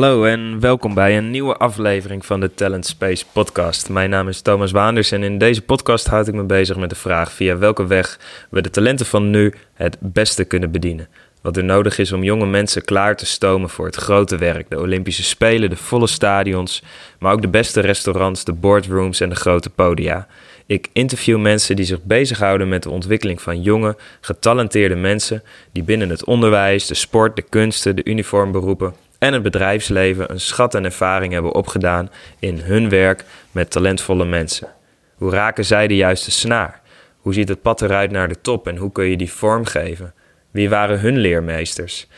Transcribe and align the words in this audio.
Hallo 0.00 0.24
en 0.24 0.60
welkom 0.60 0.94
bij 0.94 1.16
een 1.16 1.30
nieuwe 1.30 1.56
aflevering 1.56 2.26
van 2.26 2.40
de 2.40 2.54
Talent 2.54 2.86
Space 2.86 3.24
podcast. 3.32 3.88
Mijn 3.88 4.10
naam 4.10 4.28
is 4.28 4.40
Thomas 4.40 4.70
Waanders 4.70 5.12
en 5.12 5.22
in 5.22 5.38
deze 5.38 5.62
podcast 5.62 6.06
houd 6.06 6.28
ik 6.28 6.34
me 6.34 6.42
bezig 6.42 6.76
met 6.76 6.90
de 6.90 6.96
vraag 6.96 7.32
via 7.32 7.58
welke 7.58 7.86
weg 7.86 8.18
we 8.50 8.62
de 8.62 8.70
talenten 8.70 9.06
van 9.06 9.30
nu 9.30 9.54
het 9.74 9.96
beste 9.98 10.44
kunnen 10.44 10.70
bedienen. 10.70 11.08
Wat 11.42 11.56
er 11.56 11.64
nodig 11.64 11.98
is 11.98 12.12
om 12.12 12.22
jonge 12.22 12.46
mensen 12.46 12.84
klaar 12.84 13.16
te 13.16 13.26
stomen 13.26 13.70
voor 13.70 13.86
het 13.86 13.96
grote 13.96 14.36
werk, 14.36 14.70
de 14.70 14.80
Olympische 14.80 15.22
Spelen, 15.22 15.70
de 15.70 15.76
volle 15.76 16.06
stadions, 16.06 16.82
maar 17.18 17.32
ook 17.32 17.42
de 17.42 17.48
beste 17.48 17.80
restaurants, 17.80 18.44
de 18.44 18.52
boardrooms 18.52 19.20
en 19.20 19.28
de 19.28 19.36
grote 19.36 19.70
podia. 19.70 20.26
Ik 20.66 20.88
interview 20.92 21.38
mensen 21.38 21.76
die 21.76 21.84
zich 21.84 22.02
bezighouden 22.02 22.68
met 22.68 22.82
de 22.82 22.90
ontwikkeling 22.90 23.42
van 23.42 23.62
jonge, 23.62 23.96
getalenteerde 24.20 24.96
mensen 24.96 25.42
die 25.72 25.82
binnen 25.82 26.10
het 26.10 26.24
onderwijs, 26.24 26.86
de 26.86 26.94
sport, 26.94 27.36
de 27.36 27.42
kunsten, 27.42 27.96
de 27.96 28.04
uniformberoepen 28.04 29.08
en 29.20 29.32
het 29.32 29.42
bedrijfsleven 29.42 30.30
een 30.30 30.40
schat 30.40 30.74
en 30.74 30.84
ervaring 30.84 31.32
hebben 31.32 31.54
opgedaan 31.54 32.10
in 32.38 32.58
hun 32.58 32.88
werk 32.88 33.24
met 33.52 33.70
talentvolle 33.70 34.24
mensen. 34.24 34.68
Hoe 35.14 35.30
raken 35.30 35.64
zij 35.64 35.86
de 35.86 35.96
juiste 35.96 36.30
snaar? 36.30 36.80
Hoe 37.16 37.34
ziet 37.34 37.48
het 37.48 37.62
pad 37.62 37.82
eruit 37.82 38.10
naar 38.10 38.28
de 38.28 38.40
top 38.40 38.68
en 38.68 38.76
hoe 38.76 38.92
kun 38.92 39.04
je 39.04 39.16
die 39.16 39.32
vormgeven? 39.32 40.14
Wie 40.50 40.68
waren 40.68 41.00
hun 41.00 41.16
leermeesters? 41.16 42.08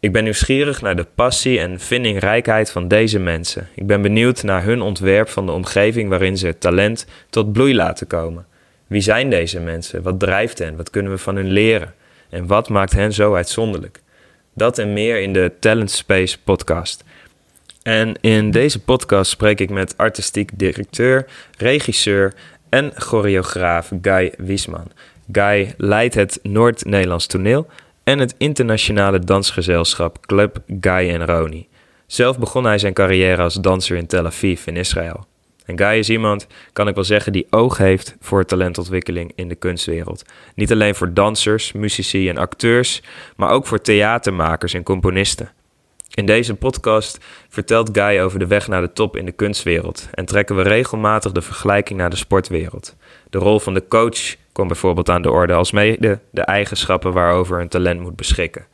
Ik 0.00 0.12
ben 0.12 0.24
nieuwsgierig 0.24 0.80
naar 0.80 0.96
de 0.96 1.06
passie 1.14 1.60
en 1.60 1.80
vindingrijkheid 1.80 2.70
van 2.70 2.88
deze 2.88 3.18
mensen. 3.18 3.68
Ik 3.74 3.86
ben 3.86 4.02
benieuwd 4.02 4.42
naar 4.42 4.64
hun 4.64 4.80
ontwerp 4.80 5.28
van 5.28 5.46
de 5.46 5.52
omgeving 5.52 6.08
waarin 6.08 6.36
ze 6.36 6.46
het 6.46 6.60
talent 6.60 7.06
tot 7.30 7.52
bloei 7.52 7.74
laten 7.74 8.06
komen. 8.06 8.46
Wie 8.86 9.00
zijn 9.00 9.30
deze 9.30 9.60
mensen? 9.60 10.02
Wat 10.02 10.20
drijft 10.20 10.58
hen? 10.58 10.76
Wat 10.76 10.90
kunnen 10.90 11.12
we 11.12 11.18
van 11.18 11.36
hun 11.36 11.50
leren? 11.50 11.94
En 12.30 12.46
wat 12.46 12.68
maakt 12.68 12.92
hen 12.92 13.12
zo 13.12 13.34
uitzonderlijk? 13.34 14.00
Dat 14.54 14.78
en 14.78 14.92
meer 14.92 15.20
in 15.20 15.32
de 15.32 15.52
Talent 15.60 15.90
Space 15.90 16.38
podcast. 16.44 17.04
En 17.82 18.14
in 18.20 18.50
deze 18.50 18.80
podcast 18.80 19.30
spreek 19.30 19.60
ik 19.60 19.70
met 19.70 19.96
artistiek 19.96 20.50
directeur, 20.54 21.26
regisseur 21.58 22.34
en 22.68 22.92
choreograaf 22.96 23.92
Guy 24.02 24.32
Wiesman. 24.36 24.90
Guy 25.32 25.74
leidt 25.76 26.14
het 26.14 26.38
Noord-Nederlands 26.42 27.26
toneel 27.26 27.66
en 28.04 28.18
het 28.18 28.34
internationale 28.38 29.18
dansgezelschap 29.18 30.26
Club 30.26 30.58
Guy 30.80 31.08
en 31.08 31.26
Roni. 31.26 31.68
Zelf 32.06 32.38
begon 32.38 32.64
hij 32.64 32.78
zijn 32.78 32.92
carrière 32.92 33.42
als 33.42 33.54
danser 33.54 33.96
in 33.96 34.06
Tel 34.06 34.26
Aviv 34.26 34.66
in 34.66 34.76
Israël. 34.76 35.26
En 35.66 35.78
Guy 35.78 35.98
is 35.98 36.10
iemand, 36.10 36.46
kan 36.72 36.88
ik 36.88 36.94
wel 36.94 37.04
zeggen, 37.04 37.32
die 37.32 37.46
oog 37.50 37.78
heeft 37.78 38.16
voor 38.20 38.44
talentontwikkeling 38.44 39.32
in 39.34 39.48
de 39.48 39.54
kunstwereld. 39.54 40.24
Niet 40.54 40.72
alleen 40.72 40.94
voor 40.94 41.12
dansers, 41.12 41.72
muzici 41.72 42.28
en 42.28 42.38
acteurs, 42.38 43.02
maar 43.36 43.50
ook 43.50 43.66
voor 43.66 43.80
theatermakers 43.80 44.74
en 44.74 44.82
componisten. 44.82 45.50
In 46.14 46.26
deze 46.26 46.54
podcast 46.54 47.18
vertelt 47.48 47.90
Guy 47.92 48.20
over 48.20 48.38
de 48.38 48.46
weg 48.46 48.68
naar 48.68 48.80
de 48.80 48.92
top 48.92 49.16
in 49.16 49.24
de 49.24 49.32
kunstwereld 49.32 50.08
en 50.14 50.24
trekken 50.24 50.56
we 50.56 50.62
regelmatig 50.62 51.32
de 51.32 51.42
vergelijking 51.42 51.98
naar 51.98 52.10
de 52.10 52.16
sportwereld. 52.16 52.96
De 53.30 53.38
rol 53.38 53.58
van 53.60 53.74
de 53.74 53.88
coach 53.88 54.34
komt 54.52 54.68
bijvoorbeeld 54.68 55.10
aan 55.10 55.22
de 55.22 55.30
orde, 55.30 55.52
als 55.52 55.72
mede 55.72 56.20
de 56.30 56.42
eigenschappen 56.42 57.12
waarover 57.12 57.60
een 57.60 57.68
talent 57.68 58.00
moet 58.00 58.16
beschikken. 58.16 58.66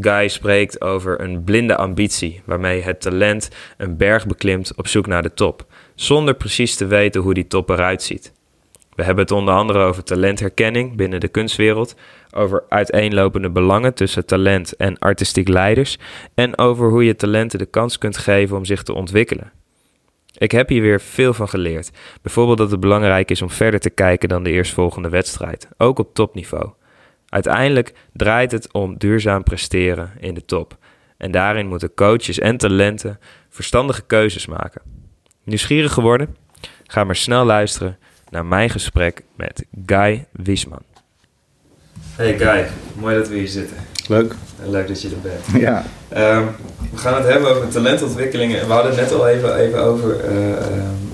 Guy 0.00 0.28
spreekt 0.28 0.80
over 0.80 1.20
een 1.20 1.44
blinde 1.44 1.76
ambitie, 1.76 2.42
waarmee 2.44 2.82
het 2.82 3.00
talent 3.00 3.50
een 3.76 3.96
berg 3.96 4.26
beklimt 4.26 4.76
op 4.76 4.86
zoek 4.86 5.06
naar 5.06 5.22
de 5.22 5.34
top, 5.34 5.66
zonder 5.94 6.34
precies 6.34 6.74
te 6.74 6.86
weten 6.86 7.20
hoe 7.20 7.34
die 7.34 7.46
top 7.46 7.70
eruit 7.70 8.02
ziet. 8.02 8.32
We 8.94 9.02
hebben 9.02 9.24
het 9.24 9.32
onder 9.32 9.54
andere 9.54 9.78
over 9.78 10.04
talentherkenning 10.04 10.96
binnen 10.96 11.20
de 11.20 11.28
kunstwereld, 11.28 11.94
over 12.30 12.64
uiteenlopende 12.68 13.50
belangen 13.50 13.94
tussen 13.94 14.26
talent 14.26 14.76
en 14.76 14.98
artistiek 14.98 15.48
leiders 15.48 15.98
en 16.34 16.58
over 16.58 16.88
hoe 16.88 17.04
je 17.04 17.16
talenten 17.16 17.58
de 17.58 17.66
kans 17.66 17.98
kunt 17.98 18.16
geven 18.16 18.56
om 18.56 18.64
zich 18.64 18.82
te 18.82 18.94
ontwikkelen. 18.94 19.52
Ik 20.38 20.50
heb 20.50 20.68
hier 20.68 20.82
weer 20.82 21.00
veel 21.00 21.34
van 21.34 21.48
geleerd. 21.48 21.90
Bijvoorbeeld 22.22 22.58
dat 22.58 22.70
het 22.70 22.80
belangrijk 22.80 23.30
is 23.30 23.42
om 23.42 23.50
verder 23.50 23.80
te 23.80 23.90
kijken 23.90 24.28
dan 24.28 24.42
de 24.42 24.50
eerstvolgende 24.50 25.08
wedstrijd, 25.08 25.68
ook 25.78 25.98
op 25.98 26.14
topniveau. 26.14 26.70
Uiteindelijk 27.28 27.92
draait 28.12 28.52
het 28.52 28.72
om 28.72 28.98
duurzaam 28.98 29.42
presteren 29.42 30.12
in 30.20 30.34
de 30.34 30.44
top. 30.44 30.76
En 31.16 31.30
daarin 31.30 31.66
moeten 31.66 31.94
coaches 31.94 32.38
en 32.38 32.56
talenten 32.56 33.18
verstandige 33.48 34.02
keuzes 34.06 34.46
maken. 34.46 35.01
Nieuwsgierig 35.44 35.92
geworden? 35.92 36.36
Ga 36.86 37.04
maar 37.04 37.16
snel 37.16 37.44
luisteren 37.44 37.98
naar 38.30 38.44
mijn 38.46 38.70
gesprek 38.70 39.22
met 39.36 39.64
Guy 39.86 40.26
Wiesman. 40.32 40.82
Hey 42.14 42.38
Guy, 42.38 42.66
mooi 42.94 43.16
dat 43.16 43.28
we 43.28 43.34
hier 43.34 43.48
zitten. 43.48 43.76
Leuk. 44.08 44.34
En 44.62 44.70
leuk 44.70 44.88
dat 44.88 45.02
je 45.02 45.08
er 45.08 45.20
bent. 45.22 45.62
Ja. 45.62 45.84
Ehm, 46.08 46.44
we 46.90 46.96
gaan 46.98 47.14
het 47.14 47.32
hebben 47.32 47.50
over 47.56 47.68
talentontwikkelingen. 47.68 48.60
En 48.60 48.66
we 48.66 48.72
hadden 48.72 48.92
het 48.92 49.00
net 49.00 49.12
al 49.12 49.28
even, 49.28 49.56
even 49.56 49.82
over 49.82 50.20
eh, 50.20 50.50
ehm, 50.52 50.58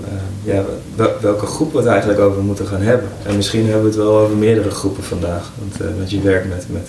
ehm, 0.07 0.23
ja, 0.43 0.63
wel- 0.95 1.19
welke 1.21 1.45
groep 1.45 1.71
we 1.71 1.77
het 1.77 1.87
eigenlijk 1.87 2.19
over 2.19 2.41
moeten 2.41 2.67
gaan 2.67 2.81
hebben. 2.81 3.09
En 3.25 3.35
misschien 3.35 3.63
hebben 3.63 3.81
we 3.81 3.87
het 3.87 3.97
wel 3.97 4.17
over 4.17 4.35
meerdere 4.37 4.71
groepen 4.71 5.03
vandaag. 5.03 5.51
Want, 5.59 5.81
eh, 5.81 5.97
want 5.97 6.11
je 6.11 6.21
werkt 6.21 6.47
met, 6.49 6.65
met, 6.69 6.87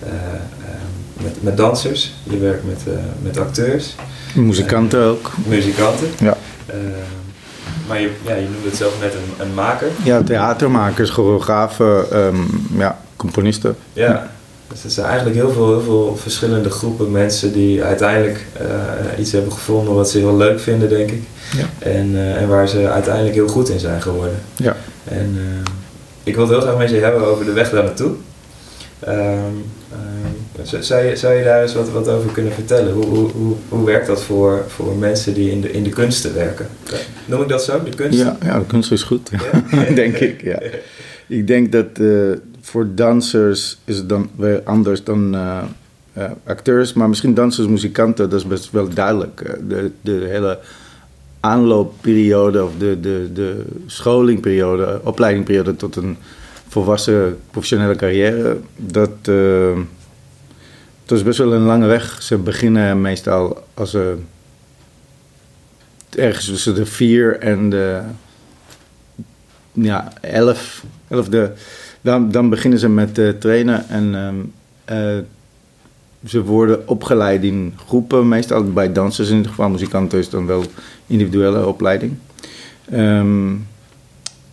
eh, 0.00 0.08
ehm, 0.12 1.22
met, 1.24 1.42
met 1.42 1.56
dansers, 1.56 2.14
je 2.22 2.38
werkt 2.38 2.64
met, 2.64 2.82
eh, 2.86 2.94
met 3.22 3.38
acteurs, 3.38 3.94
Muzikanten 4.34 5.02
ook. 5.04 5.30
muzikanten. 5.46 6.08
Ja. 6.20 6.36
Ehm, 6.68 6.78
maar 7.88 8.00
je, 8.00 8.10
ja, 8.24 8.34
je 8.34 8.48
noemde 8.48 8.68
het 8.68 8.76
zelf 8.76 9.00
net 9.00 9.14
een, 9.14 9.46
een 9.46 9.54
maker. 9.54 9.88
Ja, 10.04 10.22
theatermakers, 10.22 11.10
choreografen, 11.10 12.10
ehm, 12.10 12.36
ja, 12.78 12.98
componisten. 13.16 13.76
Ja, 13.92 14.30
dus 14.68 14.84
er 14.84 14.90
zijn 14.90 15.06
eigenlijk 15.06 15.36
heel 15.36 15.50
veel, 15.50 15.68
heel 15.68 15.80
veel 15.80 16.16
verschillende 16.16 16.70
groepen 16.70 17.10
mensen 17.10 17.52
die 17.52 17.82
uiteindelijk 17.82 18.46
eh, 18.52 19.18
iets 19.18 19.32
hebben 19.32 19.52
gevonden 19.52 19.94
wat 19.94 20.10
ze 20.10 20.18
heel 20.18 20.36
leuk 20.36 20.60
vinden, 20.60 20.88
denk 20.88 21.10
ik. 21.10 21.22
Ja. 21.56 21.88
En, 21.90 22.14
eh, 22.14 22.42
en 22.42 22.48
waar 22.48 22.68
ze 22.68 22.90
uiteindelijk 22.90 23.34
heel 23.34 23.48
goed 23.48 23.68
in 23.68 23.78
zijn 23.78 24.02
geworden. 24.02 24.40
Ja. 24.56 24.76
En 25.04 25.36
eh, 25.36 25.72
ik 26.22 26.34
wil 26.34 26.42
het 26.44 26.52
heel 26.52 26.60
graag 26.60 26.76
met 26.76 26.90
je 26.90 26.96
hebben 26.96 27.26
over 27.26 27.44
de 27.44 27.52
weg 27.52 27.70
daar 27.70 27.84
naartoe. 27.84 28.12
Ehm, 28.98 29.54
zou- 30.80 31.04
je, 31.04 31.16
zou 31.16 31.34
je 31.34 31.44
daar 31.44 31.62
eens 31.62 31.74
wat, 31.74 31.90
wat 31.90 32.08
over 32.08 32.30
kunnen 32.32 32.52
vertellen? 32.52 32.92
Hoe, 32.92 33.04
hoe, 33.04 33.30
hoe, 33.30 33.54
hoe 33.68 33.86
werkt 33.86 34.06
dat 34.06 34.22
voor, 34.22 34.64
voor 34.66 34.96
mensen 34.96 35.34
die 35.34 35.50
in 35.50 35.60
de, 35.60 35.70
in 35.72 35.82
de 35.82 35.90
kunsten 35.90 36.34
werken? 36.34 36.66
Noem 37.26 37.42
ik 37.42 37.48
dat 37.48 37.62
zo, 37.64 37.82
de 37.84 37.90
kunst? 37.96 38.18
Ja, 38.18 38.36
ja, 38.42 38.58
de 38.58 38.66
kunst 38.66 38.92
is 38.92 39.02
goed, 39.02 39.30
Ja. 39.30 39.94
denk 39.94 40.16
ik. 40.16 40.42
Ja. 40.42 40.60
Ik 41.26 41.46
denk 41.46 41.72
dat 41.72 41.86
eh, 42.00 42.06
voor 42.60 42.86
dansers 42.94 43.78
is 43.84 43.96
het 43.96 44.08
dan 44.08 44.30
weer 44.36 44.60
anders 44.64 45.04
dan 45.04 45.34
eh, 45.34 45.58
eh, 46.12 46.30
acteurs, 46.44 46.92
maar 46.92 47.08
misschien 47.08 47.34
dansers, 47.34 47.66
muzikanten, 47.66 48.30
dat 48.30 48.38
is 48.40 48.46
best 48.46 48.70
wel 48.70 48.88
duidelijk. 48.88 49.56
De, 49.68 49.90
de 50.00 50.26
hele 50.30 50.58
aanloopperiode 51.40 52.64
of 52.64 52.70
de, 52.78 53.00
de, 53.00 53.30
de 53.32 53.62
scholingperiode, 53.86 55.00
opleidingperiode 55.04 55.76
tot 55.76 55.96
een 55.96 56.16
volwassen 56.68 57.36
professionele 57.50 57.96
carrière, 57.96 58.56
dat, 58.76 59.10
dat 61.08 61.18
is 61.18 61.24
best 61.24 61.38
wel 61.38 61.52
een 61.52 61.62
lange 61.62 61.86
weg. 61.86 62.22
Ze 62.22 62.38
beginnen 62.38 63.00
meestal 63.00 63.64
als 63.74 63.90
ze 63.90 64.16
ergens 66.16 66.46
tussen 66.46 66.74
de 66.74 66.86
vier 66.86 67.38
en 67.38 67.70
de 67.70 68.00
ja, 69.72 70.12
elf, 70.20 70.84
elfde, 71.08 71.52
dan, 72.00 72.30
dan 72.30 72.48
beginnen 72.48 72.78
ze 72.78 72.88
met 72.88 73.18
eh, 73.18 73.28
trainen 73.28 73.88
en 73.88 74.14
ehm, 74.14 74.36
eh, 74.84 75.18
ze 76.26 76.42
worden 76.42 76.88
opgeleid 76.88 77.42
in 77.42 77.74
groepen, 77.86 78.28
meestal 78.28 78.72
bij 78.72 78.92
dansers 78.92 79.28
in 79.28 79.36
ieder 79.36 79.50
geval, 79.50 79.68
muzikanten 79.68 80.18
is 80.18 80.30
dan 80.30 80.46
wel 80.46 80.64
individuele 81.06 81.66
opleiding. 81.66 82.16
Ehm, 82.90 83.54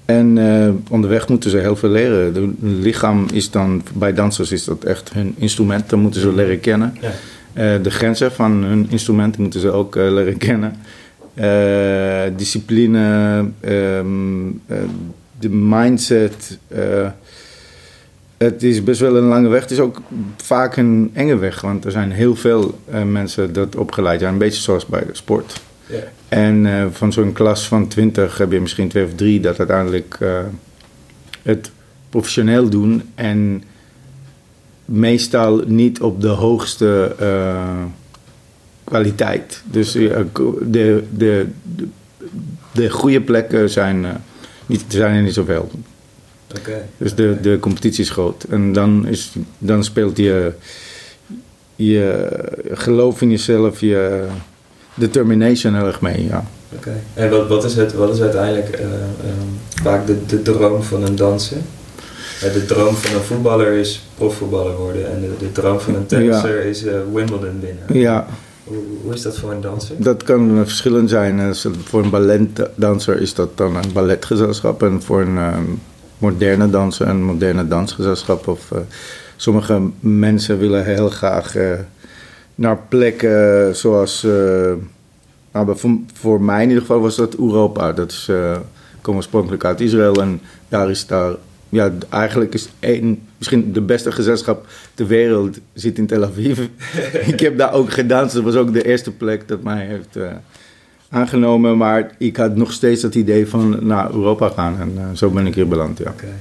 en 0.05 0.37
eh, 0.37 0.69
onderweg 0.89 1.27
moeten 1.27 1.49
ze 1.49 1.57
heel 1.57 1.75
veel 1.75 1.89
leren. 1.89 2.33
De 2.33 2.53
lichaam 2.61 3.25
is 3.33 3.51
dan, 3.51 3.83
bij 3.93 4.13
dansers 4.13 4.51
is 4.51 4.63
dat 4.63 4.83
echt 4.83 5.13
hun 5.13 5.35
instrument, 5.37 5.89
dan 5.89 5.99
moeten 5.99 6.21
ze 6.21 6.33
leren 6.33 6.59
kennen. 6.59 6.97
Ja. 7.01 7.11
Eh, 7.55 7.73
de 7.81 7.91
grenzen 7.91 8.31
van 8.31 8.51
hun 8.51 8.87
instrumenten 8.89 9.41
moeten 9.41 9.59
ze 9.59 9.71
ook 9.71 9.95
eh, 9.95 10.11
leren 10.11 10.37
kennen. 10.37 10.75
Discipline, 12.35 13.45
ehm, 13.59 14.47
eh, 14.65 14.77
de 15.39 15.49
mindset. 15.49 16.57
het 18.37 18.63
is 18.63 18.83
best 18.83 18.99
wel 18.99 19.15
een 19.15 19.23
lange 19.23 19.47
weg. 19.47 19.61
Het 19.61 19.71
is 19.71 19.79
ook 19.79 20.01
vaak 20.37 20.77
een 20.77 21.11
enge 21.13 21.37
weg, 21.37 21.61
want 21.61 21.85
er 21.85 21.91
zijn 21.91 22.11
heel 22.11 22.35
veel 22.35 22.79
mensen 23.05 23.53
dat 23.53 23.75
opgeleid 23.75 24.19
zijn. 24.19 24.33
Een 24.33 24.39
beetje 24.39 24.61
zoals 24.61 24.85
bij 24.85 25.05
de 25.05 25.15
sport. 25.15 25.61
Ja. 25.87 26.03
En 26.27 26.65
eh, 26.65 26.85
van 26.91 27.13
zo'n 27.13 27.33
klas 27.33 27.67
van 27.67 27.87
20 27.87 28.37
heb 28.37 28.51
je 28.51 28.61
misschien 28.61 28.89
twee 28.89 29.05
of 29.05 29.13
drie 29.15 29.39
dat 29.39 29.57
uiteindelijk 29.57 30.17
eh, 30.19 30.39
het 31.41 31.71
professioneel 32.09 32.69
doen. 32.69 33.01
En 33.15 33.63
meestal 34.85 35.63
niet 35.65 36.01
op 36.01 36.21
de 36.21 36.27
hoogste 36.27 37.15
eh, 37.19 37.83
kwaliteit. 38.83 39.63
Dus 39.65 39.91
de, 39.91 40.25
de, 40.61 41.03
de, 41.17 41.47
de 42.71 42.89
goede 42.89 43.21
plekken 43.21 43.69
zijn, 43.69 44.05
niet, 44.65 44.85
zijn 44.87 45.15
er 45.15 45.21
niet 45.21 45.33
zoveel. 45.33 45.71
Oké. 46.57 46.85
Dus 46.97 47.15
de, 47.15 47.37
de 47.41 47.57
competitie 47.59 48.03
is 48.03 48.09
groot. 48.09 48.43
En 48.43 48.73
dan, 48.73 49.07
is, 49.07 49.35
dan 49.57 49.83
speelt 49.83 50.17
je, 50.17 50.53
je 51.75 52.29
geloof 52.71 53.21
in 53.21 53.29
jezelf, 53.29 53.79
je 53.79 54.27
determination 54.95 55.75
heel 55.75 55.85
erg 55.85 56.01
mee, 56.01 56.25
ja. 56.25 56.43
Oké. 56.75 56.93
En 57.13 57.29
wat, 57.29 57.47
wat, 57.47 57.63
is 57.63 57.75
het, 57.75 57.93
wat 57.93 58.13
is 58.13 58.21
uiteindelijk 58.21 58.69
eh, 58.69 58.85
ehm, 58.85 59.83
vaak 59.83 60.07
de, 60.07 60.25
de 60.25 60.41
droom 60.41 60.83
van 60.83 61.03
een 61.03 61.15
danser? 61.15 61.57
Eh, 62.41 62.53
de 62.53 62.65
droom 62.65 62.95
van 62.95 63.15
een 63.15 63.25
voetballer 63.25 63.71
is 63.71 64.07
profvoetballer 64.15 64.75
worden 64.75 65.11
en 65.11 65.21
de, 65.21 65.29
de 65.39 65.51
droom 65.51 65.79
van 65.79 65.95
een 65.95 66.05
tennisser 66.05 66.65
is 66.65 66.85
eh, 66.85 66.93
Wimbledon 67.13 67.59
winnen. 67.59 67.99
Ja, 67.99 68.27
Hoe, 68.63 68.77
hoe 69.03 69.13
is 69.13 69.21
dat 69.21 69.37
voor 69.37 69.51
een 69.51 69.61
danser? 69.61 69.95
dat 69.97 70.23
kan 70.23 70.61
verschillend 70.63 71.09
zijn. 71.09 71.55
Voor 71.83 72.03
een 72.03 72.09
balletdanser 72.09 73.21
is 73.21 73.33
dat 73.33 73.57
dan 73.57 73.75
een 73.75 73.93
balletgezelschap 73.93 74.83
en 74.83 75.01
voor 75.01 75.21
een 75.21 75.37
eh, 75.37 75.57
moderne 76.17 76.69
danser 76.69 77.07
een 77.07 77.23
moderne 77.23 77.67
dansgezelschap. 77.67 78.47
Of, 78.47 78.71
sommige 79.35 79.81
mensen 79.99 80.57
willen 80.57 80.85
heel 80.85 81.09
graag 81.09 81.55
naar 82.55 82.77
plekken 82.89 83.75
zoals, 83.75 84.23
eh, 84.23 84.73
nou, 85.51 85.77
voor, 85.77 85.97
voor 86.13 86.41
mij 86.41 86.61
in 86.61 86.67
ieder 86.67 86.81
geval 86.81 87.01
was 87.01 87.15
dat 87.15 87.35
Europa. 87.35 87.91
Dat 87.93 88.11
is, 88.11 88.27
eh, 88.29 88.51
ik 88.95 89.01
kom 89.01 89.15
oorspronkelijk 89.15 89.65
uit 89.65 89.81
Israël 89.81 90.21
en 90.21 90.41
daar 90.69 90.89
is 90.89 91.07
daar, 91.07 91.33
ja, 91.69 91.91
eigenlijk 92.09 92.53
is 92.53 92.69
één, 92.79 93.21
misschien 93.37 93.73
de 93.73 93.81
beste 93.81 94.11
gezelschap 94.11 94.67
ter 94.93 95.07
wereld 95.07 95.59
zit 95.73 95.97
in 95.97 96.07
Tel 96.07 96.23
Aviv. 96.23 96.59
ik 97.33 97.39
heb 97.39 97.57
daar 97.57 97.73
ook 97.73 97.91
gedanst, 97.91 98.35
dat 98.35 98.43
was 98.43 98.55
ook 98.55 98.73
de 98.73 98.85
eerste 98.85 99.11
plek 99.11 99.47
dat 99.47 99.63
mij 99.63 99.85
heeft 99.85 100.15
eh, 100.15 100.31
aangenomen, 101.09 101.77
maar 101.77 102.15
ik 102.17 102.37
had 102.37 102.55
nog 102.55 102.71
steeds 102.71 103.01
dat 103.01 103.15
idee 103.15 103.47
van 103.47 103.77
naar 103.81 104.11
Europa 104.11 104.49
gaan 104.49 104.79
en 104.79 104.93
eh, 104.97 105.03
zo 105.13 105.29
ben 105.29 105.47
ik 105.47 105.55
hier 105.55 105.67
beland, 105.67 105.97
ja. 105.97 106.09
Oké. 106.09 106.33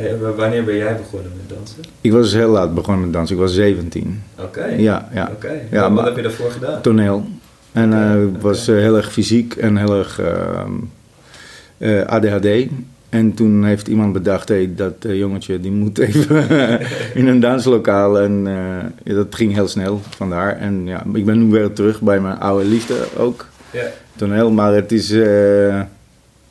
Hey, 0.00 0.18
wanneer 0.36 0.64
ben 0.64 0.76
jij 0.76 0.96
begonnen 0.96 1.32
met 1.36 1.56
dansen? 1.56 1.76
Ik 2.00 2.12
was 2.12 2.22
dus 2.22 2.32
heel 2.32 2.48
laat 2.50 2.74
begonnen 2.74 3.04
met 3.04 3.12
dansen, 3.12 3.34
ik 3.36 3.40
was 3.42 3.54
17. 3.54 4.22
Oké. 4.38 4.64
Ja, 4.64 5.08
ja. 5.12 5.30
Oké. 5.32 5.60
Ja, 5.70 5.80
wat, 5.80 5.90
maar- 5.90 6.04
heb 6.04 6.16
je 6.16 6.22
daarvoor 6.22 6.50
gedaan? 6.50 6.80
toneel. 6.82 7.26
En 7.72 7.92
eh, 7.92 8.10
Oké, 8.22 8.36
ik 8.36 8.42
was 8.42 8.68
eh, 8.68 8.74
heel 8.76 8.96
erg 8.96 9.12
fysiek 9.12 9.54
en 9.54 9.76
heel 9.76 9.98
erg 9.98 10.20
ehm, 10.20 10.70
eh, 11.78 12.00
ADHD. 12.06 12.46
En 13.08 13.34
toen 13.34 13.64
heeft 13.64 13.88
iemand 13.88 14.12
bedacht, 14.12 14.48
hey, 14.48 14.72
dat 14.76 14.94
eh, 15.04 15.18
jongetje 15.18 15.60
die 15.60 15.70
moet 15.70 15.98
even 16.08 16.46
in 17.14 17.26
een 17.26 17.40
danslokaal. 17.40 18.18
En 18.20 18.46
eh, 18.46 18.54
ja, 19.04 19.14
dat 19.14 19.34
ging 19.34 19.52
heel 19.54 19.68
snel, 19.68 20.00
vandaar. 20.08 20.56
En 20.56 20.86
ja, 20.86 21.04
ik 21.14 21.24
ben 21.24 21.38
nu 21.38 21.50
weer 21.50 21.72
terug 21.72 22.00
bij 22.00 22.20
mijn 22.20 22.38
oude 22.38 22.64
liefde 22.64 22.94
ook, 23.16 23.46
Ja. 23.70 23.86
toneel. 24.16 24.50
Maar 24.50 24.74
het 24.74 24.92
is, 24.92 25.10
eh, 25.10 25.80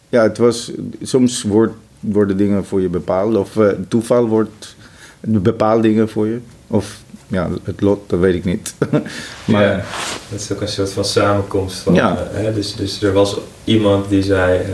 ja, 0.09 0.23
het 0.23 0.37
was, 0.37 0.71
soms 1.01 1.43
wordt, 1.43 1.73
worden 1.99 2.37
dingen 2.37 2.65
voor 2.65 2.81
je 2.81 2.89
bepaald. 2.89 3.35
Of 3.35 3.57
eh, 3.57 3.67
toeval 3.87 4.27
wordt 4.27 4.75
bepaald 5.19 5.83
dingen 5.83 6.09
voor 6.09 6.27
je. 6.27 6.37
Of 6.67 7.01
ja, 7.27 7.49
het 7.63 7.81
lot, 7.81 8.09
dat 8.09 8.19
weet 8.19 8.35
ik 8.35 8.45
niet. 8.45 8.75
maar 9.45 9.63
Ja, 9.63 9.83
dat 10.29 10.39
is 10.39 10.51
ook 10.51 10.61
een 10.61 10.67
soort 10.67 10.91
van 10.91 11.05
samenkomst 11.05 11.77
van. 11.79 11.93
Ja. 11.93 12.17
eh, 12.33 12.41
hè, 12.43 12.53
dus, 12.53 12.75
dus 12.75 13.01
er 13.01 13.13
was 13.13 13.37
iemand 13.63 14.09
die 14.09 14.23
zei, 14.23 14.59
eh, 14.59 14.65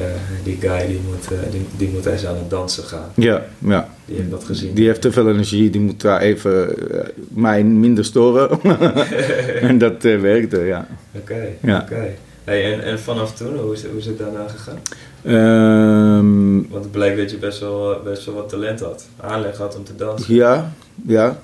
die 0.43 0.57
guy 0.61 0.87
die 0.87 0.99
moet, 1.09 1.27
die, 1.51 1.65
die 1.77 1.89
moet 1.89 2.05
eens 2.05 2.25
aan 2.25 2.35
het 2.35 2.49
dansen 2.49 2.83
gaan. 2.83 3.11
ja, 3.15 3.45
ja. 3.57 3.89
Die 4.05 4.15
heeft 4.17 4.29
dat 4.31 4.43
gezien. 4.43 4.73
Die 4.73 4.87
heeft 4.87 5.01
te 5.01 5.11
veel 5.11 5.29
energie, 5.29 5.69
die 5.69 5.81
moet 5.81 6.01
daar 6.01 6.21
even 6.21 6.75
mij 7.29 7.63
minder 7.63 8.05
storen. 8.05 8.59
en 9.69 9.77
dat 9.77 10.01
werkte, 10.03 10.59
ja. 10.59 10.87
Oké, 11.15 11.47
Ja. 11.61 11.79
oké. 11.81 12.13
Hey, 12.43 12.73
en, 12.73 12.83
en 12.83 12.99
vanaf 12.99 13.33
toen, 13.35 13.57
hoe 13.57 13.73
is, 13.73 13.83
hoe 13.85 13.97
is 13.97 14.05
het 14.05 14.17
daarna 14.17 14.47
gegaan? 14.47 14.79
Ehm, 15.25 16.55
Want 16.69 16.83
het 16.83 16.91
bleek 16.91 17.17
dat 17.17 17.31
je 17.31 17.37
best 17.37 17.59
wel, 17.59 18.01
best 18.03 18.25
wel 18.25 18.35
wat 18.35 18.49
talent 18.49 18.79
had. 18.79 19.07
Aanleg 19.19 19.57
had 19.57 19.77
om 19.77 19.83
te 19.83 19.95
dansen. 19.95 20.33
ja, 20.35 20.73
ja. 21.07 21.39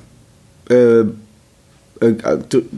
Eh, 0.64 1.00
ik, 2.00 2.22
eh, 2.22 2.34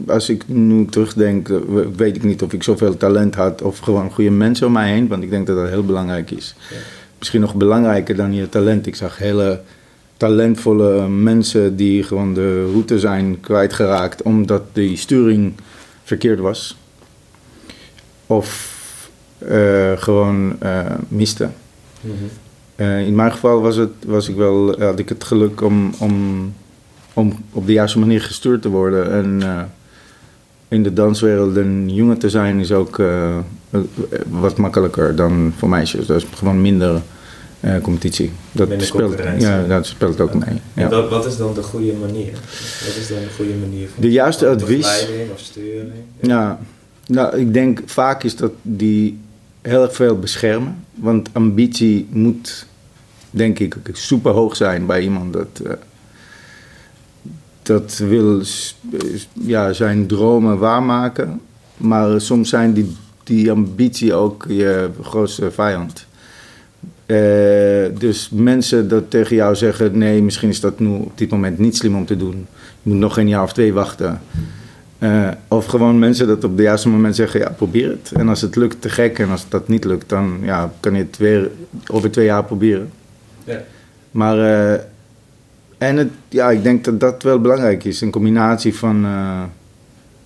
als 0.06 0.28
ik 0.28 0.48
nu 0.48 0.86
terugdenk, 0.86 1.48
eh, 1.48 1.56
we- 1.68 1.88
weet 1.96 2.16
ik 2.16 2.22
niet 2.24 2.42
of 2.42 2.52
ik 2.52 2.62
zoveel 2.62 2.96
talent 2.96 3.34
had 3.34 3.62
of 3.62 3.78
gewoon 3.78 4.10
goede 4.10 4.30
mensen 4.30 4.66
om 4.66 4.72
mij 4.72 4.90
heen. 4.92 5.08
Want 5.08 5.22
ik 5.22 5.30
denk 5.30 5.46
dat 5.46 5.56
dat 5.56 5.68
heel 5.68 5.84
belangrijk 5.84 6.30
is. 6.30 6.54
Ja. 6.70 6.76
Misschien 7.18 7.40
nog 7.40 7.54
belangrijker 7.54 8.16
dan 8.16 8.34
je 8.34 8.48
talent. 8.48 8.86
Ik 8.86 8.94
zag 8.96 9.18
hele 9.18 9.60
talentvolle 10.16 11.08
mensen 11.08 11.76
die 11.76 12.02
gewoon 12.02 12.34
de 12.34 12.64
route 12.70 12.98
zijn 12.98 13.40
kwijtgeraakt 13.40 14.22
omdat 14.22 14.62
die 14.72 14.96
sturing 14.96 15.52
verkeerd 16.04 16.38
was. 16.38 16.76
Of 18.26 18.72
eh, 18.72 18.73
gewoon 19.98 20.56
eh, 20.58 20.80
miste. 21.08 21.48
Mhm. 22.00 22.14
Eh, 22.76 23.06
in 23.06 23.14
mijn 23.14 23.32
geval 23.32 23.60
was, 23.60 23.76
het, 23.76 23.90
was 24.06 24.28
ik 24.28 24.36
wel, 24.36 24.80
had 24.80 24.98
ik 24.98 25.08
het 25.08 25.24
geluk 25.24 25.60
om, 25.60 25.94
om, 25.98 26.52
om 27.12 27.32
op 27.52 27.66
de 27.66 27.72
juiste 27.72 27.98
manier 27.98 28.20
gestuurd 28.20 28.62
te 28.62 28.68
worden. 28.68 29.12
En 29.12 29.42
eh, 29.42 29.62
in 30.68 30.82
de 30.82 30.92
danswereld 30.92 31.56
een 31.56 31.94
jongen 31.94 32.18
te 32.18 32.30
zijn 32.30 32.58
is 32.58 32.72
ook 32.72 32.98
eh, 32.98 33.36
eh, 33.36 33.80
wat 34.28 34.56
makkelijker 34.56 35.16
dan 35.16 35.52
voor 35.56 35.68
meisjes. 35.68 36.06
Dat 36.06 36.16
is 36.16 36.26
gewoon 36.34 36.60
minder 36.60 37.02
eh, 37.60 37.80
competitie. 37.82 38.32
Dat 38.52 38.68
Minder 38.68 38.86
speelt, 38.86 39.18
ja, 39.38 39.62
dat 39.62 39.86
speelt 39.86 40.20
ook 40.20 40.34
mee. 40.34 40.60
Ja. 40.74 40.88
wat, 40.88 41.10
wat 41.10 41.26
is 41.26 41.36
dan 41.36 41.54
de 41.54 41.62
goede 41.62 41.92
manier? 41.92 42.32
Wat 42.86 42.96
is 43.00 43.08
dan 43.08 43.18
de 43.18 43.34
goede 43.36 43.54
manier 43.54 43.88
van 43.88 44.02
De 44.02 44.10
juiste 44.10 44.48
advies? 44.48 44.98
begeleiding 44.98 45.30
of 45.32 45.38
sturing? 45.38 45.92
Ja, 46.20 46.58
nou, 47.06 47.36
ik 47.36 47.52
denk 47.52 47.80
vaak 47.86 48.22
is 48.22 48.36
dat 48.36 48.52
die 48.62 49.18
heel 49.64 49.90
veel 49.90 50.18
beschermen. 50.18 50.76
Want 50.94 51.28
ambitie 51.32 52.06
moet, 52.10 52.66
denk 53.30 53.58
ik, 53.58 53.76
super 53.92 54.30
hoog 54.32 54.56
zijn 54.56 54.86
bij 54.86 55.00
iemand 55.02 55.32
dat, 55.32 55.60
eh, 55.64 55.72
dat 57.62 57.96
wil 58.08 58.44
s- 58.44 58.76
ja, 59.32 59.72
zijn 59.72 60.06
dromen 60.06 60.58
waarmaken. 60.58 61.40
Maar 61.76 62.20
soms 62.20 62.48
zijn 62.48 62.72
die, 62.72 62.96
die 63.24 63.50
ambitie 63.50 64.14
ook 64.14 64.44
je 64.48 64.90
grootste 65.02 65.50
vijand. 65.50 66.06
Eh, 67.06 67.98
dus 67.98 68.28
mensen 68.32 68.88
dat 68.88 69.10
tegen 69.10 69.36
jou 69.36 69.54
zeggen: 69.56 69.98
nee, 69.98 70.22
misschien 70.22 70.48
is 70.48 70.60
dat 70.60 70.78
nu 70.78 70.88
op 70.88 71.18
dit 71.18 71.30
moment 71.30 71.58
niet 71.58 71.76
slim 71.76 71.96
om 71.96 72.06
te 72.06 72.16
doen. 72.16 72.46
Je 72.82 72.90
moet 72.90 72.98
nog 72.98 73.18
een 73.18 73.28
jaar 73.28 73.42
of 73.42 73.52
twee 73.52 73.72
wachten. 73.72 74.20
Eh, 74.98 75.28
of 75.48 75.66
gewoon 75.66 75.98
mensen 75.98 76.26
dat 76.26 76.44
op 76.44 76.56
de 76.56 76.62
juiste 76.62 76.88
moment 76.88 77.16
zeggen, 77.16 77.40
ja, 77.40 77.50
probeer 77.50 77.88
het. 77.88 78.12
En 78.12 78.28
als 78.28 78.40
het 78.40 78.56
lukt, 78.56 78.80
te 78.80 78.88
gek. 78.88 79.18
En 79.18 79.30
als 79.30 79.48
dat 79.48 79.68
niet 79.68 79.84
lukt, 79.84 80.08
dan 80.08 80.38
ja, 80.42 80.72
kan 80.80 80.94
je 80.94 81.02
het 81.02 81.16
weer 81.16 81.50
over 81.86 82.10
twee 82.10 82.24
jaar 82.24 82.44
proberen. 82.44 82.90
Ja. 83.44 83.62
Maar, 84.10 84.38
eh, 84.38 84.80
en 85.78 85.96
het, 85.96 86.10
ja, 86.28 86.50
ik 86.50 86.62
denk 86.62 86.84
dat 86.84 87.00
dat 87.00 87.22
wel 87.22 87.40
belangrijk 87.40 87.84
is. 87.84 88.00
Een 88.00 88.10
combinatie 88.10 88.74
van 88.74 89.04
eh, 89.04 89.42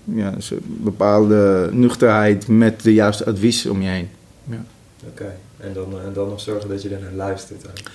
ja, 0.04 0.40
zo 0.40 0.56
bepaalde 0.62 1.68
nuchterheid 1.72 2.48
met 2.48 2.82
de 2.82 2.94
juiste 2.94 3.26
advies 3.26 3.66
om 3.66 3.82
je 3.82 3.88
heen. 3.88 4.08
Oké. 5.08 5.34
En, 5.56 5.72
dan, 5.72 6.00
en 6.04 6.12
dan 6.12 6.28
nog 6.28 6.40
zorgen 6.40 6.68
dat 6.68 6.82
je 6.82 6.88
ernaar 6.88 7.12
luistert. 7.12 7.66
ook. 7.66 7.90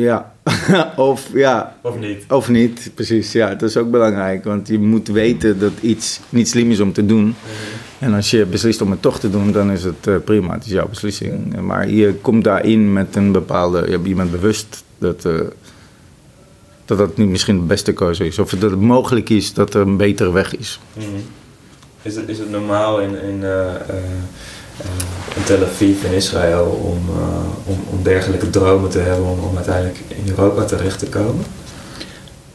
Ja, 0.00 0.32
of 0.96 1.28
ja, 1.34 1.76
Of 1.82 1.98
niet? 1.98 2.24
of 2.28 2.48
niet, 2.48 2.90
precies. 2.94 3.32
Ja, 3.32 3.54
dat 3.54 3.68
is 3.68 3.76
ook 3.76 3.90
belangrijk. 3.90 4.44
Want 4.44 4.68
je 4.68 4.78
moet 4.78 5.08
weten 5.08 5.58
dat 5.58 5.72
iets 5.80 6.20
niet 6.28 6.48
slim 6.48 6.70
is 6.70 6.80
om 6.80 6.92
te 6.92 7.06
doen. 7.06 7.34
En 7.98 8.14
als 8.14 8.30
je 8.30 8.46
beslist 8.46 8.80
om 8.80 8.90
het 8.90 9.02
toch 9.02 9.20
te 9.20 9.30
doen, 9.30 9.52
dan 9.52 9.70
is 9.70 9.84
het 9.84 10.06
eh, 10.06 10.14
prima. 10.24 10.54
Het 10.54 10.64
is 10.64 10.72
jouw 10.72 10.88
beslissing. 10.88 11.60
Maar 11.60 11.88
je 11.88 12.14
komt 12.14 12.44
daarin 12.44 12.92
met 12.92 13.16
een 13.16 13.32
bepaalde... 13.32 13.90
Je 13.90 14.14
bent 14.14 14.30
bewust 14.30 14.84
dat, 14.98 15.24
eh, 15.24 15.40
dat 16.84 16.98
dat 16.98 17.16
niet 17.16 17.28
misschien 17.28 17.56
de 17.56 17.66
beste 17.66 17.92
keuze 17.92 18.26
is. 18.26 18.38
Of 18.38 18.50
dat 18.50 18.70
het 18.70 18.80
mogelijk 18.80 19.28
is 19.28 19.54
dat 19.54 19.74
er 19.74 19.80
een 19.80 19.96
betere 19.96 20.32
weg 20.32 20.56
is. 20.56 20.80
Mhm. 20.92 21.06
Is, 22.02 22.16
het, 22.16 22.28
is 22.28 22.38
het 22.38 22.50
normaal 22.50 23.00
in, 23.00 23.22
in, 23.22 23.44
eh, 23.44 23.74
in 25.36 25.42
Tel 25.44 25.62
Aviv 25.62 26.04
in 26.04 26.12
Israël 26.12 26.64
om, 26.66 26.98
eh, 27.16 27.70
om, 27.70 27.78
om 27.90 28.02
dergelijke 28.02 28.50
dromen 28.50 28.90
te 28.90 28.98
hebben 28.98 29.26
om, 29.26 29.38
om 29.38 29.56
uiteindelijk 29.56 29.98
in 30.08 30.28
Europa 30.28 30.64
terecht 30.64 30.98
te 30.98 31.06
komen? 31.08 31.44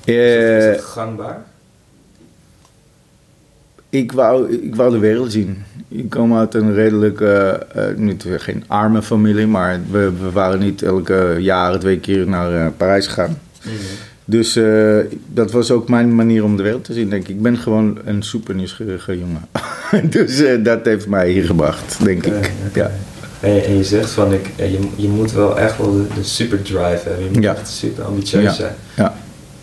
Is 0.04 0.16
dat, 0.16 0.16
is 0.16 0.66
Eh, 0.66 0.72
dat 0.74 0.82
gangbaar? 0.84 1.44
ik, 3.90 4.12
wou, 4.12 4.52
ik 4.54 4.76
wou 4.76 4.92
de 4.92 4.98
wereld 5.00 5.32
zien. 5.32 5.64
Ik 5.88 6.10
kom 6.10 6.36
uit 6.36 6.54
een 6.54 6.74
redelijk, 6.74 7.22
eh, 7.22 7.54
eh, 7.54 7.60
niet 7.98 8.26
geen 8.38 8.64
arme 8.68 9.02
familie, 9.02 9.48
maar 9.48 9.80
we, 9.92 10.12
we 10.22 10.32
waren 10.32 10.60
niet 10.60 10.82
elke 10.82 11.36
jaar 11.40 11.80
twee 11.80 12.00
keer 12.00 12.28
naar 12.28 12.66
eh, 12.66 12.72
Parijs 12.78 13.08
gegaan. 13.08 13.40
Mhm. 13.64 13.74
Dus 14.26 14.56
eh, 14.56 14.98
dat 15.28 15.52
was 15.52 15.72
ook 15.72 15.90
mijn 15.90 16.16
manier 16.16 16.44
om 16.44 16.58
de 16.58 16.64
wereld 16.64 16.84
te 16.84 16.94
zien, 16.94 17.10
denk 17.10 17.24
ik. 17.24 17.30
Ik 17.36 17.42
ben 17.42 17.58
gewoon 17.58 17.98
een 18.06 18.24
super 18.24 18.56
nieuwsgierige 18.56 19.20
jongen. 19.20 19.42
dus 20.10 20.40
eh, 20.42 20.64
dat 20.64 20.86
heeft 20.86 21.08
mij 21.08 21.30
hier 21.32 21.46
gebracht, 21.46 22.04
denk 22.04 22.26
ik. 22.26 22.34
oké. 22.68 22.80
Ja. 22.80 22.92
En, 23.40 23.66
en 23.66 23.78
je 23.78 23.84
zegt 23.84 24.10
van, 24.10 24.34
ik, 24.34 24.50
eh, 24.56 24.72
je, 24.72 24.80
je 24.96 25.08
moet 25.08 25.32
wel 25.32 25.60
echt 25.60 25.78
wel 25.78 25.92
de, 25.92 26.06
de 26.16 26.24
super 26.24 26.62
drive 26.62 27.02
hebben. 27.08 27.24
Je 27.24 27.30
moet 27.34 27.44
Ja. 27.44 27.56
echt 27.56 27.68
super 27.70 28.04
ambitieus 28.04 28.44
Ja. 28.44 28.52
zijn. 28.54 28.76
Ja. 28.96 29.16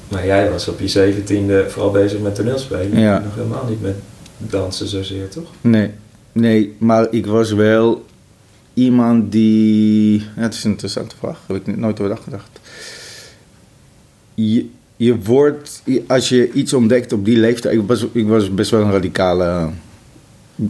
Maar 0.09 0.27
jij 0.27 0.51
was 0.51 0.69
op 0.69 0.81
je 0.81 0.89
zeventiende 0.89 1.65
vooral 1.69 1.91
bezig 1.91 2.21
met 2.21 2.35
toneelspelen. 2.35 2.99
Ja. 2.99 3.19
Nog 3.19 3.35
helemaal 3.35 3.67
niet 3.69 3.83
met 3.83 3.95
dansen 4.39 4.87
zozeer, 4.89 5.29
toch? 5.29 5.49
Nee, 5.61 5.91
nee, 6.33 6.75
maar 6.79 7.07
ik 7.11 7.27
was 7.27 7.53
wel 7.53 8.05
iemand 8.75 9.33
die. 9.33 10.19
Ja, 10.37 10.43
het 10.43 10.55
is 10.55 10.65
een 10.65 10.71
interessante 10.71 11.17
vraag, 11.19 11.41
heb 11.47 11.57
ik 11.57 11.77
nooit 11.77 12.01
over 12.01 12.15
nagedacht. 12.15 12.61
Je, 14.35 14.67
je 14.97 15.19
wordt, 15.19 15.83
als 16.07 16.29
je 16.29 16.53
iets 16.53 16.73
ontdekt 16.73 17.13
op 17.13 17.25
die 17.25 17.37
leeftijd. 17.39 17.75
Ik 17.75 17.87
was, 17.87 18.07
ik 18.13 18.27
was 18.27 18.55
best 18.55 18.71
wel 18.71 18.81
een 18.81 18.91
radicale 18.93 19.69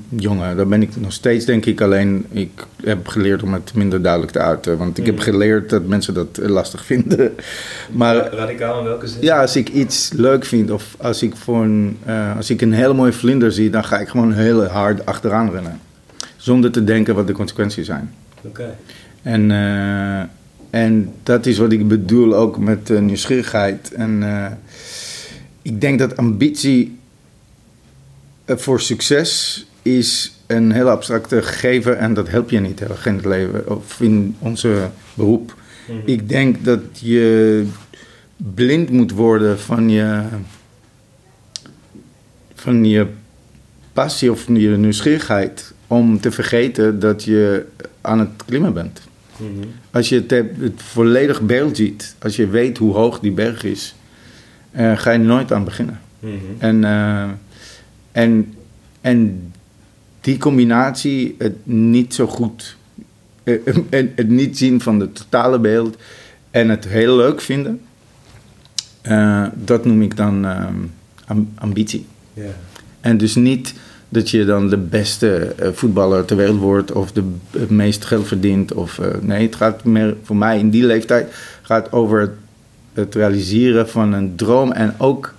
jongen, 0.08 0.56
daar 0.56 0.66
ben 0.66 0.82
ik 0.82 0.96
nog 0.96 1.12
steeds, 1.12 1.44
denk 1.44 1.66
ik. 1.66 1.80
Alleen 1.80 2.26
ik 2.30 2.66
heb 2.84 3.06
geleerd 3.08 3.42
om 3.42 3.52
het 3.52 3.74
minder 3.74 4.02
duidelijk 4.02 4.32
te 4.32 4.38
uiten. 4.38 4.76
Want 4.78 4.98
ik 4.98 5.06
heb 5.06 5.14
Mhm. 5.14 5.24
geleerd 5.24 5.70
dat 5.70 5.86
mensen 5.86 6.14
dat 6.14 6.38
eh, 6.38 6.48
lastig 6.48 6.84
vinden. 6.84 7.34
Maar 7.90 8.16
Radicaal 8.34 8.78
in 8.78 8.84
welke 8.84 9.06
zin? 9.06 9.22
ja, 9.22 9.40
als 9.40 9.56
ik 9.56 9.68
iets 9.68 10.10
leuk 10.12 10.44
vind 10.44 10.70
of 10.70 10.94
als 10.98 11.22
ik, 11.22 11.36
voor 11.36 11.62
een, 11.62 11.98
eh, 12.04 12.36
als 12.36 12.50
ik 12.50 12.60
een 12.60 12.72
hele 12.72 12.94
mooie 12.94 13.12
vlinder 13.12 13.52
zie, 13.52 13.70
dan 13.70 13.84
ga 13.84 13.98
ik 13.98 14.08
gewoon 14.08 14.32
heel 14.32 14.64
hard 14.64 15.06
achteraan 15.06 15.50
rennen. 15.50 15.80
Zonder 16.36 16.70
te 16.70 16.84
denken 16.84 17.14
wat 17.14 17.26
de 17.26 17.32
consequenties 17.32 17.86
zijn. 17.86 18.14
Oké. 18.44 18.76
En, 19.22 19.50
eh, 19.50 20.20
en 20.80 21.12
dat 21.22 21.46
is 21.46 21.58
wat 21.58 21.72
ik 21.72 21.88
bedoel 21.88 22.34
ook 22.34 22.58
met 22.58 22.90
eh, 22.90 22.98
nieuwsgierigheid. 23.00 23.92
En 23.92 24.22
ik 25.62 25.80
denk 25.80 25.98
dat 25.98 26.16
ambitie 26.16 26.98
voor 28.46 28.80
succes 28.80 29.66
is 29.82 30.32
een 30.46 30.72
heel 30.72 30.90
abstracte 30.90 31.42
gegeven 31.42 31.98
en 31.98 32.14
dat 32.14 32.28
helpt 32.28 32.50
je 32.50 32.60
niet 32.60 32.78
heel 32.78 32.88
erg 32.88 33.06
in 33.06 33.14
het 33.14 33.24
leven 33.24 33.76
of 33.76 34.00
in 34.00 34.36
onze 34.38 34.88
beroep. 35.14 35.54
Mhm. 35.88 35.98
Ik 36.04 36.28
denk 36.28 36.64
dat 36.64 36.80
je 36.92 37.64
blind 38.36 38.90
moet 38.90 39.10
worden 39.10 39.58
van 39.58 39.90
je, 39.90 40.22
van 42.54 42.84
je 42.84 43.06
passie 43.92 44.30
of 44.30 44.46
je 44.46 44.68
nieuwsgierigheid 44.68 45.72
om 45.86 46.20
te 46.20 46.30
vergeten 46.30 46.98
dat 46.98 47.24
je 47.24 47.66
aan 48.00 48.18
het 48.18 48.30
klimmen 48.46 48.72
bent. 48.72 49.00
Mhm. 49.36 49.66
Als 49.90 50.08
je 50.08 50.24
het, 50.26 50.72
volledig 50.76 51.40
beeld 51.40 51.76
ziet, 51.76 52.14
als 52.18 52.36
je 52.36 52.46
weet 52.46 52.78
hoe 52.78 52.94
hoog 52.94 53.20
die 53.20 53.32
berg 53.32 53.64
is, 53.64 53.94
eh, 54.70 54.98
ga 54.98 55.10
je 55.10 55.18
nooit 55.18 55.52
aan 55.52 55.64
beginnen. 55.64 56.00
Mhm. 56.18 56.34
En, 56.58 56.84
eh, 56.84 57.28
en, 58.12 58.54
en 59.00 59.51
die 60.22 60.38
combinatie, 60.38 61.34
het 61.38 61.56
niet 61.62 62.14
zo 62.14 62.26
goed, 62.26 62.76
eh, 63.42 63.58
het 64.14 64.28
niet 64.28 64.58
zien 64.58 64.80
van 64.80 65.00
het 65.00 65.14
totale 65.14 65.58
beeld 65.58 65.96
en 66.50 66.68
het 66.68 66.84
heel 66.88 67.16
leuk 67.16 67.40
vinden, 67.40 67.80
eh, 69.00 69.46
dat 69.54 69.84
noem 69.84 70.02
ik 70.02 70.16
dan 70.16 70.44
eh, 70.44 70.66
am- 71.26 71.52
ambitie. 71.54 72.06
En 73.00 73.16
dus 73.16 73.34
niet 73.34 73.74
dat 74.08 74.30
je 74.30 74.44
dan 74.44 74.68
de 74.68 74.76
beste 74.76 75.54
voetballer 75.72 76.24
ter 76.24 76.36
wereld 76.36 76.58
wordt 76.58 76.92
of 76.92 77.12
de, 77.12 77.22
het 77.50 77.70
meest 77.70 78.04
geld 78.04 78.26
verdient. 78.26 78.72
Of, 78.72 79.00
nee, 79.20 79.46
het 79.46 79.56
gaat 79.56 79.84
meer 79.84 80.16
voor 80.22 80.36
mij 80.36 80.58
in 80.58 80.70
die 80.70 80.84
leeftijd 80.86 81.34
gaat 81.62 81.92
over 81.92 82.34
het 82.92 83.14
realiseren 83.14 83.88
van 83.88 84.12
een 84.12 84.36
droom. 84.36 84.72
En 84.72 84.94
ook 84.98 85.34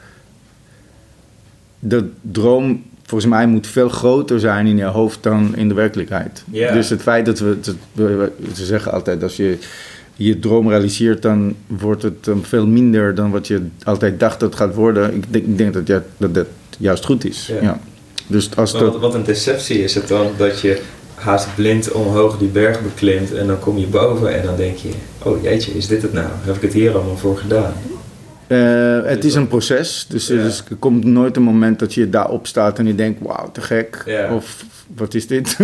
de 1.79 2.09
droom, 2.21 2.83
volgens 3.13 3.33
mij, 3.33 3.47
moet 3.47 3.67
veel 3.67 3.89
groter 3.89 4.39
zijn 4.39 4.67
in 4.67 4.77
je 4.77 4.83
hoofd 4.83 5.17
dan 5.21 5.55
in 5.55 5.67
de 5.67 5.73
werkelijkheid. 5.73 6.43
Dus 6.73 6.89
het 6.89 7.01
feit 7.01 7.25
dat 7.25 7.39
we, 7.39 7.57
dat 7.61 7.75
we- 7.93 8.31
Ze 8.53 8.65
zeggen 8.65 8.91
altijd, 8.91 9.23
als 9.23 9.35
je 9.35 9.57
je 10.15 10.39
droom 10.39 10.69
realiseert, 10.69 11.21
dan 11.21 11.55
wordt 11.67 12.03
het 12.03 12.27
eh, 12.27 12.33
veel 12.41 12.67
minder 12.67 13.15
dan 13.15 13.31
wat 13.31 13.47
je 13.47 13.61
altijd 13.83 14.19
dacht 14.19 14.39
dat 14.39 14.49
het 14.49 14.59
gaat 14.59 14.75
worden. 14.75 15.13
Ik 15.15 15.23
denk, 15.33 15.45
ik 15.45 15.57
denk 15.57 15.73
dat, 15.73 15.87
ja, 15.87 16.03
dat 16.17 16.33
dat 16.33 16.47
juist 16.77 17.05
goed 17.05 17.25
is. 17.25 17.47
Ja. 17.53 17.61
Ja. 17.61 17.79
Dus 18.27 18.55
als 18.55 18.71
dat, 18.71 18.81
wat, 18.81 18.99
wat 18.99 19.13
een 19.13 19.23
deceptie 19.23 19.83
is 19.83 19.95
het 19.95 20.07
dan 20.07 20.27
dat 20.37 20.59
je 20.61 20.81
haast 21.15 21.47
blind 21.55 21.91
omhoog 21.91 22.37
die 22.37 22.47
berg 22.49 22.81
beklimt 22.81 23.33
en 23.33 23.47
dan 23.47 23.59
kom 23.59 23.77
je 23.77 23.87
boven 23.87 24.35
en 24.39 24.45
dan 24.45 24.55
denk 24.55 24.77
je, 24.77 24.89
oh 25.23 25.43
jeetje, 25.43 25.71
is 25.71 25.87
dit 25.87 26.01
het 26.01 26.13
nou? 26.13 26.27
Heb 26.41 26.55
ik 26.55 26.61
het 26.61 26.73
hier 26.73 26.93
allemaal 26.95 27.17
voor 27.17 27.37
gedaan? 27.37 27.73
Eh, 28.47 29.03
het 29.03 29.23
is 29.23 29.35
een 29.35 29.47
proces, 29.47 30.05
dus, 30.09 30.27
Ja. 30.27 30.35
dus 30.43 30.63
er 30.69 30.75
komt 30.75 31.03
nooit 31.03 31.35
een 31.35 31.43
moment 31.43 31.79
dat 31.79 31.93
je 31.93 32.09
daarop 32.09 32.47
staat 32.47 32.79
en 32.79 32.85
je 32.87 32.95
denkt, 32.95 33.19
wauw, 33.21 33.51
te 33.51 33.61
gek. 33.61 34.03
Ja. 34.05 34.35
Of 34.35 34.65
wat 34.95 35.13
is 35.13 35.27
dit? 35.27 35.57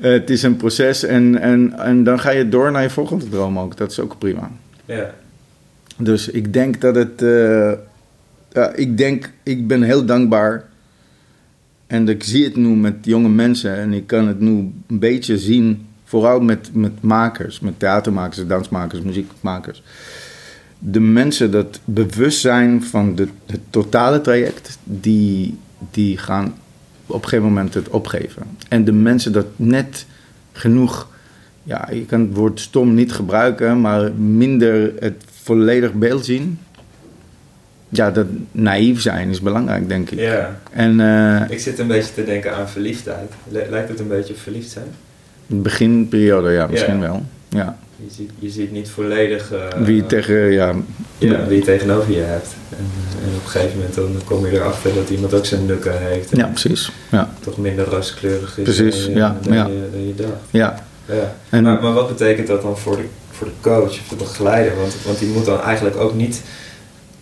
Eh, 0.00 0.10
het 0.12 0.30
is 0.30 0.42
een 0.42 0.56
proces 0.56 1.04
en, 1.04 1.38
en, 1.40 1.72
en 1.78 2.04
dan 2.04 2.20
ga 2.20 2.30
je 2.30 2.48
door 2.48 2.70
naar 2.72 2.82
je 2.82 2.90
volgende 2.90 3.28
droom 3.28 3.58
ook. 3.58 3.76
Dat 3.76 3.90
is 3.90 4.00
ook 4.00 4.18
prima. 4.18 4.50
ja. 4.84 5.14
Dus 5.98 6.28
ik 6.28 6.52
denk 6.52 6.80
dat 6.80 6.94
het. 6.94 7.22
eh, 7.22 7.72
ik 8.74 8.96
denk, 8.98 9.30
ik 9.42 9.66
ben 9.66 9.82
heel 9.82 10.04
dankbaar. 10.04 10.64
En 11.86 12.08
ik 12.08 12.22
zie 12.24 12.44
het 12.44 12.56
nu 12.56 12.68
met 12.68 12.94
jonge 13.02 13.28
mensen 13.28 13.76
en 13.76 13.92
ik 13.92 14.06
kan 14.06 14.26
het 14.28 14.40
nu 14.40 14.50
een 14.88 14.98
beetje 14.98 15.38
zien, 15.38 15.86
vooral 16.04 16.40
met, 16.40 16.70
met 16.72 16.92
makers, 17.02 17.60
met 17.60 17.78
theatermakers, 17.78 18.46
dansmakers, 18.46 19.02
muziekmakers. 19.02 19.82
De 20.84 21.00
mensen 21.00 21.50
dat 21.50 21.80
bewust 21.84 22.40
zijn 22.40 22.82
van 22.84 23.14
de, 23.14 23.28
het 23.46 23.60
totale 23.70 24.20
traject, 24.20 24.78
die, 24.84 25.58
die 25.90 26.18
gaan 26.18 26.54
op 27.06 27.22
een 27.22 27.28
gegeven 27.28 27.44
moment 27.52 27.74
het 27.74 27.88
opgeven. 27.88 28.42
En 28.68 28.84
de 28.84 28.92
mensen 28.92 29.32
dat 29.32 29.46
net 29.56 30.06
genoeg, 30.52 31.08
ja, 31.62 31.88
je 31.92 32.04
kan 32.04 32.20
het 32.20 32.34
woord 32.34 32.60
stom 32.60 32.94
niet 32.94 33.12
gebruiken, 33.12 33.80
maar 33.80 34.12
minder 34.12 34.92
het 34.98 35.24
volledig 35.42 35.92
beeld 35.92 36.24
zien. 36.24 36.58
Ja, 37.88 38.10
dat 38.10 38.26
naïef 38.52 39.00
zijn 39.00 39.28
is 39.28 39.40
belangrijk, 39.40 39.88
denk 39.88 40.10
ik. 40.10 40.18
ja. 40.18 40.60
En 40.70 41.00
eh, 41.00 41.50
Ik 41.50 41.60
zit 41.60 41.78
een 41.78 41.86
beetje 41.86 42.14
te 42.14 42.24
denken 42.24 42.54
aan 42.56 42.68
verliefdheid. 42.68 43.32
Lijkt 43.70 43.88
het 43.88 44.00
een 44.00 44.08
beetje 44.08 44.32
op 44.32 44.38
verliefd 44.40 44.70
zijn? 44.70 44.86
beginperiode, 45.46 46.50
ja, 46.50 46.66
misschien 46.66 46.94
Ja. 46.94 47.00
wel. 47.00 47.22
Ja. 47.52 47.78
Je 47.96 48.10
ziet, 48.16 48.30
je 48.38 48.50
ziet 48.50 48.72
niet 48.72 48.90
volledig 48.90 49.52
eh, 49.52 49.58
Wie 49.84 50.06
tegen, 50.06 50.52
ja, 50.52 50.74
ja, 51.18 51.46
wie 51.46 51.58
je 51.58 51.64
tegenover 51.64 52.12
je 52.12 52.20
hebt. 52.20 52.48
En, 52.70 52.76
eh, 53.18 53.26
en 53.28 53.34
op 53.36 53.44
een 53.44 53.50
gegeven 53.50 53.76
moment 53.76 53.94
dan 53.94 54.20
kom 54.24 54.46
je 54.46 54.52
erachter 54.52 54.94
dat 54.94 55.10
iemand 55.10 55.34
ook 55.34 55.46
zijn 55.46 55.66
nukken 55.66 55.98
heeft. 55.98 56.32
En 56.32 56.38
ja, 56.38 56.46
precies. 56.46 56.92
Ja, 57.10 57.30
toch 57.40 57.56
minder 57.58 57.84
rooskleurig 57.84 58.58
is 58.58 58.62
Precies, 58.64 59.02
dan, 59.04 59.12
je, 59.12 59.18
ja, 59.18 59.36
dan, 59.42 59.54
ja. 59.54 59.66
Je, 59.66 59.88
dan 59.92 60.06
je 60.06 60.14
dacht. 60.14 60.30
ja. 60.50 60.84
Ja. 61.06 61.34
En- 61.50 61.62
maar, 61.62 61.82
maar 61.82 61.92
wat 61.92 62.08
betekent 62.08 62.46
dat 62.46 62.62
dan 62.62 62.78
voor 62.78 62.96
de, 62.96 63.04
voor 63.30 63.46
de 63.46 63.52
coach 63.60 63.90
of 64.00 64.06
de 64.08 64.16
begeleider? 64.16 64.76
Want, 64.76 64.94
want 65.04 65.18
die 65.18 65.28
moet 65.28 65.44
dan 65.44 65.60
eigenlijk 65.60 65.96
ook 65.96 66.14
niet 66.14 66.42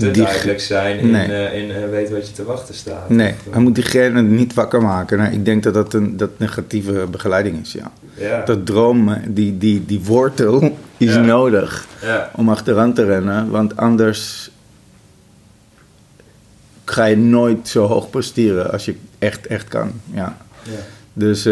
te 0.00 0.10
Die- 0.10 0.22
duidelijk 0.22 0.60
zijn 0.60 0.98
in, 0.98 1.10
Nee. 1.10 1.32
eh, 1.32 1.62
in 1.62 1.70
eh, 1.70 1.88
weten 1.90 2.14
wat 2.14 2.26
je 2.28 2.32
te 2.32 2.44
wachten 2.44 2.74
staat. 2.74 3.08
Nee, 3.08 3.32
Of, 3.32 3.46
eh, 3.46 3.52
hij 3.52 3.62
moet 3.62 3.74
diegene 3.74 4.22
niet 4.22 4.54
wakker 4.54 4.82
maken. 4.82 5.18
Nou, 5.18 5.32
ik 5.32 5.44
denk 5.44 5.62
dat 5.62 5.74
dat 5.74 5.94
een 5.94 6.16
dat 6.16 6.30
negatieve 6.36 7.06
begeleiding 7.10 7.60
is, 7.62 7.72
ja. 7.72 7.92
ja. 8.14 8.44
Dat 8.44 8.66
droom, 8.66 9.16
die, 9.28 9.58
die, 9.58 9.84
die 9.86 10.00
wortel 10.00 10.62
is 10.96 11.14
Ja. 11.14 11.20
nodig 11.20 11.86
ja. 12.02 12.30
om 12.36 12.48
achteraan 12.48 12.94
te 12.94 13.04
rennen. 13.04 13.50
Want 13.50 13.76
anders 13.76 14.50
ga 16.84 17.04
je 17.04 17.16
nooit 17.16 17.68
zo 17.68 17.86
hoog 17.86 18.10
presteren 18.10 18.70
als 18.72 18.84
je 18.84 18.94
echt, 19.18 19.46
echt 19.46 19.68
kan. 19.68 19.92
Ja. 20.12 20.36
Ja. 20.62 20.70
Dus 21.12 21.42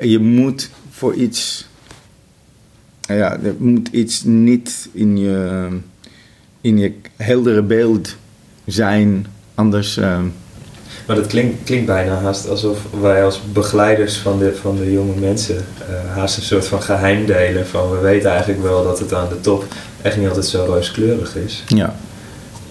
je 0.00 0.18
moet 0.20 0.70
voor 0.90 1.14
iets... 1.14 1.68
Ja, 3.00 3.32
er 3.42 3.54
moet 3.58 3.88
iets 3.88 4.22
niet 4.24 4.88
in 4.92 5.16
je, 5.18 5.68
in 6.66 6.78
je 6.78 6.92
heldere 7.16 7.62
beeld 7.62 8.16
zijn. 8.64 9.26
Anders... 9.54 9.96
eh, 9.96 10.18
Maar 11.06 11.16
dat 11.16 11.26
klinkt, 11.26 11.64
klinkt 11.64 11.86
bijna 11.86 12.14
haast 12.20 12.48
alsof 12.48 12.78
wij 13.00 13.24
als 13.24 13.40
begeleiders 13.52 14.16
van 14.16 14.38
de, 14.38 14.54
van 14.60 14.76
de 14.76 14.92
jonge 14.92 15.14
mensen 15.20 15.56
eh, 15.88 16.14
haast 16.14 16.36
een 16.36 16.42
soort 16.42 16.66
van 16.66 16.82
geheim 16.82 17.26
delen. 17.26 17.66
Van 17.66 17.90
we 17.90 17.98
weten 17.98 18.30
eigenlijk 18.30 18.62
wel 18.62 18.84
dat 18.84 18.98
het 18.98 19.14
aan 19.14 19.28
de 19.28 19.40
top 19.40 19.64
echt 20.02 20.16
niet 20.16 20.28
altijd 20.28 20.46
zo 20.46 20.64
rooskleurig 20.64 21.36
is. 21.36 21.64
ja. 21.66 21.94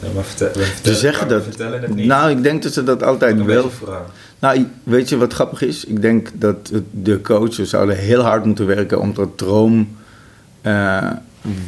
Ja, 0.01 0.07
maar 0.15 0.23
vertel, 0.23 0.47
we 0.53 0.61
vertellen, 0.63 0.99
zeggen 0.99 1.27
dat- 1.27 1.43
vertellen 1.43 1.81
het 1.81 1.95
niet. 1.95 2.05
Nou, 2.07 2.31
ik 2.31 2.43
denk 2.43 2.63
dat 2.63 2.73
ze 2.73 2.83
dat 2.83 3.03
altijd 3.03 3.43
wel... 3.45 3.71
Nou, 4.39 4.67
weet 4.83 5.09
je 5.09 5.17
wat 5.17 5.33
grappig 5.33 5.61
is? 5.61 5.85
Ik 5.85 6.01
denk 6.01 6.29
dat 6.33 6.71
de 6.91 7.21
coaches 7.21 7.69
zouden 7.69 7.97
heel 7.97 8.21
hard 8.21 8.45
moeten 8.45 8.65
werken 8.65 8.99
om 9.01 9.13
dat 9.13 9.37
droom 9.37 9.95
eh, 10.61 11.07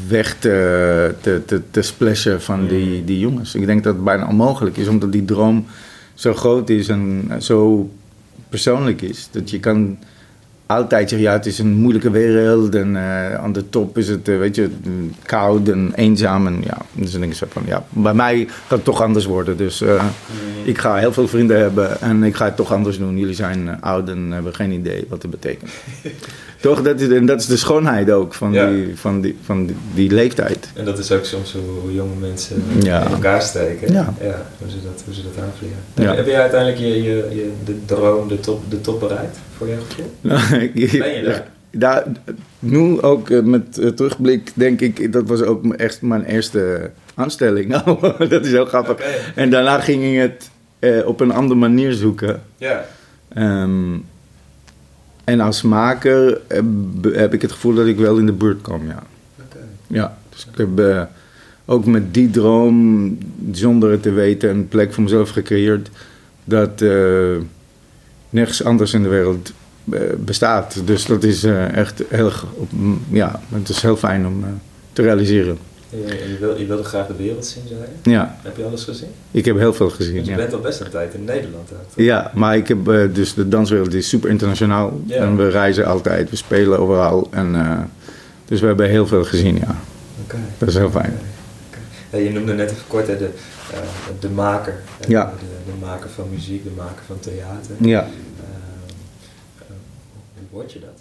weg 0.08 0.36
te, 0.40 1.14
te, 1.22 1.42
te, 1.46 1.62
te 1.72 1.82
splashen 1.82 2.42
van 2.42 2.68
die, 2.68 3.04
die 3.04 3.20
jongens. 3.20 3.56
Ik 3.56 3.66
denk 3.66 3.84
dat 3.84 3.96
het 3.96 4.04
bijna 4.04 4.28
onmogelijk 4.28 4.78
is, 4.78 4.88
omdat 4.88 5.12
die 5.12 5.26
droom 5.26 5.66
zo 6.14 6.34
groot 6.34 6.70
is 6.70 6.88
en 6.88 7.32
zo 7.40 7.90
persoonlijk 8.50 9.02
is. 9.02 9.28
Dat 9.32 9.50
je 9.50 9.60
kan 9.60 9.98
altijd 10.68 11.10
zeggen, 11.10 11.28
ja, 11.28 11.34
het 11.34 11.46
is 11.46 11.60
een 11.60 11.74
moeilijke 11.74 12.10
wereld 12.10 12.76
en 12.76 12.96
eh, 12.96 13.36
aan 13.36 13.54
de 13.54 13.70
top 13.70 13.98
is 13.98 14.08
het, 14.08 14.28
eh, 14.28 14.38
weet 14.38 14.56
je, 14.56 14.70
koud 15.26 15.68
en 15.68 15.92
eenzaam. 15.96 16.48
En 16.48 16.62
ja, 16.64 16.78
dus 16.94 17.12
dan 17.12 17.20
denk 17.20 17.32
ik 17.32 17.38
zo 17.38 17.46
van, 17.50 17.64
ja, 17.66 17.86
bij 17.90 18.14
mij 18.14 18.46
gaat 18.50 18.70
het 18.70 18.84
toch 18.84 19.02
anders 19.02 19.26
worden. 19.26 19.58
Dus 19.58 19.82
eh, 19.82 20.06
ik 20.64 20.78
ga 20.78 20.96
heel 20.96 21.14
veel 21.14 21.28
vrienden 21.28 21.60
hebben 21.60 22.02
en 22.02 22.24
ik 22.24 22.36
ga 22.36 22.46
het 22.46 22.56
toch 22.56 22.74
anders 22.74 22.98
doen. 22.98 23.18
Jullie 23.18 23.36
zijn 23.36 23.82
oud 23.82 24.10
en 24.10 24.32
hebben 24.32 24.56
geen 24.56 24.72
idee 24.72 25.06
wat 25.10 25.22
het 25.22 25.32
betekent. 25.32 25.72
toch, 26.62 26.82
dat 26.82 27.00
is, 27.00 27.08
en 27.10 27.26
dat 27.26 27.40
is 27.40 27.46
de 27.46 27.58
schoonheid 27.58 28.12
ook 28.12 28.34
van, 28.34 28.54
Ja. 28.54 28.70
die, 28.70 28.92
van, 28.96 29.22
die, 29.22 29.38
van 29.44 29.66
die, 29.66 29.76
die 29.94 30.12
leeftijd. 30.12 30.70
En 30.74 30.86
dat 30.86 30.98
is 30.98 31.12
ook 31.12 31.26
soms 31.26 31.56
hoe 31.82 31.94
jonge 31.94 32.16
mensen 32.20 32.64
Ja. 32.82 33.06
in 33.06 33.12
elkaar 33.12 33.42
steken. 33.42 33.94
Ja. 33.94 34.14
hoe, 34.58 34.70
ze 34.70 34.76
dat, 34.84 35.02
hoe 35.06 35.14
ze 35.14 35.22
dat 35.24 35.44
aanvliegen. 35.44 35.78
Heb, 35.94 36.16
heb 36.16 36.26
je 36.26 36.36
uiteindelijk 36.36 36.80
je, 36.82 36.88
je, 37.04 37.28
je, 37.30 37.52
de 37.66 37.86
droom, 37.86 38.28
de 38.28 38.40
top, 38.40 38.64
de 38.70 38.82
top 38.82 39.00
bereikt 39.00 39.38
voor 39.58 39.68
jouw 39.68 39.78
gevoel? 39.90 40.12
Ben 41.00 41.16
je 41.16 41.24
daar? 41.26 41.48
Daar, 41.72 42.04
nu 42.60 43.02
ook 43.02 43.30
eh, 43.30 43.42
met 43.42 43.78
eh, 43.78 43.88
terugblik 43.90 44.52
denk 44.54 44.82
ik, 44.82 45.14
dat 45.14 45.28
was 45.28 45.42
ook 45.42 45.74
echt 45.74 46.02
mijn 46.02 46.24
eerste 46.24 46.92
aanstelling. 47.16 47.68
Nou, 47.86 48.28
dat 48.30 48.46
is 48.46 48.52
heel 48.52 48.66
grappig. 48.66 48.98
En 49.36 49.50
daarna 49.50 49.80
ging 49.80 50.04
ik 50.04 50.18
het 50.20 50.50
eh, 50.80 51.08
op 51.08 51.20
een 51.20 51.32
andere 51.32 51.60
manier 51.60 51.94
zoeken. 51.94 52.42
Ja. 52.58 52.86
Ehm, 53.34 53.94
en 55.28 55.40
als 55.40 55.62
maker 55.62 56.42
heb, 57.12 57.34
ik 57.34 57.42
het 57.42 57.52
gevoel 57.52 57.74
dat 57.74 57.86
ik 57.86 57.98
wel 57.98 58.18
in 58.18 58.26
de 58.26 58.32
buurt 58.32 58.62
kom, 58.62 58.88
ja. 58.88 59.04
Ja, 59.88 60.18
dus 60.30 60.48
ik 60.52 60.58
heb 60.58 60.80
eh, 60.80 61.02
ook 61.66 61.86
met 61.86 62.14
die 62.14 62.30
droom, 62.30 63.18
zonder 63.52 63.92
het 63.92 64.02
te 64.02 64.12
weten, 64.12 64.50
een 64.50 64.68
plek 64.68 64.94
voor 64.94 65.04
mezelf 65.04 65.30
gecreëerd 65.30 65.90
dat 66.44 66.82
eh, 66.82 67.36
nergens 68.30 68.64
anders 68.64 68.94
in 68.94 69.04
de 69.04 69.10
wereld 69.10 69.54
eh, 69.92 70.00
bestaat. 70.18 70.82
Dus 70.86 71.06
dat 71.06 71.24
is 71.24 71.44
echt 71.74 72.04
heel, 72.10 72.32
ja, 73.10 73.42
het 73.54 73.70
is 73.70 73.82
heel 73.82 73.98
fijn 73.98 74.28
om 74.28 74.44
te 74.94 75.02
realiseren. 75.02 75.58
Je, 75.90 75.98
je, 76.30 76.38
wil, 76.40 76.58
je 76.58 76.66
wilde 76.66 76.84
graag 76.84 77.08
de 77.08 77.16
wereld 77.16 77.46
zien, 77.46 77.64
zei 77.68 77.80
je? 78.04 78.10
Ja, 78.10 78.38
Heb 78.44 78.58
je 78.58 78.64
alles 78.66 78.84
gezien? 78.84 79.08
ik 79.32 79.46
heb 79.46 79.58
heel 79.58 79.74
veel 79.74 79.90
gezien. 79.90 80.14
Want 80.14 80.26
je 80.26 80.32
Ja. 80.32 80.38
bent 80.38 80.54
al 80.54 80.60
best 80.60 80.80
een 80.80 80.90
tijd 80.90 81.14
in 81.14 81.24
Nederland. 81.24 81.68
toch? 81.68 81.78
Ja, 81.96 82.32
maar 82.36 82.56
ik 82.58 82.68
heb 82.68 82.88
eh, 82.88 83.04
dus 83.14 83.34
de 83.34 83.48
danswereld 83.48 83.94
is 83.94 84.10
super 84.10 84.30
internationaal. 84.30 85.02
Ja. 85.06 85.16
En 85.16 85.38
we 85.38 85.50
reizen 85.50 85.86
altijd, 85.86 86.30
we 86.30 86.36
spelen 86.36 86.80
overal. 86.80 87.28
En, 87.32 87.56
eh, 87.56 87.80
dus 88.46 88.60
we 88.62 88.68
hebben 88.68 88.90
heel 88.90 89.08
veel 89.08 89.24
gezien, 89.24 89.56
ja. 89.56 89.76
Oké. 90.24 90.38
Dat 90.58 90.68
is 90.70 90.76
heel 90.76 90.92
fijn. 90.92 91.14
Ja, 92.12 92.18
je 92.18 92.30
noemde 92.30 92.54
net 92.54 92.72
even 92.72 92.84
kort 92.88 93.08
hè, 93.08 93.18
de, 93.18 93.30
eh, 93.74 93.80
de 94.20 94.30
maker. 94.30 94.74
hè, 95.00 95.06
Ja. 95.08 95.34
De, 95.40 95.72
de 95.72 95.86
maker 95.86 96.10
van 96.10 96.28
muziek, 96.32 96.64
de 96.64 96.72
maker 96.78 97.04
van 97.08 97.20
theater. 97.20 97.76
Ja. 97.80 98.08
Hoe 100.40 100.46
word 100.50 100.72
je 100.74 100.80
dat? 100.80 101.00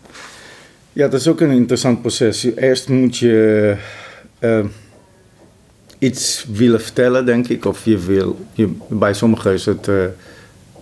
ja, 0.92 1.08
dat 1.08 1.20
is 1.20 1.28
ook 1.28 1.40
een 1.40 1.50
interessant 1.50 2.00
proces. 2.00 2.44
Eerst 2.54 2.88
moet 2.88 3.16
je 3.16 3.76
eh, 4.38 4.64
iets 5.98 6.46
willen 6.52 6.80
vertellen, 6.80 7.26
denk 7.26 7.48
ik. 7.48 7.64
Of 7.64 7.84
je 7.84 7.98
wil, 7.98 8.38
je, 8.52 8.68
bij 8.88 9.14
sommigen 9.14 9.52
is 9.52 9.64
het, 9.64 9.88
eh, 9.88 10.04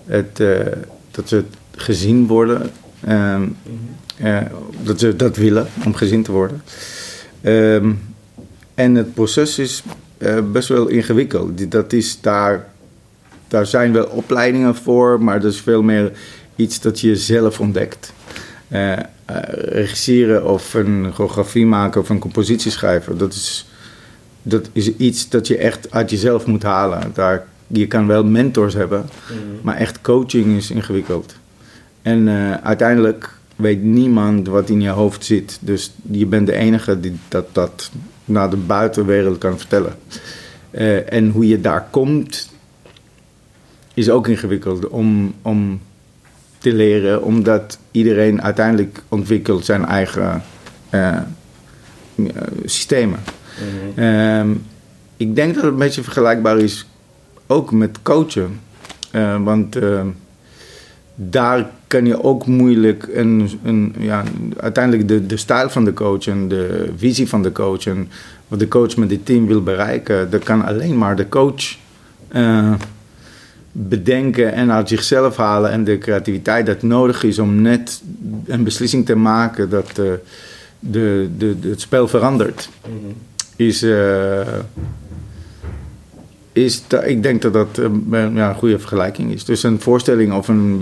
het 0.06 0.40
eh, 0.40 0.58
dat 1.10 1.28
ze 1.28 1.44
gezien 1.70 2.26
worden. 2.26 2.70
Ehm, 3.00 3.42
eh, 4.16 4.42
dat 4.82 5.00
ze 5.00 5.16
dat 5.16 5.36
willen, 5.36 5.66
om 5.84 5.94
gezien 5.94 6.22
te 6.22 6.32
worden. 6.32 6.62
Ehm, 7.40 7.92
en 8.74 8.94
het 8.94 9.14
proces 9.14 9.58
is 9.58 9.82
best 10.52 10.68
wel 10.68 10.86
ingewikkeld. 10.86 11.70
Dat 11.70 11.92
is 11.92 12.20
daar, 12.20 12.68
daar 13.48 13.66
zijn 13.66 13.92
wel 13.92 14.06
opleidingen 14.06 14.74
voor, 14.74 15.22
maar 15.22 15.40
dat 15.40 15.52
is 15.52 15.60
veel 15.60 15.82
meer 15.82 16.12
iets 16.56 16.80
dat 16.80 17.00
je 17.00 17.16
zelf 17.16 17.60
ontdekt. 17.60 18.12
Eh, 18.74 18.96
regisseren 19.54 20.46
of 20.46 20.74
een 20.74 21.10
choreografie 21.12 21.66
maken 21.66 22.00
of 22.00 22.08
een 22.08 22.18
compositie 22.18 22.70
schrijven, 22.70 23.18
dat 23.18 23.32
is, 23.32 23.68
dat 24.42 24.68
is 24.72 24.96
iets 24.96 25.28
dat 25.28 25.46
je 25.46 25.56
echt 25.56 25.90
uit 25.90 26.10
jezelf 26.10 26.46
moet 26.46 26.62
halen. 26.62 27.10
Daar, 27.12 27.46
je 27.66 27.86
kan 27.86 28.06
wel 28.06 28.24
mentors 28.24 28.74
hebben, 28.74 29.08
maar 29.62 29.76
echt 29.76 30.00
coaching 30.00 30.56
is 30.56 30.70
ingewikkeld. 30.70 31.34
En 32.02 32.28
eh, 32.28 32.54
uiteindelijk 32.54 33.30
weet 33.56 33.82
niemand 33.82 34.46
wat 34.46 34.68
in 34.68 34.80
je 34.80 34.88
hoofd 34.88 35.24
zit. 35.24 35.58
Dus 35.60 35.92
je 36.10 36.26
bent 36.26 36.46
de 36.46 36.54
enige 36.56 37.00
die 37.00 37.16
dat, 37.28 37.46
dat 37.52 37.90
naar 38.24 38.50
de 38.50 38.56
buitenwereld 38.56 39.38
kan 39.38 39.58
vertellen. 39.58 39.94
En 41.08 41.30
hoe 41.30 41.48
je 41.48 41.60
daar 41.60 41.86
komt, 41.90 42.50
is 43.94 44.10
ook 44.10 44.28
ingewikkeld 44.28 44.88
om, 44.88 45.34
om 45.42 45.80
te 46.64 46.72
leren. 46.72 47.22
Omdat 47.22 47.78
iedereen 47.90 48.42
uiteindelijk 48.42 49.02
ontwikkelt 49.08 49.64
zijn 49.64 49.84
eigen 49.84 50.42
eh, 50.90 51.16
eh, 51.16 51.22
systemen. 52.64 53.18
Mhm. 53.58 54.00
Ehm, 54.04 54.50
ik 55.16 55.34
denk 55.34 55.54
dat 55.54 55.62
het 55.62 55.72
een 55.72 55.78
beetje 55.78 56.02
vergelijkbaar 56.02 56.58
is 56.58 56.86
ook 57.46 57.72
met 57.72 58.02
coachen. 58.02 58.60
Eh, 59.10 59.42
want 59.42 59.76
ehm, 59.76 60.06
daar 61.14 61.70
kan 61.86 62.06
je 62.06 62.22
ook 62.22 62.46
moeilijk 62.46 63.08
een, 63.12 63.50
een, 63.64 63.94
ja, 63.98 64.22
uiteindelijk 64.56 65.08
de, 65.08 65.26
de 65.26 65.36
stijl 65.36 65.70
van 65.70 65.84
de 65.84 65.92
coach 65.92 66.26
en 66.26 66.48
de 66.48 66.92
visie 66.96 67.28
van 67.28 67.42
de 67.42 67.52
coach 67.52 67.86
en 67.86 68.08
wat 68.48 68.58
de 68.58 68.68
coach 68.68 68.96
met 68.96 69.08
dit 69.08 69.26
team 69.26 69.46
wil 69.46 69.62
bereiken, 69.62 70.30
dat 70.30 70.42
kan 70.42 70.64
alleen 70.64 70.98
maar 70.98 71.16
de 71.16 71.28
coach 71.28 71.76
bedenken 73.76 74.52
en 74.52 74.72
uit 74.72 74.88
zichzelf 74.88 75.36
halen 75.36 75.70
en 75.70 75.84
de 75.84 75.98
creativiteit 75.98 76.66
dat 76.66 76.82
nodig 76.82 77.22
is 77.22 77.38
om 77.38 77.62
net 77.62 78.02
een 78.46 78.64
beslissing 78.64 79.06
te 79.06 79.14
maken 79.16 79.70
dat 79.70 79.88
eh, 79.88 79.94
de, 80.78 81.28
de, 81.38 81.58
de, 81.60 81.68
het 81.68 81.80
spel 81.80 82.08
verandert 82.08 82.68
Mhm. 82.86 83.12
is, 83.56 83.82
eh, 83.82 84.40
is 86.52 86.82
ik 87.04 87.22
denk 87.22 87.42
dat 87.42 87.52
dat 87.52 87.78
eh, 87.78 87.84
ja, 88.34 88.48
een 88.48 88.54
goede 88.54 88.78
vergelijking 88.78 89.32
is. 89.32 89.44
Dus 89.44 89.62
een 89.62 89.80
voorstelling 89.80 90.32
of 90.32 90.48
een 90.48 90.80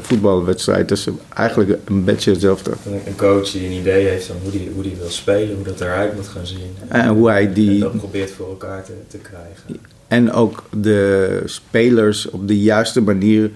voetbalwedstrijd 0.00 0.90
is 0.90 1.06
eigenlijk 1.34 1.78
een 1.84 2.04
beetje 2.04 2.30
hetzelfde. 2.30 2.70
Een- 3.06 3.16
coach 3.16 3.50
die 3.50 3.66
een 3.66 3.72
idee 3.72 4.06
heeft 4.06 4.26
van 4.26 4.36
hoe 4.42 4.50
die, 4.50 4.70
hoe 4.74 4.82
die 4.82 4.96
wil 4.98 5.10
spelen, 5.10 5.54
hoe 5.54 5.64
dat 5.64 5.80
eruit 5.80 6.14
moet 6.16 6.28
gaan 6.28 6.46
zien. 6.46 6.58
En 6.88 7.08
hoe 7.08 7.28
hij 7.28 7.46
En 7.46 7.52
die 7.52 7.80
dat 7.80 7.96
probeert 7.96 8.30
voor 8.30 8.48
elkaar 8.48 8.84
te, 8.84 8.92
te 9.08 9.18
krijgen. 9.18 9.80
En 10.10 10.32
ook 10.32 10.64
de 10.80 11.42
spelers 11.44 12.30
op 12.30 12.48
de 12.48 12.60
juiste 12.60 13.00
manier 13.00 13.50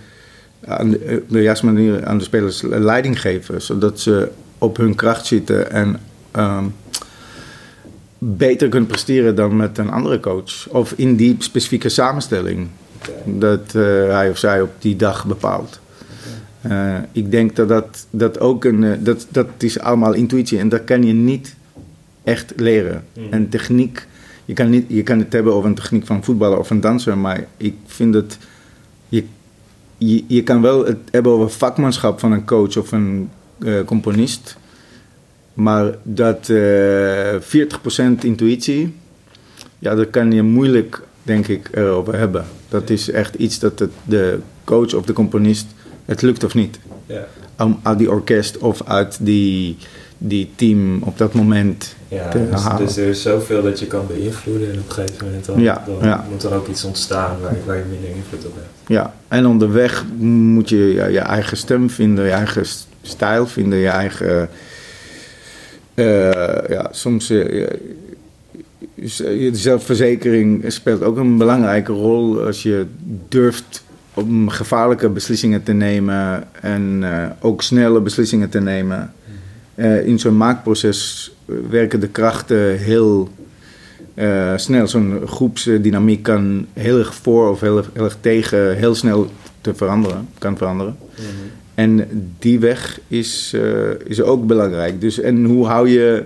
aan 0.67 0.91
de, 0.91 1.21
op 1.23 1.31
de 1.31 1.43
juiste 1.43 1.65
manier 1.65 2.07
aan 2.07 2.19
de 2.19 2.25
spelers 2.25 2.63
leiding 2.63 3.21
geven, 3.21 3.63
zodat 3.63 4.01
ze 4.01 4.29
op 4.59 4.77
hun 4.77 4.95
kracht 4.95 5.27
zitten 5.27 5.71
en 5.71 6.01
ehm, 6.31 6.65
beter 8.19 8.69
kunnen 8.69 8.89
presteren 8.89 9.35
dan 9.35 9.57
met 9.57 9.79
een 9.79 9.91
andere 9.91 10.21
coach 10.21 10.69
of 10.69 10.93
in 10.97 11.17
die 11.17 11.37
specifieke 11.39 11.89
samenstelling. 11.89 12.69
Dat 13.25 13.75
eh, 13.75 13.83
hij 14.09 14.31
of 14.31 14.39
zij 14.39 14.61
op 14.61 14.71
die 14.79 14.97
dag 14.97 15.27
bepaalt. 15.27 15.81
Eh, 16.61 16.95
ik 17.13 17.31
denk 17.31 17.57
dat 17.57 17.69
dat, 17.69 18.07
dat 18.11 18.41
ook 18.41 18.65
een. 18.65 18.85
eh, 18.85 18.91
dat, 18.99 19.27
dat 19.31 19.47
is 19.59 19.79
allemaal 19.79 20.13
intuïtie 20.13 20.59
en 20.59 20.69
dat 20.69 20.85
kan 20.85 21.03
je 21.03 21.13
niet 21.13 21.55
echt 22.25 22.53
leren. 22.57 23.05
Mhm. 23.13 23.33
En 23.33 23.49
techniek. 23.49 24.07
Je 24.45 24.53
kan, 24.53 24.71
niet, 24.71 24.85
je 24.89 25.03
kan 25.03 25.19
het 25.19 25.33
hebben 25.33 25.55
over 25.55 25.69
een 25.69 25.75
techniek 25.75 26.07
van 26.07 26.25
voetballer 26.25 26.59
of 26.59 26.71
een 26.71 26.81
danser, 26.81 27.19
maar 27.19 27.47
ik 27.57 27.75
vind 27.87 28.13
dat. 28.13 28.39
Je, 29.09 29.25
je, 29.99 30.25
je 30.27 30.43
kan 30.43 30.63
wel 30.63 30.85
het 30.85 30.99
hebben 31.11 31.33
over 31.33 31.51
vakmanschap 31.51 32.21
van 32.21 32.33
een 32.33 32.45
coach 32.45 32.77
of 32.77 32.93
een 32.93 33.31
eh, 33.59 33.85
componist. 33.85 34.57
Maar 35.55 35.95
dat 36.03 36.49
eh 36.49 37.35
40% 37.41 38.19
intuïtie, 38.21 38.95
ja, 39.79 39.95
dat 39.95 40.11
kan 40.11 40.33
je 40.33 40.43
moeilijk, 40.43 41.03
denk 41.23 41.47
ik, 41.47 41.69
erover 41.73 42.19
hebben. 42.19 42.45
Dat 42.69 42.91
is 42.91 43.11
echt 43.11 43.35
iets 43.35 43.59
dat 43.59 43.79
het, 43.79 43.91
de 44.05 44.39
coach 44.65 44.95
of 44.95 45.05
de 45.05 45.13
componist, 45.13 45.67
het 46.05 46.23
lukt 46.23 46.45
of 46.45 46.55
niet. 46.55 46.79
Ja, 47.07 47.27
Om 47.59 47.81
uit 47.83 47.99
die 47.99 48.11
orkest 48.11 48.59
of 48.59 48.83
uit 48.83 49.19
die, 49.21 49.77
die 50.27 50.51
team 50.55 51.03
op 51.03 51.19
dat 51.19 51.33
moment 51.35 51.95
ja 52.09 52.29
te 52.29 52.49
dus, 52.51 52.61
halen. 52.61 52.87
dus 52.87 52.97
er 52.97 53.09
is 53.09 53.23
zoveel 53.23 53.63
dat 53.63 53.79
je 53.79 53.87
kan 53.87 54.07
beïnvloeden 54.07 54.71
en 54.73 54.79
op 54.79 54.85
een 54.89 54.93
gegeven 54.93 55.27
moment 55.27 55.45
dan, 55.45 55.61
Ja, 55.61 55.85
dan 55.87 56.09
ja. 56.09 56.25
moet 56.31 56.43
er 56.43 56.55
ook 56.55 56.69
iets 56.69 56.85
ontstaan 56.85 57.41
waar, 57.41 57.57
waar 57.67 57.77
je 57.77 57.83
minder 57.91 58.09
invloed 58.09 58.47
op 58.47 58.55
hebt. 58.55 58.67
Ja, 58.87 59.15
en 59.29 59.47
onderweg 59.47 60.05
moet 60.19 60.69
je 60.69 60.87
je 61.11 61.19
eigen 61.19 61.57
stem 61.57 61.91
vinden, 61.91 62.25
je 62.25 62.31
eigen 62.31 62.65
stijl 63.03 63.47
vinden, 63.47 63.79
je 63.79 63.89
eigen. 63.89 64.49
eh, 65.95 66.69
ja, 66.69 66.89
soms. 66.91 67.27
je- 67.27 67.79
je 69.39 69.51
zelfverzekering 69.53 70.65
speelt 70.73 71.03
ook 71.03 71.17
een 71.17 71.37
belangrijke 71.39 71.93
rol 71.93 72.41
als 72.43 72.63
je 72.63 72.87
durft 73.29 73.83
om 74.15 74.49
gevaarlijke 74.49 75.09
beslissingen 75.09 75.63
te 75.63 75.73
nemen 75.73 76.45
en 76.61 76.99
eh, 77.03 77.27
ook 77.41 77.63
snelle 77.63 78.01
beslissingen 78.01 78.49
te 78.49 78.61
nemen. 78.61 79.13
Eh, 79.75 80.07
in 80.07 80.19
zo'n 80.19 80.37
maakproces 80.37 81.33
werken 81.71 82.01
de 82.01 82.09
krachten 82.09 82.79
heel 82.79 83.29
eh, 84.15 84.53
snel. 84.57 84.87
Zo'n 84.89 85.21
groepsdynamiek 85.27 86.23
kan 86.23 86.67
heel 86.73 86.99
erg 86.99 87.15
voor 87.15 87.51
of 87.51 87.61
heel, 87.61 87.77
erg- 87.77 87.91
heel 87.93 88.05
erg 88.05 88.17
tegen 88.21 88.77
heel 88.77 88.95
snel 88.95 89.27
te 89.61 89.75
veranderen, 89.75 90.29
kan 90.39 90.57
veranderen. 90.57 90.97
En 91.75 92.09
die 92.39 92.59
weg 92.61 93.01
is, 93.09 93.53
eh, 93.55 93.91
is 94.07 94.23
ook 94.23 94.47
belangrijk. 94.47 95.01
Dus, 95.01 95.21
en 95.21 95.45
hoe 95.45 95.67
hou 95.67 95.89
je, 95.89 96.25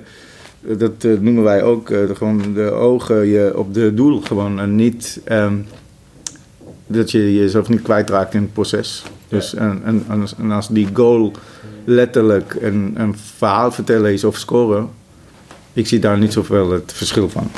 dat 0.79 0.93
eh, 1.05 1.11
noemen 1.21 1.43
wij 1.43 1.63
ook, 1.63 1.91
eh, 1.91 2.07
de, 2.07 2.15
gewoon 2.15 2.55
de 2.55 2.71
ogen 2.71 3.27
je 3.27 3.53
op 3.59 3.75
de 3.75 3.95
doel 3.95 4.21
gewoon 4.21 4.61
en 4.61 4.77
niet, 4.77 5.21
ehm, 5.25 5.55
dat 6.87 7.11
je 7.11 7.35
jezelf 7.35 7.69
niet 7.69 7.83
kwijtraakt 7.83 8.35
in 8.35 8.41
het 8.43 8.53
proces. 8.53 9.03
Dus 9.29 9.55
en, 9.55 9.83
en, 9.85 10.05
en 10.39 10.51
als 10.51 10.69
die 10.69 10.89
goal 10.93 11.33
letterlijk 11.89 12.57
een, 12.61 12.93
een 12.97 13.17
verhaal 13.37 13.73
vertellen 13.73 14.13
is 14.13 14.25
of 14.25 14.37
scoren, 14.37 14.89
ik 15.73 15.87
zie 15.87 15.99
daar 15.99 16.19
niet 16.19 16.33
zoveel 16.33 16.71
het 16.71 16.93
verschil 16.93 17.29
van. 17.31 17.51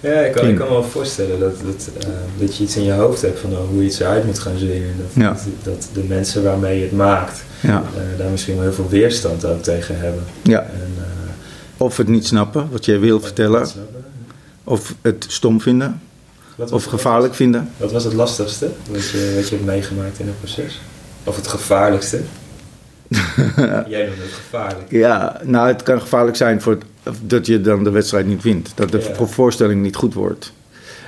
Ja, 0.00 0.10
ik 0.20 0.32
kan, 0.32 0.48
ik 0.48 0.56
kan 0.56 0.66
me 0.66 0.72
wel 0.72 0.84
voorstellen 0.84 1.40
dat, 1.40 1.54
dat, 1.64 1.88
eh, 1.98 2.08
dat 2.38 2.56
je 2.56 2.62
iets 2.64 2.76
in 2.76 2.84
je 2.84 2.92
hoofd 2.92 3.22
hebt 3.22 3.38
van 3.40 3.52
oh, 3.52 3.68
hoe 3.68 3.82
iets 3.84 4.00
eruit 4.00 4.24
moet 4.24 4.38
gaan 4.38 4.58
zien. 4.58 4.70
En 4.82 4.94
dat, 4.98 5.22
Ja. 5.22 5.28
dat, 5.28 5.42
dat 5.62 5.88
de 5.92 6.02
mensen 6.08 6.42
waarmee 6.42 6.76
je 6.78 6.82
het 6.82 6.92
maakt, 6.92 7.42
Ja. 7.60 7.82
eh, 7.96 8.18
daar 8.18 8.30
misschien 8.30 8.54
wel 8.54 8.62
heel 8.64 8.72
veel 8.72 8.88
weerstand 8.88 9.44
ook 9.44 9.62
tegen 9.62 9.98
hebben. 10.00 10.22
Ja. 10.42 10.60
En, 10.62 10.92
eh, 10.98 11.04
Of 11.76 11.96
het 11.96 12.08
niet 12.08 12.26
snappen, 12.26 12.68
wat 12.70 12.84
jij 12.84 13.00
wil 13.00 13.20
vertellen, 13.20 13.68
of 14.64 14.94
het 15.02 15.24
stom 15.28 15.60
vinden, 15.60 16.00
wat- 16.56 16.72
of 16.72 16.84
gevaarlijk 16.84 17.34
vinden. 17.34 17.70
Wat 17.76 17.92
was 17.92 18.04
het 18.04 18.12
lastigste 18.12 18.68
wat 18.90 19.08
je, 19.08 19.32
wat 19.36 19.48
je 19.48 19.54
hebt 19.54 19.66
meegemaakt 19.66 20.18
in 20.18 20.26
het 20.26 20.38
proces? 20.38 20.80
Of 21.24 21.36
het 21.36 21.46
gevaarlijkste? 21.46 22.20
Jij 23.88 24.06
noemt 24.06 24.18
het 24.18 24.32
gevaarlijk. 24.32 24.90
Ja, 24.90 25.40
nou, 25.44 25.68
het 25.68 25.82
kan 25.82 26.00
gevaarlijk 26.00 26.36
zijn 26.36 26.60
voor 26.60 26.72
het- 27.02 27.16
dat 27.22 27.46
je 27.46 27.60
dan 27.60 27.84
de 27.84 27.90
wedstrijd 27.90 28.26
niet 28.26 28.42
wint. 28.42 28.72
Dat 28.74 28.90
de 28.90 29.12
Ja. 29.18 29.26
voorstelling 29.26 29.82
niet 29.82 29.96
goed 29.96 30.14
wordt. 30.14 30.52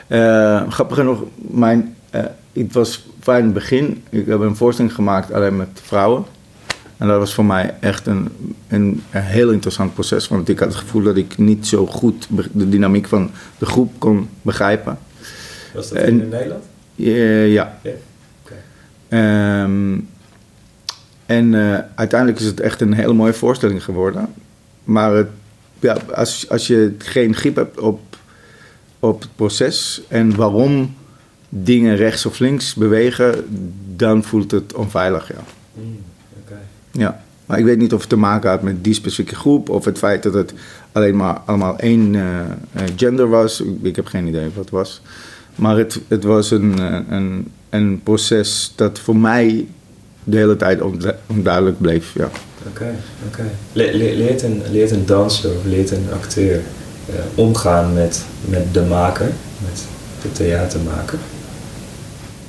Eh, 0.07 0.71
grappig 0.71 0.97
genoeg, 0.97 1.23
mijn, 1.37 1.95
eh, 2.11 2.23
het 2.53 2.73
was 2.73 3.07
fijn 3.21 3.39
in 3.39 3.45
het 3.45 3.55
begin. 3.55 4.03
Ik 4.11 4.27
heb 4.27 4.41
een 4.41 4.57
voorstelling 4.57 4.95
gemaakt 4.95 5.33
alleen 5.33 5.57
met 5.57 5.69
vrouwen. 5.83 6.25
En 6.97 7.07
dat 7.09 7.19
was 7.19 7.35
voor 7.35 7.45
mij 7.45 7.75
echt 7.81 8.07
een, 8.07 8.29
een, 8.69 9.03
een 9.11 9.23
heel 9.23 9.51
interessant 9.51 9.95
proces. 9.95 10.29
Want 10.29 10.49
ik 10.49 10.59
had 10.59 10.69
het 10.69 10.77
gevoel 10.77 11.03
dat 11.03 11.17
ik 11.17 11.39
niet 11.39 11.67
zo 11.67 11.87
goed 11.87 12.27
de 12.53 12.69
dynamiek 12.69 13.09
van 13.09 13.31
de 13.59 13.67
groep 13.67 13.93
kon 13.99 14.29
begrijpen. 14.43 14.99
Was 15.75 15.89
dat 15.89 15.99
En- 15.99 16.09
in 16.21 16.29
Nederland? 16.29 16.65
Eh, 16.97 17.53
ja. 17.53 17.79
En 21.31 21.55
eh, 21.55 21.79
uiteindelijk 21.95 22.41
is 22.41 22.47
het 22.47 22.61
echt 22.61 22.81
een 22.81 22.93
hele 22.93 23.13
mooie 23.13 23.33
voorstelling 23.33 23.85
geworden. 23.85 24.29
Maar 24.85 25.15
het, 25.15 25.29
ja, 25.79 25.97
als, 26.15 26.49
als 26.49 26.67
je 26.67 26.95
geen 26.99 27.35
grip 27.35 27.57
hebt 27.57 27.81
op, 27.81 28.01
op 28.99 29.21
het 29.21 29.31
proces 29.37 30.03
en 30.09 30.37
waarom 30.37 30.95
dingen 31.49 31.97
rechts 31.97 32.27
of 32.27 32.39
links 32.39 32.75
bewegen, 32.75 33.45
dan 33.97 34.25
voelt 34.25 34.51
het 34.51 34.75
onveilig. 34.75 35.29
Ja. 35.29 35.43
Oké. 36.43 36.59
Ja. 36.91 37.23
Maar 37.47 37.59
ik 37.59 37.65
weet 37.65 37.79
niet 37.79 37.93
of 37.93 38.01
het 38.01 38.09
te 38.09 38.17
maken 38.17 38.51
had 38.51 38.63
met 38.63 38.85
die 38.85 38.95
specifieke 38.95 39.35
groep 39.35 39.69
of 39.69 39.85
het 39.85 39.99
feit 39.99 40.23
dat 40.23 40.35
het 40.35 40.55
alleen 40.93 41.17
maar 41.17 41.41
allemaal 41.45 41.79
één 41.79 42.15
eh, 42.15 42.41
eh, 42.41 42.83
gender 42.97 43.29
was. 43.29 43.63
Ik, 43.83 43.97
heb 43.97 44.07
geen 44.07 44.27
idee 44.27 44.45
wat 44.55 44.65
het 44.65 44.71
was. 44.71 45.03
Maar 45.55 45.77
het, 45.77 46.01
het 46.09 46.25
was 46.25 46.51
een, 46.51 46.79
een, 47.13 47.51
een 47.69 48.01
proces 48.03 48.73
dat 48.77 48.99
voor 48.99 49.17
mij 49.17 49.67
de 50.25 50.37
hele 50.37 50.57
tijd 50.57 50.81
ondu- 50.83 51.15
onduidelijk 51.27 51.79
bleef. 51.81 52.13
Ja. 52.15 52.31
Oké, 52.69 52.95
oké. 53.29 53.43
Le- 53.73 53.91
le- 53.93 54.15
leert, 54.17 54.43
een, 54.43 54.63
leert 54.71 54.91
een 54.91 55.07
danser 55.07 55.51
of 55.51 55.65
leert 55.65 55.91
een 55.91 56.07
acteur 56.13 56.55
eh, 57.09 57.15
omgaan 57.35 57.93
met, 57.95 58.25
met 58.45 58.75
de 58.75 58.83
maker, 58.83 59.31
met 59.59 59.85
de 60.23 60.33
theatermaker? 60.33 61.19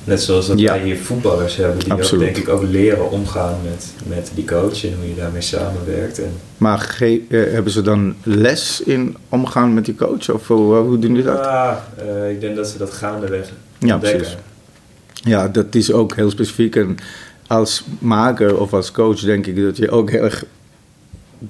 Net 0.04 0.22
zoals 0.22 0.46
dat 0.46 0.58
Ja. 0.58 0.72
wij 0.72 0.82
hier 0.82 0.98
voetballers 0.98 1.56
hebben, 1.56 1.78
die 1.78 1.92
ook, 1.92 2.18
denk 2.18 2.36
ik 2.36 2.48
ook 2.48 2.62
leren 2.62 3.10
omgaan 3.10 3.54
met, 3.64 3.86
met 4.06 4.30
die 4.34 4.44
coach 4.44 4.84
en 4.84 4.94
hoe 5.00 5.08
je 5.08 5.14
daarmee 5.14 5.40
samenwerkt. 5.40 6.18
En, 6.18 6.30
Maar 6.56 6.78
ge- 6.78 7.22
eh, 7.30 7.52
hebben 7.52 7.72
ze 7.72 7.82
dan 7.82 8.14
les 8.22 8.80
in 8.84 9.16
omgaan 9.28 9.74
met 9.74 9.84
die 9.84 9.94
coach? 9.94 10.30
Of 10.30 10.46
hoe, 10.46 10.74
hoe 10.74 10.98
doen 10.98 11.14
die 11.14 11.22
dat? 11.22 11.38
Ja, 11.44 11.84
eh, 11.98 12.30
ik 12.30 12.40
denk 12.40 12.56
dat 12.56 12.68
ze 12.68 12.78
dat 12.78 12.92
gaandeweg 12.92 13.48
Ja, 13.78 13.94
ontdekken. 13.94 14.20
precies. 14.20 14.38
Ja, 15.14 15.48
dat 15.48 15.74
is 15.74 15.92
ook 15.92 16.14
heel 16.16 16.30
specifiek. 16.30 16.76
En 16.76 16.96
als 17.52 17.84
maker 17.98 18.58
of 18.58 18.72
als 18.72 18.92
coach 18.92 19.20
denk 19.20 19.46
ik 19.46 19.62
dat 19.62 19.76
je 19.76 19.90
ook 19.90 20.10
heel 20.10 20.22
erg 20.22 20.44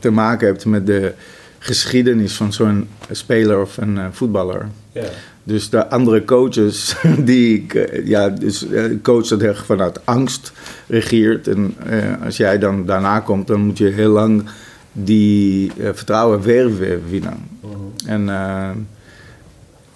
te 0.01 0.11
maken 0.11 0.47
hebt 0.47 0.65
met 0.65 0.87
de 0.87 1.13
geschiedenis 1.59 2.35
van 2.35 2.53
zo'n 2.53 2.89
speler 3.11 3.61
of 3.61 3.77
een 3.77 3.99
eh, 3.99 4.07
voetballer. 4.11 4.69
Ja, 4.93 5.05
Dus 5.45 5.71
de 5.71 5.89
andere 5.89 6.25
coaches, 6.25 6.97
die, 7.31 7.67
eh, 7.73 8.07
ja, 8.07 8.29
dus 8.29 8.69
eh, 8.69 8.85
coach 9.03 9.27
dat 9.27 9.41
erg 9.43 9.65
vanuit 9.65 10.07
angst 10.07 10.53
regeert. 10.87 11.49
En 11.49 11.75
eh, 11.87 12.25
als 12.25 12.37
jij 12.37 12.59
dan 12.59 12.87
daarna 12.87 13.21
komt, 13.21 13.47
dan 13.47 13.61
moet 13.61 13.79
je 13.79 13.89
heel 13.89 14.11
lang 14.13 14.45
die 14.93 15.73
eh, 15.79 15.89
vertrouwen 15.93 16.41
weer, 16.41 16.77
weer 16.79 17.01
winnen. 17.11 17.37
Mhm. 17.61 17.77
En 18.07 18.29
eh, 18.29 18.71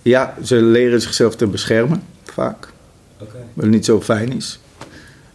ja, 0.02 0.34
ze 0.44 0.62
leren 0.62 1.00
zichzelf 1.00 1.36
te 1.36 1.46
beschermen, 1.46 2.02
vaak. 2.24 2.68
oké. 3.20 3.36
Wat 3.54 3.66
niet 3.66 3.84
zo 3.84 4.00
fijn 4.00 4.32
is. 4.32 4.58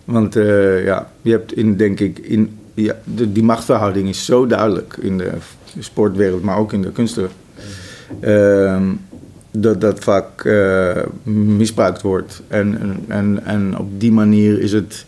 Want 0.05 0.35
eh, 0.35 0.83
ja, 0.85 1.11
je 1.21 1.31
hebt 1.31 1.53
in, 1.53 1.77
denk 1.77 1.99
ik, 1.99 2.19
in, 2.19 2.59
ja, 2.73 2.95
de, 3.03 3.31
die 3.31 3.43
machtsverhouding 3.43 4.09
is 4.09 4.25
zo 4.25 4.47
duidelijk 4.47 4.97
in 5.01 5.17
de 5.17 5.31
sportwereld, 5.79 6.43
maar 6.43 6.57
ook 6.57 6.73
in 6.73 6.81
de 6.81 6.91
kunsten. 6.91 7.29
Ehm, 8.19 8.83
dat 9.51 9.81
dat 9.81 9.99
vaak 9.99 10.45
eh, 10.45 11.03
misbruikt 11.33 12.01
wordt. 12.01 12.41
En, 12.47 12.99
en, 13.07 13.45
en, 13.45 13.77
op 13.77 13.99
die 13.99 14.11
manier 14.11 14.59
is 14.59 14.71
het 14.71 15.05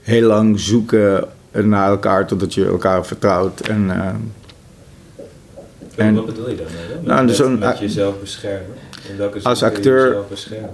heel 0.00 0.26
lang 0.28 0.60
zoeken 0.60 1.24
naar 1.52 1.88
elkaar 1.88 2.26
totdat 2.26 2.54
je 2.54 2.66
elkaar 2.66 3.06
vertrouwt. 3.06 3.60
En, 3.60 3.90
eh, 3.90 4.08
En, 6.06 6.14
wat 6.14 6.26
bedoel 6.26 6.50
je 6.50 6.56
daarmee 6.56 6.88
dan? 6.88 6.96
Met, 6.96 7.06
Nou, 7.06 7.26
dus 7.26 7.38
met, 7.38 7.58
met 7.58 7.78
jezelf 7.78 8.20
beschermen? 8.20 8.76
In 9.10 9.16
welke 9.16 9.38
Als 9.42 9.62
acteur- 9.62 10.06
jezelf 10.06 10.28
beschermen? 10.28 10.70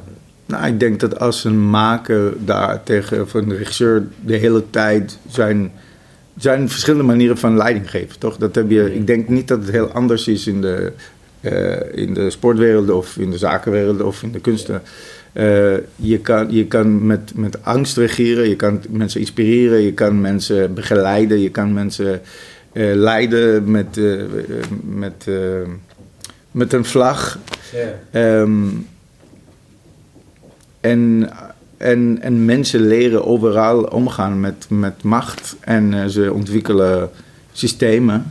Nou, 0.53 0.67
ik 0.67 0.81
denk 0.81 1.01
dat 1.01 1.19
als 1.19 1.45
een 1.45 1.71
maker 1.71 2.33
daar 2.45 2.83
tegen 2.83 3.21
of 3.21 3.35
een 3.35 3.57
regisseur 3.57 4.07
de 4.21 4.37
hele 4.37 4.71
tijd 4.71 5.19
zijn, 5.29 5.73
zijn 6.37 6.69
verschillende 6.69 7.07
manieren 7.07 7.39
van 7.39 7.57
leiding 7.57 7.91
geeft, 7.91 8.21
toch? 8.21 8.37
Dat 8.37 8.55
heb 8.55 8.71
je, 8.71 8.95
ik 8.95 9.07
denk 9.07 9.29
niet 9.29 9.49
dat 9.49 9.59
het 9.59 9.71
heel 9.71 9.89
anders 9.89 10.29
is 10.29 10.47
in 10.47 10.61
de, 10.61 10.93
eh, 11.41 11.99
in 11.99 12.15
de 12.15 12.31
sportwereld 12.31 12.91
of 12.91 13.17
in 13.17 13.31
de 13.31 13.39
zakenwereld 13.39 14.03
of 14.03 14.23
in 14.23 14.33
de 14.33 14.41
kunsten. 14.41 14.83
Eh, 15.33 15.75
je 15.97 16.19
kan, 16.19 16.51
je 16.51 16.67
kan 16.67 17.07
met, 17.07 17.33
met 17.35 17.65
angst 17.65 17.97
regeren, 17.97 18.49
je 18.49 18.57
kan 18.57 18.81
mensen 18.91 19.21
inspireren, 19.21 19.81
je 19.81 19.93
kan 19.93 20.21
mensen 20.21 20.75
begeleiden, 20.75 21.41
je 21.41 21.51
kan 21.51 21.73
mensen 21.73 22.21
eh, 22.73 22.95
leiden 22.95 23.71
met, 23.71 24.01
met, 24.85 25.27
met 26.51 26.73
een 26.73 26.85
vlag. 26.85 27.39
Ja. 27.73 28.21
Ehm, 28.21 28.65
en, 30.83 31.31
en, 31.77 32.19
en 32.21 32.45
mensen 32.45 32.87
leren 32.87 33.27
overal 33.27 33.83
omgaan 33.83 34.41
met, 34.41 34.67
met 34.69 35.03
macht 35.03 35.57
en 35.61 35.95
eh, 35.95 36.07
ze 36.07 36.33
ontwikkelen 36.33 37.11
systemen 37.53 38.25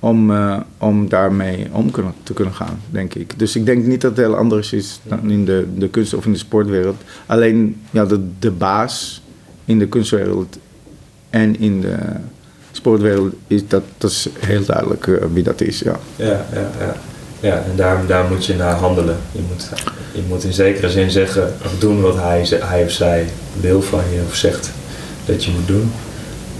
om, 0.00 0.30
eh, 0.30 0.60
om 0.78 1.08
daarmee 1.08 1.66
om 1.72 1.90
kunnen, 1.90 2.12
te 2.22 2.32
kunnen 2.32 2.54
gaan, 2.54 2.80
denk 2.90 3.14
ik. 3.14 3.38
Dus 3.38 3.56
ik 3.56 3.66
denk 3.66 3.86
niet 3.86 4.00
dat 4.00 4.16
het 4.16 4.26
heel 4.26 4.36
anders 4.36 4.72
is 4.72 5.00
dan 5.02 5.30
in 5.30 5.44
de, 5.44 5.66
de 5.76 5.88
kunst 5.88 6.14
of 6.14 6.24
in 6.24 6.32
de 6.32 6.38
sportwereld. 6.38 7.02
Alleen 7.26 7.80
ja, 7.90 8.04
de, 8.04 8.28
de 8.38 8.50
baas 8.50 9.22
in 9.64 9.78
de 9.78 9.88
kunstwereld 9.88 10.58
en 11.30 11.60
in 11.60 11.80
de 11.80 11.96
sportwereld 12.72 13.34
is 13.46 13.68
dat, 13.68 13.82
dat 13.98 14.10
is 14.10 14.28
heel 14.38 14.64
duidelijk 14.64 15.06
eh, 15.06 15.24
wie 15.32 15.42
dat 15.42 15.60
is. 15.60 15.78
Ja. 15.78 15.96
Ja, 16.16 16.46
ja, 16.52 16.70
ja. 16.78 16.96
Ja 17.40 17.62
en 17.62 17.76
daar, 17.76 18.06
daar 18.06 18.28
moet 18.28 18.46
je 18.46 18.54
naar 18.54 18.74
handelen. 18.74 19.16
Je 19.32 19.40
moet, 19.48 19.68
je 20.12 20.22
moet 20.28 20.44
in 20.44 20.52
zekere 20.52 20.90
zin 20.90 21.10
zeggen 21.10 21.54
of 21.64 21.78
doen 21.78 22.00
wat 22.00 22.16
hij, 22.16 22.46
hij 22.50 22.84
of 22.84 22.90
zij 22.90 23.28
wil 23.60 23.82
van 23.82 24.02
je 24.12 24.20
of 24.28 24.34
zegt 24.34 24.70
dat 25.24 25.44
je 25.44 25.50
moet 25.50 25.66
doen. 25.66 25.92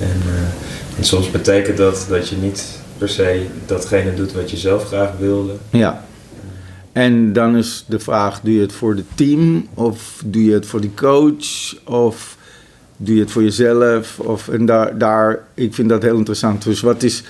En, 0.00 0.20
eh, 0.26 0.98
en 0.98 1.04
soms 1.04 1.30
betekent 1.30 1.76
dat 1.76 2.06
dat 2.08 2.28
je 2.28 2.36
niet 2.36 2.78
per 2.98 3.08
se 3.08 3.46
datgene 3.66 4.14
doet 4.14 4.32
wat 4.32 4.50
je 4.50 4.56
zelf 4.56 4.86
graag 4.86 5.10
wilde. 5.18 5.52
Ja. 5.70 6.06
En 6.92 7.32
dan 7.32 7.56
is 7.56 7.84
de 7.88 7.98
vraag, 7.98 8.40
doe 8.40 8.54
je 8.54 8.60
het 8.60 8.72
voor 8.72 8.94
het 8.94 9.04
team 9.14 9.68
of 9.74 10.22
doe 10.24 10.44
je 10.44 10.52
het 10.52 10.66
voor 10.66 10.80
die 10.80 10.94
coach 10.94 11.76
of 11.84 12.36
doe 12.96 13.14
je 13.14 13.20
het 13.20 13.30
voor 13.30 13.42
jezelf? 13.42 14.18
Of, 14.18 14.48
en 14.48 14.66
daar, 14.66 14.98
daar, 14.98 15.38
ik 15.54 15.74
vind 15.74 15.88
dat 15.88 16.02
heel 16.02 16.16
interessant. 16.16 16.64
Dus 16.64 16.80
wat 16.80 17.02
is, 17.02 17.22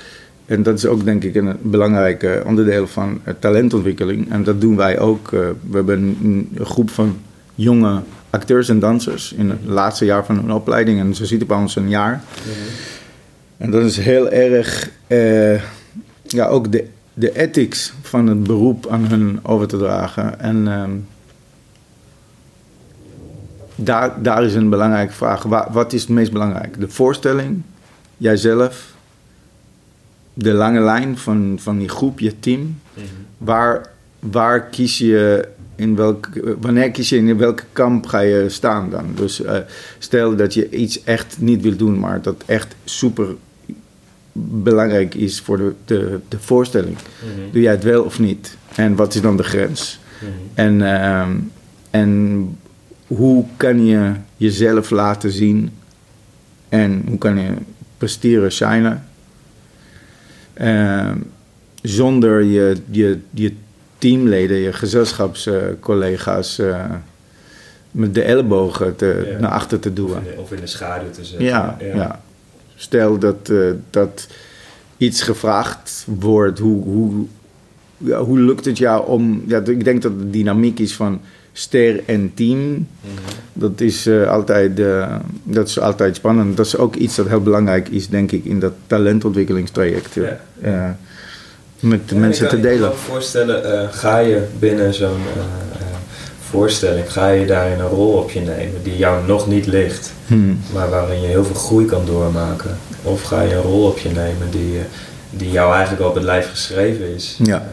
en 0.49 0.63
dat 0.63 0.79
is 0.79 0.87
ook 0.87 1.05
denk 1.05 1.25
ik 1.25 1.35
een 1.35 1.57
belangrijk 1.63 2.43
onderdeel 2.47 2.87
van 2.87 3.21
talentontwikkeling. 3.39 4.31
En 4.31 4.45
dat 4.45 4.61
doen 4.61 4.77
wij 4.77 4.99
ook. 4.99 5.33
eh, 5.33 5.41
we 5.71 5.77
hebben 5.77 6.17
een, 6.23 6.59
groep 6.65 6.91
van 6.91 7.17
jonge 7.55 8.01
acteurs 8.31 8.69
en 8.69 8.79
dansers 8.79 9.33
in 9.33 9.51
het 9.51 9.59
laatste 9.65 10.05
jaar 10.05 10.25
van 10.25 10.37
hun 10.37 10.53
opleiding. 10.53 11.01
En 11.01 11.15
ze 11.15 11.27
zitten 11.27 11.49
bij 11.49 11.57
ons 11.57 11.77
een 11.77 11.89
jaar. 11.89 12.23
En 13.57 13.71
dat 13.71 13.83
is 13.85 13.97
heel 13.97 14.31
erg, 14.31 14.91
eh, 15.07 15.61
ja, 16.23 16.47
ook 16.47 16.73
de, 16.73 16.85
de 17.15 17.39
ethics 17.39 17.93
van 18.03 18.27
het 18.27 18.43
beroep 18.43 18.87
aan 18.91 19.05
hun 19.07 19.39
over 19.43 19.67
te 19.69 19.79
dragen. 19.79 20.41
En 20.41 20.69
ehm, 20.69 20.91
daar, 23.75 24.23
daar 24.23 24.45
is 24.45 24.55
een 24.55 24.69
belangrijke 24.69 25.13
vraag. 25.13 25.43
Wa- 25.43 25.69
wat 25.73 25.93
is 25.93 26.01
het 26.01 26.11
meest 26.11 26.33
belangrijk? 26.33 26.81
De 26.81 26.89
voorstelling, 26.89 27.63
jijzelf, 28.17 28.97
de 30.39 30.53
lange 30.53 30.81
lijn 30.81 31.19
van, 31.19 31.59
van 31.61 31.79
die 31.79 31.89
groep, 31.89 32.21
je 32.21 32.39
team. 32.41 32.81
Waar, 33.39 33.91
waar 34.19 34.63
kies 34.63 34.99
je 34.99 35.49
in 35.77 35.97
welk, 35.97 36.29
wanneer 36.61 36.91
kies 36.91 37.09
je 37.09 37.17
in 37.17 37.39
welke 37.39 37.63
kamp 37.73 38.07
ga 38.07 38.19
je 38.19 38.49
staan 38.49 38.91
dan? 38.91 39.05
Dus 39.15 39.43
eh, 39.43 39.59
stel 39.99 40.37
dat 40.37 40.55
je 40.55 40.71
iets 40.71 41.05
echt 41.05 41.37
niet 41.39 41.63
wil 41.63 41.77
doen, 41.77 41.99
maar 41.99 42.23
dat 42.23 42.43
echt 42.47 42.75
super 42.85 43.27
belangrijk 44.33 45.15
is 45.15 45.41
voor 45.41 45.57
de, 45.57 45.73
de, 45.85 46.19
de 46.29 46.39
voorstelling. 46.39 46.97
Mhm. 46.97 47.53
Doe 47.53 47.63
jij 47.63 47.73
het 47.73 47.85
wel 47.85 48.03
of 48.03 48.19
niet? 48.19 48.57
En 48.75 48.95
wat 48.97 49.15
is 49.15 49.21
dan 49.21 49.37
de 49.37 49.43
grens? 49.43 50.01
Mhm. 50.21 50.31
En, 50.55 51.03
ehm, 51.03 51.37
en 51.91 52.59
hoe 53.07 53.45
kan 53.57 53.85
je 53.85 54.13
jezelf 54.37 54.91
laten 54.91 55.31
zien? 55.31 55.71
En 56.69 57.03
hoe 57.09 57.19
kan 57.19 57.39
je 57.39 57.51
presteren, 57.99 58.53
shinen? 58.53 59.08
Ehm, 60.59 61.17
zonder 61.83 62.43
je, 62.43 62.77
je, 62.91 63.19
je 63.31 63.53
teamleden, 63.99 64.57
je 64.57 64.73
gezelschapscollega's 64.73 66.59
eh, 66.59 66.85
met 67.91 68.15
de 68.15 68.23
ellebogen 68.23 68.97
te, 68.97 69.29
Ja. 69.33 69.39
naar 69.41 69.51
achter 69.51 69.79
te 69.81 69.89
Of, 69.89 69.95
duwen. 69.95 70.17
in 70.19 70.25
de, 70.25 70.41
of 70.41 70.53
in 70.53 70.61
de 70.61 70.67
schaduw 70.67 71.11
te 71.11 71.25
zetten. 71.25 71.47
Ja, 71.47 71.77
ja. 71.95 72.21
stel 72.77 73.19
dat, 73.19 73.49
eh, 73.51 73.71
dat 73.91 74.27
iets 74.97 75.23
gevraagd 75.23 76.05
wordt, 76.07 76.59
hoe, 76.59 76.83
hoe, 76.85 77.27
ja, 77.97 78.19
hoe 78.23 78.39
lukt 78.41 78.65
het 78.65 78.79
jou 78.79 79.07
om... 79.07 79.43
Ja, 79.47 79.59
ik 79.65 79.85
denk 79.85 80.03
dat 80.03 80.19
de 80.19 80.31
dynamiek 80.31 80.79
is 80.79 80.95
van 80.95 81.21
ster 81.59 82.01
en 82.07 82.31
team. 82.35 82.87
Dat, 83.53 83.81
is, 83.81 84.07
eh, 84.07 84.29
altijd, 84.31 84.81
eh, 84.81 85.15
dat 85.43 85.69
is 85.69 85.81
altijd 85.81 86.17
spannend. 86.17 86.57
Dat 86.57 86.67
is 86.67 86.77
ook 86.77 86.95
iets 86.95 87.15
dat 87.17 87.29
heel 87.29 87.43
belangrijk 87.43 87.89
is, 87.89 88.09
denk 88.09 88.33
ik, 88.33 88.45
in 88.45 88.59
dat 88.61 88.73
talentontwikkelingstraject. 88.87 90.15
Ja. 90.63 90.97
met 91.81 92.09
de 92.09 92.15
Ja, 92.15 92.21
mensen 92.21 92.45
ik 92.45 92.51
kan- 92.51 92.61
te 92.61 92.67
Ik 92.67 92.73
delen. 92.73 92.89
kan 92.89 92.99
me 92.99 93.05
voorstellen, 93.13 93.81
eh, 93.83 93.89
ga 93.91 94.19
je 94.19 94.43
binnen 94.59 94.95
zo'n 94.95 95.19
voorstelling, 96.51 97.13
ga 97.13 97.29
je 97.29 97.47
daarin 97.47 97.79
een 97.79 97.87
rol 97.89 98.13
op 98.13 98.31
je 98.31 98.41
nemen 98.41 98.83
die 98.83 98.97
jou 98.97 99.27
nog 99.27 99.49
niet 99.49 99.67
ligt, 99.67 100.13
Hmm. 100.27 100.59
maar 100.73 100.89
waarin 100.91 101.21
je 101.21 101.27
heel 101.27 101.45
veel 101.45 101.55
groei 101.55 101.87
kan 101.87 102.05
doormaken? 102.07 102.79
Of 103.03 103.23
ga 103.23 103.43
je 103.43 103.55
een 103.55 103.63
rol 103.63 103.87
op 103.87 103.99
je 103.99 104.09
nemen 104.09 104.51
die, 104.51 104.79
die 105.31 105.51
jou 105.51 105.73
eigenlijk 105.73 106.03
al 106.03 106.09
op 106.09 106.15
het 106.15 106.25
lijf 106.25 106.51
geschreven 106.51 107.15
is, 107.15 107.39
Ja. 107.43 107.69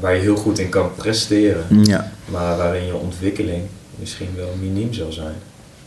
Waar 0.00 0.14
je 0.14 0.20
heel 0.20 0.36
goed 0.36 0.58
in 0.58 0.68
kan 0.68 0.90
presteren, 0.94 1.64
Ja. 1.82 2.12
maar 2.30 2.56
waarin 2.56 2.86
je 2.86 2.94
ontwikkeling 2.94 3.62
misschien 3.98 4.28
wel 4.36 4.54
miniem 4.60 4.92
zal 4.92 5.12
zijn? 5.12 5.34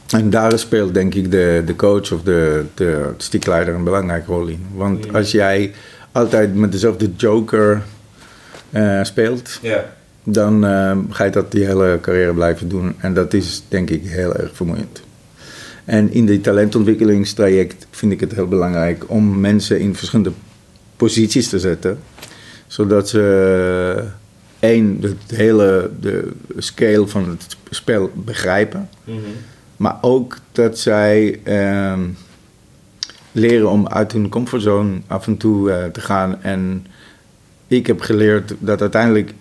En 0.10 0.30
daar 0.30 0.60
speelt 0.60 0.94
denk 0.94 1.14
ik 1.16 1.32
de, 1.32 1.64
de 1.66 1.76
coach 1.76 2.12
of 2.12 2.22
de, 2.24 2.66
de 2.74 3.04
artistiekleider 3.08 3.74
een 3.74 3.84
belangrijke 3.84 4.32
rol 4.32 4.48
in. 4.48 4.66
Want 4.76 5.14
als 5.14 5.32
jij 5.32 5.74
altijd 6.12 6.56
met 6.56 6.72
dezelfde 6.72 7.12
joker 7.18 7.82
eh, 8.70 9.04
speelt, 9.04 9.60
Ja, 9.62 9.94
dan 10.24 10.66
eh, 10.66 10.98
ga 11.10 11.24
je 11.24 11.32
dat 11.32 11.52
die 11.52 11.66
hele 11.66 11.98
carrière 12.02 12.34
blijven 12.34 12.70
doen. 12.70 12.96
En 12.98 13.14
dat 13.14 13.34
is 13.34 13.64
denk 13.68 13.90
ik 13.90 14.02
heel 14.06 14.36
erg 14.36 14.50
vermoeiend. 14.54 15.02
En 15.86 16.14
in 16.14 16.26
die 16.26 16.42
talentontwikkelingstraject 16.42 17.88
vind 17.92 18.12
ik 18.12 18.20
het 18.20 18.32
heel 18.34 18.48
belangrijk 18.48 19.04
om 19.08 19.40
mensen 19.40 19.80
in 19.80 19.96
verschillende 19.96 20.32
posities 20.96 21.50
te 21.50 21.60
zetten. 21.60 22.00
Zodat 22.72 23.10
ze 23.10 24.04
één, 24.60 25.02
de 25.02 25.16
hele 25.28 25.90
de 26.00 26.32
scale 26.58 27.08
van 27.08 27.30
het 27.30 27.58
spel 27.70 28.12
begrijpen. 28.14 28.90
Mhm. 29.04 29.18
Maar 29.78 29.98
ook 30.02 30.38
dat 30.52 30.80
zij 30.80 31.40
ehm, 31.44 32.00
leren 33.32 33.70
om 33.70 33.88
uit 33.88 34.12
hun 34.12 34.30
comfortzone 34.30 35.02
af 35.08 35.28
en 35.28 35.38
toe 35.38 35.72
eh, 35.72 35.86
te 35.86 36.02
gaan. 36.02 36.44
En 36.44 36.86
ik 37.68 37.88
heb 37.88 38.02
geleerd 38.02 38.54
dat 38.60 38.82
uiteindelijk 38.82 39.34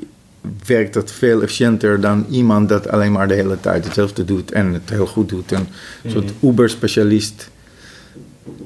werkt 0.67 0.95
dat 0.95 1.11
veel 1.13 1.43
efficiënter 1.43 2.01
dan 2.01 2.27
iemand 2.31 2.69
dat 2.69 2.89
alleen 2.89 3.13
maar 3.13 3.29
de 3.29 3.35
hele 3.35 3.61
tijd 3.61 3.85
hetzelfde 3.85 4.25
doet 4.25 4.53
en 4.53 4.73
het 4.73 4.91
heel 4.91 5.07
goed 5.07 5.29
doet. 5.29 5.53
Een 5.53 5.67
soort 6.07 6.33
Mhm. 6.41 6.47
Uber-specialist 6.47 7.51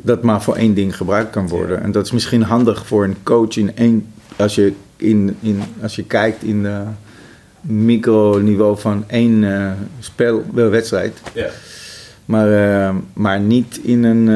dat 0.03 0.22
maar 0.22 0.42
voor 0.42 0.57
één 0.57 0.74
ding 0.74 0.96
gebruikt 0.96 1.31
kan 1.31 1.48
worden. 1.48 1.83
En 1.83 1.92
dat 1.92 2.05
is 2.05 2.12
misschien 2.12 2.42
handig 2.42 2.87
voor 2.87 3.05
een 3.05 3.16
coach 3.22 3.57
in 3.57 3.77
één, 3.77 4.07
als 4.37 4.55
je, 4.55 4.73
in, 4.97 5.37
in, 5.40 5.62
als 5.83 5.97
je 5.97 6.05
kijkt 6.05 6.42
in 6.42 6.62
de 6.62 6.81
microniveau 7.61 8.79
van 8.79 9.05
één 9.07 9.44
eh 9.44 9.70
spel, 9.99 10.44
wel 10.55 10.70
wedstrijd. 10.70 11.18
ja, 11.33 11.47
Maar, 12.25 12.53
eh, 12.88 12.94
maar 13.12 13.40
niet 13.40 13.81
in 13.83 14.05
een 14.05 14.29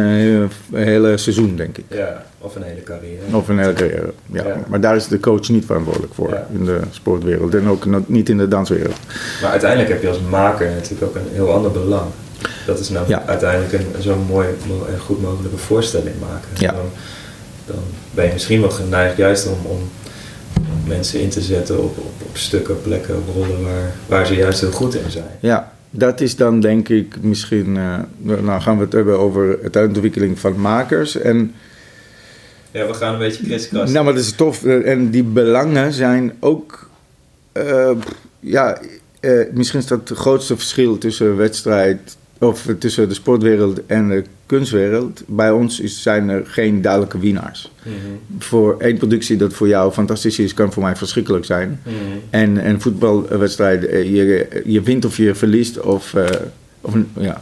eh, 0.72 0.78
hele 0.80 1.16
seizoen, 1.16 1.56
denk 1.56 1.76
ik. 1.78 1.84
ja, 1.88 2.24
of 2.38 2.56
een 2.56 2.62
hele 2.62 2.82
carrière. 2.82 3.20
Of 3.36 3.48
een 3.48 3.58
hele 3.58 3.72
carrière. 3.72 4.12
Ja. 4.32 4.46
Ja. 4.46 4.56
Maar 4.68 4.80
daar 4.80 4.96
is 4.96 5.06
de 5.08 5.20
coach 5.20 5.48
niet 5.48 5.64
verantwoordelijk 5.64 6.14
voor 6.14 6.30
Ja. 6.30 6.46
in 6.52 6.64
de 6.64 6.80
sportwereld. 6.90 7.54
En 7.54 7.68
ook 7.68 8.08
niet 8.08 8.28
in 8.28 8.38
de 8.38 8.48
danswereld. 8.48 8.96
Maar 9.42 9.50
uiteindelijk 9.50 9.90
heb 9.90 10.02
je 10.02 10.08
als 10.08 10.20
maker 10.30 10.70
natuurlijk 10.70 11.02
ook 11.02 11.14
een 11.14 11.32
heel 11.32 11.52
ander 11.52 11.70
belang. 11.72 12.10
Dat 12.66 12.78
is 12.78 12.88
nou 12.88 13.08
Ja. 13.08 13.22
uiteindelijk 13.26 13.72
een 13.72 14.02
zo'n 14.02 14.26
mooi 14.28 14.48
mo- 14.68 14.86
en 14.92 14.98
goed 14.98 15.22
mogelijke 15.22 15.56
voorstelling 15.58 16.14
maken. 16.20 16.74
Dan, 16.74 16.84
dan 17.68 17.82
ben 18.10 18.26
je 18.26 18.32
misschien 18.32 18.60
wel 18.60 18.70
geneigd 18.70 19.16
juist 19.16 19.46
om, 19.46 19.66
om 19.66 19.78
mensen 20.86 21.20
in 21.20 21.28
te 21.28 21.40
zetten 21.40 21.78
op, 21.78 21.98
op, 21.98 22.12
op 22.28 22.36
stukken, 22.36 22.82
plekken, 22.82 23.14
rollen 23.34 23.62
waar, 23.62 23.92
waar 24.06 24.26
ze 24.26 24.34
juist 24.34 24.60
heel 24.60 24.70
goed 24.70 24.94
in 24.94 25.10
zijn. 25.10 25.24
Ja, 25.40 25.72
dat 25.90 26.20
is 26.20 26.36
dan 26.36 26.60
denk 26.60 26.88
ik 26.88 27.22
misschien... 27.22 27.76
eh, 27.76 27.98
nou 28.40 28.60
gaan 28.60 28.76
we 28.78 28.84
het 28.84 28.92
hebben 28.92 29.18
over 29.18 29.58
het 29.62 29.76
uitontwikkeling 29.76 30.38
van 30.38 30.60
makers. 30.60 31.16
En 31.16 31.54
Ja, 32.70 32.86
we 32.86 32.94
gaan 32.94 33.12
een 33.12 33.18
beetje 33.18 33.44
kriskras. 33.44 33.90
Nou, 33.90 34.04
maar 34.04 34.14
dat 34.14 34.22
is 34.22 34.32
tof. 34.32 34.64
Eh, 34.64 34.90
En 34.92 35.10
die 35.10 35.22
belangen 35.24 35.92
zijn 35.92 36.32
ook. 36.40 36.90
eh, 37.52 37.90
ja, 38.40 38.78
misschien 39.52 39.80
is 39.80 39.86
dat 39.86 40.08
het 40.08 40.18
grootste 40.18 40.56
verschil 40.56 40.98
tussen 40.98 41.36
wedstrijd. 41.36 42.16
of 42.40 42.66
tussen 42.78 43.08
de 43.08 43.14
sportwereld 43.14 43.86
en 43.86 44.08
de 44.08 44.24
kunstwereld. 44.48 45.22
Bij 45.26 45.50
ons 45.50 45.80
is, 45.80 46.02
zijn 46.02 46.28
er 46.28 46.46
geen 46.46 46.82
duidelijke 46.82 47.18
winnaars. 47.18 47.72
Mhm. 47.82 47.94
Voor 48.38 48.80
één 48.80 48.96
productie 48.96 49.36
dat 49.36 49.52
voor 49.52 49.68
jou 49.68 49.92
fantastisch 49.92 50.38
is, 50.38 50.54
kan 50.54 50.72
voor 50.72 50.82
mij 50.82 50.96
verschrikkelijk 50.96 51.44
zijn. 51.44 51.80
Mhm. 51.82 51.94
En 52.30 52.68
een 52.68 52.80
voetbalwedstrijd, 52.80 53.86
eh, 53.86 54.14
je, 54.14 54.48
je 54.64 54.80
wint 54.80 55.04
of 55.04 55.16
je 55.16 55.34
verliest. 55.34 55.80
Of, 55.80 56.14
eh, 56.14 56.26
of 56.80 56.94
ja. 57.18 57.40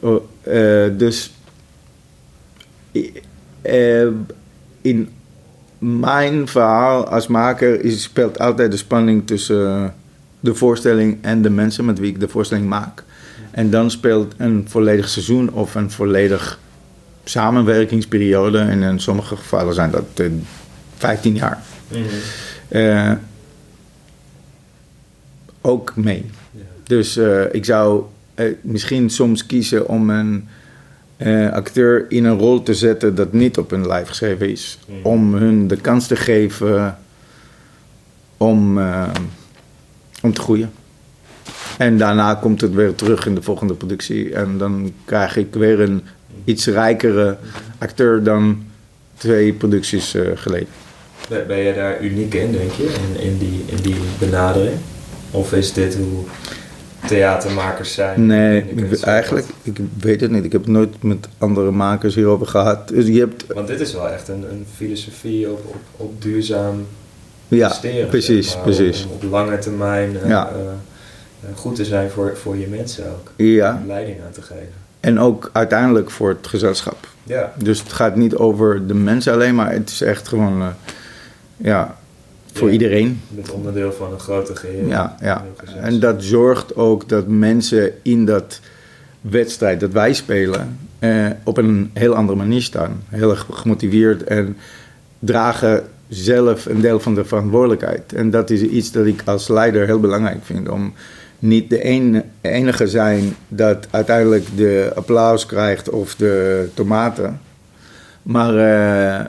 Oh, 0.00 0.24
eh, 0.42 0.90
dus 0.96 1.32
in 4.80 5.08
mijn 5.78 6.48
verhaal 6.48 7.08
als 7.08 7.26
maker 7.26 7.84
is, 7.84 8.02
speelt 8.02 8.38
altijd 8.38 8.70
de 8.70 8.76
spanning 8.76 9.26
tussen 9.26 9.94
de 10.40 10.54
voorstelling 10.54 11.18
en 11.20 11.42
de 11.42 11.50
mensen 11.50 11.84
met 11.84 11.98
wie 11.98 12.10
ik 12.10 12.20
de 12.20 12.28
voorstelling 12.28 12.68
maak. 12.68 13.03
En 13.54 13.70
dan 13.70 13.90
speelt 13.90 14.34
een 14.36 14.64
volledig 14.68 15.08
seizoen 15.08 15.50
of 15.52 15.74
een 15.74 15.90
volledig 15.90 16.58
samenwerkingsperiode, 17.24 18.58
en 18.58 18.82
in 18.82 19.00
sommige 19.00 19.36
gevallen 19.36 19.74
zijn 19.74 19.90
dat 19.90 20.04
eh, 20.14 20.26
15 20.96 21.34
jaar, 21.34 21.62
Mhm. 21.88 22.00
eh, 22.68 23.12
ook 25.60 25.96
mee. 25.96 26.24
Ja. 26.50 26.60
Dus 26.84 27.16
eh, 27.16 27.54
ik 27.54 27.64
zou 27.64 28.02
eh, 28.34 28.52
misschien 28.60 29.10
soms 29.10 29.46
kiezen 29.46 29.88
om 29.88 30.10
een 30.10 30.48
eh, 31.16 31.50
acteur 31.50 32.06
in 32.08 32.24
een 32.24 32.38
rol 32.38 32.62
te 32.62 32.74
zetten 32.74 33.14
dat 33.14 33.32
niet 33.32 33.58
op 33.58 33.70
hun 33.70 33.86
lijf 33.86 34.08
geschreven 34.08 34.50
is. 34.50 34.78
Mhm. 34.86 35.06
Om 35.06 35.34
hun 35.34 35.68
de 35.68 35.76
kans 35.76 36.06
te 36.06 36.16
geven 36.16 36.98
om, 38.36 38.78
eh, 38.78 39.10
om 40.22 40.32
te 40.32 40.40
groeien. 40.40 40.72
En 41.78 41.98
daarna 41.98 42.34
komt 42.34 42.60
het 42.60 42.74
weer 42.74 42.94
terug 42.94 43.26
in 43.26 43.34
de 43.34 43.42
volgende 43.42 43.74
productie. 43.74 44.34
En 44.34 44.58
dan 44.58 44.92
krijg 45.04 45.36
ik 45.36 45.54
weer 45.54 45.80
een 45.80 46.02
iets 46.44 46.66
rijkere 46.66 47.36
acteur 47.78 48.22
dan 48.22 48.62
twee 49.16 49.52
producties 49.52 50.14
eh, 50.14 50.22
geleden. 50.34 50.68
Ben, 51.28 51.58
je 51.58 51.74
daar 51.74 52.00
uniek 52.02 52.34
in, 52.34 52.52
denk 52.52 52.72
je, 52.72 52.82
in, 52.82 53.20
in, 53.30 53.38
die, 53.38 53.62
in 53.66 53.82
die 53.82 53.96
benadering? 54.18 54.76
Of 55.30 55.52
is 55.52 55.72
dit 55.72 55.94
hoe 55.96 56.24
theatermakers 57.06 57.94
zijn? 57.94 58.26
Nee, 58.26 58.64
ik, 58.74 59.00
eigenlijk, 59.00 59.46
ik 59.62 59.76
weet 60.00 60.20
het 60.20 60.30
niet. 60.30 60.44
Ik 60.44 60.52
heb 60.52 60.60
het 60.60 60.70
nooit 60.70 61.02
met 61.02 61.28
andere 61.38 61.70
makers 61.70 62.14
hierover 62.14 62.46
gehad. 62.46 62.88
Dus 62.88 63.06
je 63.06 63.18
hebt, 63.18 63.44
Want 63.54 63.66
dit 63.66 63.80
is 63.80 63.92
wel 63.92 64.08
echt 64.08 64.28
een, 64.28 64.44
een 64.50 64.66
filosofie 64.76 65.50
op, 65.50 65.60
op, 65.66 65.76
op 65.96 66.22
duurzaam 66.22 66.86
ja, 67.48 67.72
precies, 68.08 68.46
zeg 68.46 68.54
maar. 68.54 68.64
precies. 68.64 69.06
Op 69.12 69.22
lange 69.30 69.58
termijn 69.58 70.16
eh, 70.22 70.28
Ja. 70.28 70.48
eh, 70.48 70.54
goed 71.54 71.74
te 71.74 71.84
zijn 71.84 72.10
voor, 72.10 72.36
voor 72.36 72.56
je 72.56 72.66
mensen 72.66 73.04
ook. 73.10 73.30
Ja, 73.36 73.78
Om 73.82 73.86
leiding 73.86 74.16
aan 74.26 74.32
te 74.32 74.42
geven. 74.42 74.68
en 75.00 75.18
ook 75.20 75.50
uiteindelijk 75.52 76.10
voor 76.10 76.28
het 76.28 76.46
gezelschap. 76.46 77.08
Ja, 77.22 77.52
Dus 77.58 77.78
het 77.80 77.92
gaat 77.92 78.16
niet 78.16 78.36
over 78.36 78.86
de 78.86 78.94
mensen 78.94 79.32
alleen, 79.32 79.54
maar 79.54 79.72
het 79.72 79.90
is 79.90 80.00
echt 80.00 80.28
gewoon, 80.28 80.60
eh, 80.60 80.68
ja, 81.56 81.96
voor 82.52 82.66
Ja. 82.66 82.72
iedereen. 82.72 83.20
bent 83.28 83.50
onderdeel 83.50 83.92
van 83.92 84.12
een 84.12 84.18
groter 84.20 84.56
geheel. 84.56 84.86
Ja, 84.86 85.16
ja. 85.20 85.44
En 85.80 86.00
dat 86.00 86.22
zorgt 86.22 86.76
ook 86.76 87.08
dat 87.08 87.26
mensen 87.26 87.92
in 88.02 88.24
dat 88.24 88.60
wedstrijd 89.20 89.80
dat 89.80 89.90
wij 89.92 90.12
spelen 90.14 90.78
eh, 90.98 91.26
op 91.44 91.56
een 91.56 91.90
heel 91.92 92.14
andere 92.14 92.38
manier 92.38 92.62
staan. 92.62 93.02
Heel 93.08 93.30
erg 93.30 93.46
gemotiveerd 93.50 94.22
en 94.24 94.56
dragen 95.18 95.82
zelf 96.08 96.66
een 96.66 96.80
deel 96.80 97.00
van 97.00 97.14
de 97.14 97.24
verantwoordelijkheid. 97.24 98.12
En 98.12 98.30
dat 98.30 98.50
is 98.50 98.60
iets 98.60 98.92
dat 98.92 99.06
ik 99.06 99.22
als 99.24 99.48
leider 99.48 99.86
heel 99.86 100.00
belangrijk 100.00 100.44
vind. 100.44 100.68
Om 100.68 100.92
niet 101.44 101.70
de 101.70 101.82
enige 102.40 102.88
zijn 102.88 103.36
dat 103.48 103.86
uiteindelijk 103.90 104.46
de 104.56 104.92
applaus 104.94 105.46
krijgt 105.46 105.90
of 105.90 106.14
de 106.14 106.68
tomaten. 106.74 107.40
Maar 108.22 108.56
eh, 108.56 109.24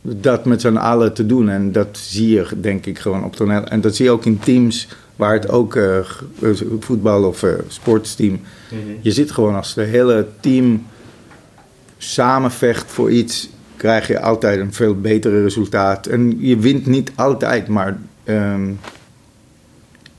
dat 0.00 0.44
met 0.44 0.60
z'n 0.60 0.76
allen 0.76 1.12
te 1.12 1.26
doen. 1.26 1.48
En 1.48 1.72
dat 1.72 1.88
zie 1.92 2.28
je 2.28 2.46
denk 2.60 2.86
ik 2.86 2.98
gewoon 2.98 3.24
op 3.24 3.36
toneel. 3.36 3.64
En 3.64 3.80
dat 3.80 3.96
zie 3.96 4.04
je 4.04 4.10
ook 4.10 4.24
in 4.24 4.38
teams 4.38 4.88
waar 5.16 5.32
het 5.32 5.48
ook 5.48 5.76
eh, 5.76 5.98
eh, 5.98 6.04
voetbal 6.80 7.24
of 7.24 7.44
sportsteam. 7.68 8.40
Mhm. 8.70 8.80
Je 9.00 9.10
zit 9.10 9.30
gewoon 9.30 9.54
als 9.54 9.74
het 9.74 9.88
hele 9.88 10.26
team 10.40 10.86
samenvecht 11.98 12.90
voor 12.90 13.10
iets, 13.10 13.50
krijg 13.76 14.06
je 14.06 14.20
altijd 14.20 14.60
een 14.60 14.72
veel 14.72 15.00
betere 15.00 15.42
resultaat. 15.42 16.06
En 16.06 16.36
je 16.38 16.56
wint 16.56 16.86
niet 16.86 17.12
altijd, 17.14 17.68
maar 17.68 17.98
ehm, 18.24 18.70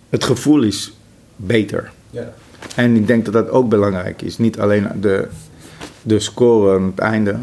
het 0.09 0.23
gevoel 0.23 0.63
is 0.63 0.93
beter. 1.35 1.91
ja. 2.09 2.33
En 2.75 2.95
ik 2.95 3.07
denk 3.07 3.25
dat 3.25 3.33
dat 3.33 3.49
ook 3.49 3.69
belangrijk 3.69 4.21
is. 4.21 4.37
Niet 4.37 4.59
alleen 4.59 4.87
de, 5.01 5.27
de 6.01 6.19
score 6.19 6.75
aan 6.75 6.83
het 6.83 6.99
einde. 6.99 7.35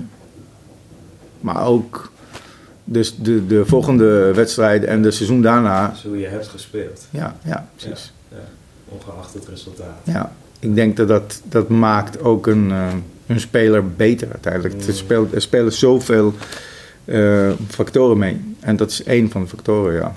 Maar 1.40 1.66
ook 1.66 2.12
dus 2.84 3.16
de, 3.16 3.46
de 3.46 3.66
volgende 3.66 4.32
wedstrijden 4.34 4.88
en 4.88 5.02
de 5.02 5.10
seizoen 5.10 5.42
daarna. 5.42 5.88
Dus 5.88 6.02
hoe 6.02 6.18
je 6.18 6.26
hebt 6.26 6.46
gespeeld. 6.46 7.06
Ja, 7.10 7.36
ja 7.44 7.68
precies. 7.76 8.12
Ja, 8.28 8.36
ongeacht 8.88 9.34
het 9.34 9.48
resultaat. 9.48 9.98
Ja, 10.02 10.32
ik 10.58 10.74
denk 10.74 10.96
dat 10.96 11.08
dat, 11.08 11.40
dat 11.44 11.68
maakt 11.68 12.20
ook 12.20 12.46
een, 12.46 12.68
uh, 12.68 12.92
een 13.26 13.40
speler 13.40 13.90
beter 13.90 14.28
uiteindelijk. 14.30 14.74
Mm. 14.74 14.88
Er, 14.88 14.94
speelt, 14.94 15.34
er 15.34 15.42
spelen 15.42 15.72
zoveel 15.72 16.34
uh, 17.04 17.52
factoren 17.68 18.18
mee. 18.18 18.54
En 18.60 18.76
dat 18.76 18.90
is 18.90 19.02
één 19.02 19.30
van 19.30 19.42
de 19.42 19.48
factoren, 19.48 19.94
ja. 19.94 20.16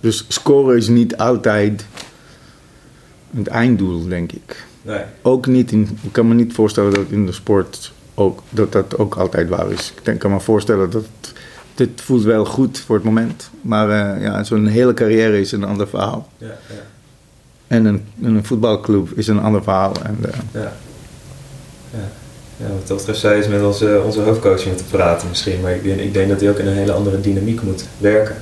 Dus 0.00 0.24
scoren 0.28 0.76
is 0.76 0.88
niet 0.88 1.16
altijd 1.16 1.86
het 3.36 3.46
einddoel, 3.46 4.08
denk 4.08 4.32
ik. 4.32 4.64
Nee. 4.82 5.02
Ook 5.22 5.46
niet 5.46 5.72
in, 5.72 5.98
ik 6.02 6.12
kan 6.12 6.28
me 6.28 6.34
niet 6.34 6.52
voorstellen 6.52 6.94
dat 6.94 7.04
in 7.08 7.26
de 7.26 7.32
sport 7.32 7.92
ook, 8.14 8.42
dat 8.50 8.72
dat 8.72 8.98
ook 8.98 9.14
altijd 9.14 9.48
waar 9.48 9.70
is. 9.70 9.92
Ik 9.96 10.04
denk, 10.04 10.20
kan 10.20 10.30
me 10.30 10.40
voorstellen 10.40 10.90
dat 10.90 11.02
het, 11.02 11.32
dit 11.74 12.00
voelt 12.00 12.22
wel 12.22 12.44
goed 12.44 12.78
voor 12.78 12.96
het 12.96 13.04
moment. 13.04 13.50
Maar 13.60 14.16
uh, 14.16 14.22
ja, 14.22 14.44
zo'n 14.44 14.66
hele 14.66 14.94
carrière 14.94 15.40
is 15.40 15.52
een 15.52 15.64
ander 15.64 15.88
verhaal. 15.88 16.28
Ja, 16.38 16.46
ja. 16.46 16.74
En 17.66 17.84
een, 17.84 18.04
een 18.22 18.44
voetbalclub 18.44 19.10
is 19.18 19.26
een 19.26 19.40
ander 19.40 19.62
verhaal. 19.62 19.94
En, 20.02 20.16
uh, 20.26 20.32
ja. 20.52 20.72
Ja. 21.92 22.08
ja, 22.56 22.72
wat 22.72 22.86
dat 22.86 22.96
betreft 22.96 23.20
zij 23.20 23.38
is 23.38 23.48
met 23.48 23.62
onze, 23.62 24.02
onze 24.04 24.20
hoofdcoach 24.20 24.66
om 24.66 24.76
te 24.76 24.84
praten 24.84 25.28
misschien. 25.28 25.60
Maar 25.60 25.72
ik 25.74 25.82
denk, 25.82 26.00
ik 26.00 26.12
denk 26.12 26.28
dat 26.28 26.40
hij 26.40 26.50
ook 26.50 26.58
in 26.58 26.66
een 26.66 26.76
hele 26.76 26.92
andere 26.92 27.20
dynamiek 27.20 27.62
moet 27.62 27.84
werken. 27.98 28.36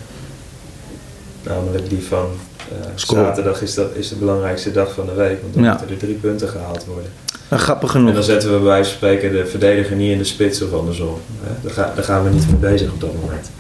Namelijk 1.43 1.89
die 1.89 2.03
van 2.03 2.27
uh, 2.73 2.77
zaterdag 2.95 3.63
is, 3.63 3.75
dat, 3.75 3.95
is 3.95 4.09
de 4.09 4.15
belangrijkste 4.17 4.73
dag 4.73 4.93
van 4.95 5.07
de 5.07 5.15
week. 5.15 5.41
Want 5.43 5.55
dan 5.55 5.63
moeten 5.65 5.89
er 5.91 5.97
drie 5.97 6.15
punten 6.15 6.49
gehaald 6.49 6.85
worden. 6.85 7.11
en 7.49 7.59
grappig 7.59 7.95
En 7.95 8.01
dan 8.01 8.09
genoeg. 8.11 8.25
zetten 8.27 8.49
we 8.51 8.57
bij 8.57 8.65
wijze 8.67 8.89
van 8.91 8.97
spreken 8.97 9.33
de 9.33 9.47
verdediger 9.47 9.97
niet 9.97 10.13
in 10.13 10.19
de 10.19 10.25
spits 10.25 10.63
of 10.63 10.73
andersom. 10.73 11.19
Hè? 11.43 11.51
Daar, 11.63 11.73
ga, 11.73 11.93
daar 11.95 12.05
gaan 12.05 12.25
we 12.25 12.31
niet 12.31 12.47
mee 12.47 12.71
bezig 12.71 12.91
op 12.93 13.01
dat 13.01 13.15
moment. 13.21 13.51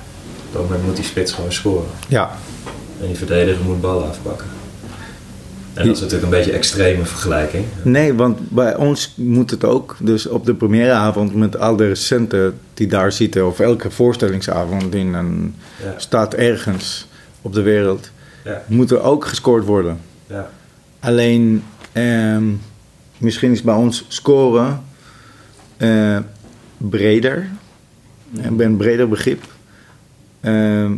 Op 0.46 0.52
dat 0.52 0.62
moment 0.62 0.84
moet 0.86 0.96
die 0.96 1.04
spits 1.04 1.32
gewoon 1.32 1.52
scoren. 1.52 1.86
Ja, 2.08 2.30
En 3.00 3.06
die 3.06 3.16
verdediger 3.16 3.64
moet 3.64 3.80
ballen 3.80 4.08
afpakken. 4.08 4.46
En 5.74 5.86
dat 5.86 5.94
is 5.94 6.00
natuurlijk 6.00 6.32
een 6.32 6.38
beetje 6.38 6.50
een 6.50 6.56
extreme 6.56 7.04
vergelijking. 7.04 7.64
nee, 7.82 8.14
want 8.14 8.50
bij 8.50 8.76
ons 8.76 9.12
moet 9.16 9.50
het 9.50 9.64
ook. 9.64 9.96
Dus 10.00 10.26
op 10.26 10.46
de 10.46 10.54
première 10.54 10.92
avond 10.92 11.34
met 11.34 11.58
al 11.58 11.76
de 11.76 11.86
recenten 11.86 12.58
die 12.74 12.86
daar 12.86 13.12
zitten, 13.12 13.46
of 13.46 13.60
elke 13.60 13.90
voorstellingsavond 13.90 14.94
in 14.94 15.14
een 15.14 15.54
Ja, 15.84 15.94
stad 15.96 16.34
ergens 16.34 17.08
op 17.42 17.52
de 17.52 17.62
wereld, 17.62 18.10
ja, 18.44 18.62
moet 18.66 18.90
er 18.90 19.02
ook 19.02 19.24
gescoord 19.24 19.64
worden. 19.64 20.00
ja. 20.26 20.50
Alleen, 21.00 21.62
ehm, 21.92 22.44
misschien 23.18 23.52
is 23.52 23.62
bij 23.62 23.74
ons 23.74 24.04
scoren 24.08 24.82
eh, 25.76 26.18
breder. 26.76 27.48
Ik 28.32 28.56
ben 28.56 28.66
een 28.66 28.76
breder 28.76 29.08
begrip. 29.08 29.44
Ehm, 30.40 30.92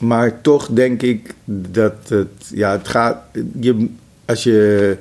maar 0.00 0.40
toch 0.40 0.68
denk 0.72 1.02
ik 1.02 1.34
dat 1.44 2.08
het, 2.08 2.50
ja, 2.54 2.70
het 2.70 2.88
gaat, 2.88 3.22
je, 3.60 3.88
als 4.24 4.42
je 4.42 4.96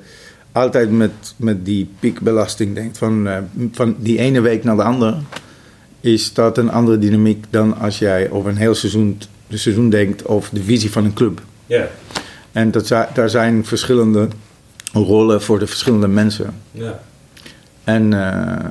altijd 0.51 0.91
met, 0.91 1.11
met 1.35 1.65
die 1.65 1.89
piekbelasting 1.99 2.75
denkt, 2.75 2.97
van, 2.97 3.27
eh, 3.27 3.37
van 3.71 3.95
die 3.99 4.17
ene 4.17 4.41
week 4.41 4.63
naar 4.63 4.75
de 4.75 4.83
andere, 4.83 5.17
is 5.99 6.33
dat 6.33 6.57
een 6.57 6.71
andere 6.71 6.97
dynamiek 6.97 7.45
dan 7.49 7.77
als 7.77 7.99
jij 7.99 8.29
over 8.31 8.49
een 8.49 8.57
heel 8.57 8.75
seizoen, 8.75 9.17
de 9.47 9.57
seizoen 9.57 9.89
denkt 9.89 10.21
of 10.21 10.49
de 10.49 10.63
visie 10.63 10.91
van 10.91 11.05
een 11.05 11.13
club. 11.13 11.41
Ja, 11.65 11.87
En 12.51 12.71
dat, 12.71 12.87
daar 13.13 13.29
zijn 13.29 13.65
verschillende 13.65 14.27
rollen 14.93 15.41
voor 15.41 15.59
de 15.59 15.67
verschillende 15.67 16.07
mensen. 16.07 16.53
ja. 16.71 16.99
En 17.83 18.13
eh, 18.13 18.69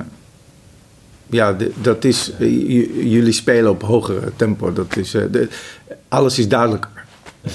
ja, 1.29 1.55
dat 1.81 2.03
is, 2.03 2.31
eh, 2.39 2.49
jullie 3.11 3.31
spelen 3.31 3.71
op 3.71 3.81
hogere 3.81 4.31
tempo. 4.35 4.73
Dat 4.73 4.97
is, 4.97 5.13
eh, 5.13 5.21
de- 5.31 5.47
alles 6.07 6.39
is 6.39 6.47
duidelijker. 6.47 6.89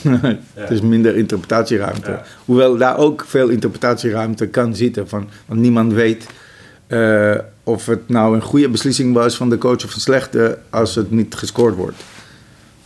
Het 0.54 0.70
is 0.70 0.80
minder 0.80 1.16
interpretatieruimte. 1.16 2.11
Ja. 2.11 2.24
Hoewel 2.44 2.76
daar 2.76 2.96
ook 2.98 3.24
veel 3.26 3.48
interpretatieruimte 3.48 4.46
kan 4.46 4.76
zitten. 4.76 5.08
Van, 5.08 5.28
want 5.46 5.61
niemand 5.61 5.92
weet 5.92 6.26
of 7.64 7.87
het 7.87 8.08
nou 8.08 8.35
een 8.35 8.42
goede 8.42 8.68
beslissing 8.68 9.14
was 9.14 9.37
van 9.37 9.50
de 9.50 9.58
coach 9.58 9.85
of 9.85 9.94
een 9.94 10.00
slechte 10.00 10.58
als 10.70 10.94
het 10.94 11.11
niet 11.11 11.35
gescoord 11.35 11.74
wordt. 11.74 12.02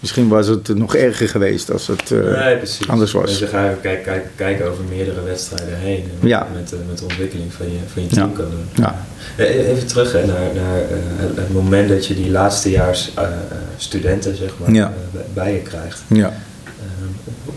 Misschien 0.01 0.29
was 0.29 0.47
het 0.47 0.75
nog 0.75 0.95
erger 0.95 1.29
geweest 1.29 1.71
als 1.73 1.87
het 1.87 2.11
eh, 2.11 2.19
nee, 2.19 2.59
anders 2.89 3.13
was. 3.13 3.25
Dus 3.31 3.39
dan 3.39 3.49
ga 3.49 3.69
je 3.71 3.77
kijken, 3.77 4.05
kijken, 4.05 4.31
kijken 4.37 4.71
over 4.71 4.85
meerdere 4.89 5.23
wedstrijden 5.23 5.79
heen. 5.79 6.05
En 6.23 6.29
Ja. 6.29 6.47
met, 6.55 6.69
de, 6.69 6.77
met 6.89 6.99
de 6.99 7.05
ontwikkeling 7.05 7.53
van 7.53 7.67
je, 7.73 7.79
van 7.93 8.03
je 8.03 8.09
Ja. 8.09 8.15
team 8.15 8.33
kan 8.33 8.45
doen. 8.51 8.67
Ja. 8.85 9.05
Eh, 9.37 9.69
Even 9.69 9.87
terug 9.87 10.13
hè, 10.13 10.27
naar, 10.27 10.55
naar 10.55 10.81
eh, 10.81 10.89
het, 11.37 11.53
moment 11.53 11.89
dat 11.89 12.07
je 12.07 12.15
die 12.15 12.31
laatstejaars 12.31 13.11
eh, 13.15 13.23
eh, 13.25 13.31
studenten 13.77 14.37
zeg 14.37 14.51
maar, 14.59 14.73
Ja. 14.73 14.93
eh, 15.15 15.21
bij, 15.35 15.53
je 15.53 15.61
krijgt. 15.61 16.03
ja. 16.07 16.27
Eh, 16.65 16.73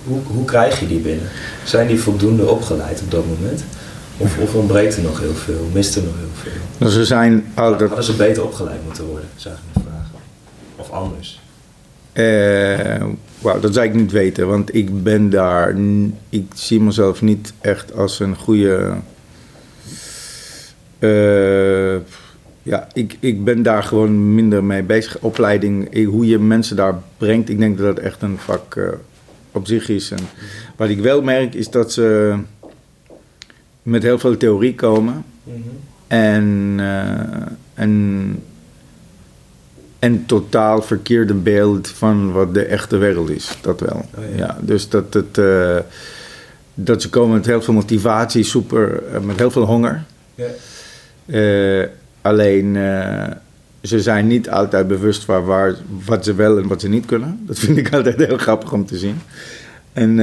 hoe, 0.03 0.19
hoe 0.27 0.45
krijg 0.45 0.79
je 0.79 0.87
die 0.87 0.99
binnen? 0.99 1.27
Zijn 1.63 1.87
die 1.87 1.99
voldoende 1.99 2.45
opgeleid 2.47 3.01
op 3.01 3.11
dat 3.11 3.23
moment? 3.25 3.63
Of, 4.17 4.37
of 4.37 4.53
ontbreekt 4.55 4.95
er 4.95 5.03
nog 5.03 5.19
heel 5.19 5.33
veel? 5.33 5.69
Mist 5.73 5.95
er 5.95 6.03
nog 6.03 6.13
heel 6.17 6.51
veel? 6.51 6.61
Dus 6.87 6.95
er 6.95 7.05
zijn 7.05 7.51
altijd. 7.53 7.79
Hadden 7.89 8.05
ze 8.05 8.13
beter 8.13 8.43
opgeleid 8.43 8.83
moeten 8.85 9.05
worden, 9.05 9.29
zou 9.35 9.55
ik 9.55 9.61
me 9.73 9.81
vragen. 9.89 10.11
Of 10.75 10.89
anders. 10.91 11.39
Eh, 12.11 13.05
Wauw, 13.41 13.59
dat 13.59 13.73
zou 13.73 13.85
ik 13.85 13.93
niet 13.93 14.11
weten, 14.11 14.47
want 14.47 14.75
ik 14.75 15.03
ben 15.03 15.29
daar. 15.29 15.75
Ik 16.29 16.45
zie 16.53 16.81
mezelf 16.81 17.21
niet 17.21 17.53
echt 17.61 17.93
als 17.93 18.19
een 18.19 18.35
goede. 18.35 18.93
eh, 20.99 21.95
ja, 22.63 22.87
ik, 22.93 23.17
ik 23.19 23.43
ben 23.43 23.63
daar 23.63 23.83
gewoon 23.83 24.35
minder 24.35 24.63
mee 24.63 24.83
bezig. 24.83 25.19
Opleiding, 25.19 25.93
eh, 25.93 26.07
hoe 26.07 26.27
je 26.27 26.39
mensen 26.39 26.75
daar 26.75 26.99
brengt, 27.17 27.49
ik 27.49 27.59
denk 27.59 27.77
dat 27.77 27.95
dat 27.95 28.05
echt 28.05 28.21
een 28.21 28.37
vak 28.37 28.97
op 29.51 29.67
zich 29.67 29.89
is. 29.89 30.11
En 30.11 30.19
wat 30.75 30.89
ik 30.89 30.99
wel 30.99 31.21
merk 31.21 31.53
is 31.53 31.69
dat 31.69 31.91
ze 31.93 32.35
met 33.83 34.03
heel 34.03 34.19
veel 34.19 34.37
theorie 34.37 34.75
komen. 34.75 35.23
En, 36.07 36.75
eh, 36.77 37.47
en, 37.73 38.43
en 39.99 40.25
totaal 40.25 40.81
verkeerde 40.81 41.33
beeld 41.33 41.87
van 41.87 42.31
wat 42.31 42.53
de 42.53 42.63
echte 42.65 42.97
wereld 42.97 43.29
is. 43.29 43.57
Dat 43.61 43.79
wel. 43.79 44.05
Oh 44.17 44.23
ja. 44.35 44.37
ja. 44.45 44.57
dus 44.61 44.89
dat, 44.89 45.13
het, 45.13 45.37
eh, 45.37 45.77
dat 46.73 47.01
ze 47.01 47.09
komen 47.09 47.35
met 47.35 47.45
heel 47.45 47.61
veel 47.61 47.73
motivatie, 47.73 48.43
super, 48.43 49.03
eh, 49.13 49.19
met 49.21 49.37
heel 49.37 49.51
veel 49.51 49.65
honger. 49.65 50.03
Ja. 50.35 50.45
Eh, 51.25 51.87
alleen 52.21 52.73
ze 53.81 54.01
zijn 54.01 54.27
niet 54.27 54.49
altijd 54.49 54.87
bewust 54.87 55.23
van 55.23 55.43
waar, 55.43 55.75
wat 56.05 56.25
ze 56.25 56.33
wel 56.33 56.57
en 56.57 56.67
wat 56.67 56.81
ze 56.81 56.89
niet 56.89 57.05
kunnen. 57.05 57.39
Dat 57.47 57.59
vind 57.59 57.77
ik 57.77 57.93
altijd 57.93 58.17
heel 58.17 58.37
grappig 58.37 58.71
om 58.71 58.85
te 58.85 58.97
zien. 58.97 59.21
En 59.93 60.15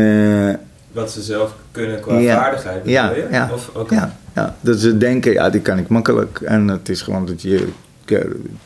Wat 0.93 1.11
ze 1.11 1.22
zelf 1.22 1.55
kunnen 1.70 2.01
qua 2.01 2.18
Ja. 2.18 2.37
vaardigheid, 2.43 2.83
Ja, 2.85 3.11
je? 3.11 3.27
ja, 3.31 3.51
Of. 3.53 3.91
Ja, 3.91 4.16
ja, 4.35 4.57
dat 4.61 4.79
ze 4.79 4.99
denken, 4.99 5.33
ja, 5.33 5.51
die 5.51 5.61
kan 5.61 5.79
ik 5.79 5.89
makkelijk. 5.89 6.41
En 6.41 6.68
het 6.68 6.89
is 6.89 7.03
gewoon 7.03 7.27
dat 7.27 7.43
je 7.43 7.66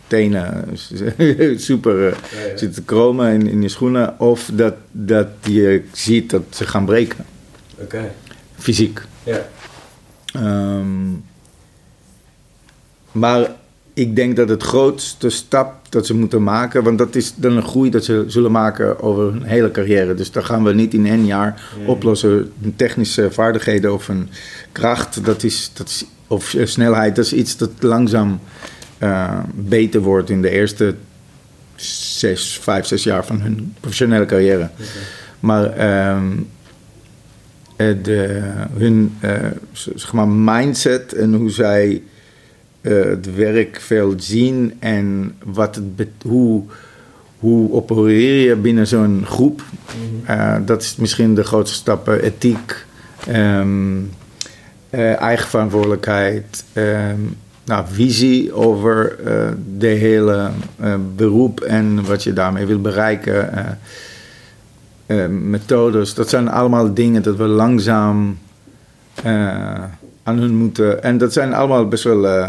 tenen 0.06 0.64
super 1.60 2.06
eh, 2.08 2.16
Ja, 2.60 2.68
te 2.70 2.82
kromen 2.82 3.32
in, 3.32 3.46
in 3.46 3.62
je 3.62 3.68
schoenen. 3.68 4.20
Of 4.20 4.50
dat, 4.52 4.74
dat 4.90 5.26
je 5.42 5.82
ziet 5.92 6.30
dat 6.30 6.42
ze 6.50 6.66
gaan 6.66 6.84
breken, 6.84 7.24
Oké, 7.78 8.10
fysiek. 8.58 9.00
ja. 9.22 9.48
Ehm, 10.32 11.12
maar 13.12 13.50
ik 13.94 14.16
denk 14.16 14.36
dat 14.36 14.48
het 14.48 14.62
grootste 14.62 15.28
stap 15.30 15.74
dat 15.88 16.06
ze 16.06 16.14
moeten 16.14 16.42
maken, 16.42 16.82
want 16.82 16.98
dat 16.98 17.14
is 17.14 17.34
dan 17.36 17.56
een 17.56 17.62
groei 17.62 17.90
dat 17.90 18.04
ze 18.04 18.24
zullen 18.26 18.52
maken 18.52 19.00
over 19.02 19.22
hun 19.32 19.42
hele 19.42 19.70
carrière. 19.70 20.14
Dus 20.14 20.30
daar 20.30 20.44
gaan 20.44 20.64
we 20.64 20.72
niet 20.74 20.94
in 20.94 21.06
één 21.06 21.26
jaar 21.26 21.62
Mm. 21.80 21.86
oplossen. 21.88 22.52
Technische 22.76 23.30
vaardigheden 23.30 23.92
of 23.94 24.08
een 24.08 24.28
kracht, 24.72 25.24
dat 25.24 25.42
is, 25.42 25.70
dat 25.74 25.88
is, 25.88 26.04
of 26.26 26.54
snelheid, 26.64 27.16
dat 27.16 27.24
is 27.24 27.32
iets 27.32 27.56
dat 27.56 27.70
langzaam 27.80 28.40
eh, 29.00 29.38
beter 29.54 30.00
wordt 30.00 30.30
in 30.30 30.42
de 30.42 30.50
eerste 30.50 30.94
zes, 31.76 32.58
vijf, 32.62 32.86
zes 32.86 33.02
jaar 33.02 33.26
van 33.26 33.40
hun 33.40 33.74
professionele 33.80 34.26
carrière. 34.26 34.70
Maar 35.40 35.72
ehm, 35.72 36.26
eh, 37.76 37.94
de, 38.02 38.40
hun 38.72 39.16
eh, 39.20 39.34
zeg 39.72 40.12
maar 40.12 40.28
mindset 40.28 41.12
en 41.12 41.34
hoe 41.34 41.50
zij 41.50 42.02
het 42.80 43.34
werk 43.34 43.80
veel 43.80 44.14
zien 44.16 44.74
en 44.78 45.34
wat 45.44 45.74
het 45.74 46.10
hoe, 46.22 46.62
hoe 47.38 47.72
opereer 47.72 48.48
je 48.48 48.56
binnen 48.56 48.86
zo'n 48.86 49.22
groep. 49.26 49.62
Mhm. 50.24 50.64
Dat 50.64 50.82
is 50.82 50.96
misschien 50.96 51.34
de 51.34 51.44
grootste 51.44 51.76
stappen. 51.76 52.22
Ethiek, 52.22 52.84
eh, 54.90 55.20
eigen 55.20 55.48
verantwoordelijkheid, 55.48 56.64
ehm, 56.72 57.20
nou, 57.64 57.84
visie 57.90 58.52
over 58.52 59.18
eh, 59.24 59.48
de 59.78 59.86
hele 59.86 60.50
eh, 60.80 60.94
beroep 61.16 61.60
en 61.60 62.04
wat 62.04 62.22
je 62.22 62.32
daarmee 62.32 62.66
wil 62.66 62.80
bereiken. 62.80 63.52
eh, 65.06 65.26
methodes, 65.28 66.14
dat 66.14 66.28
zijn 66.28 66.48
allemaal 66.48 66.94
dingen 66.94 67.22
dat 67.22 67.36
we 67.36 67.44
langzaam 67.46 68.38
aan 70.22 70.38
hun 70.38 70.54
moeten. 70.56 71.02
En 71.02 71.18
dat 71.18 71.32
zijn 71.32 71.54
allemaal 71.54 71.88
best 71.88 72.04
wel 72.04 72.46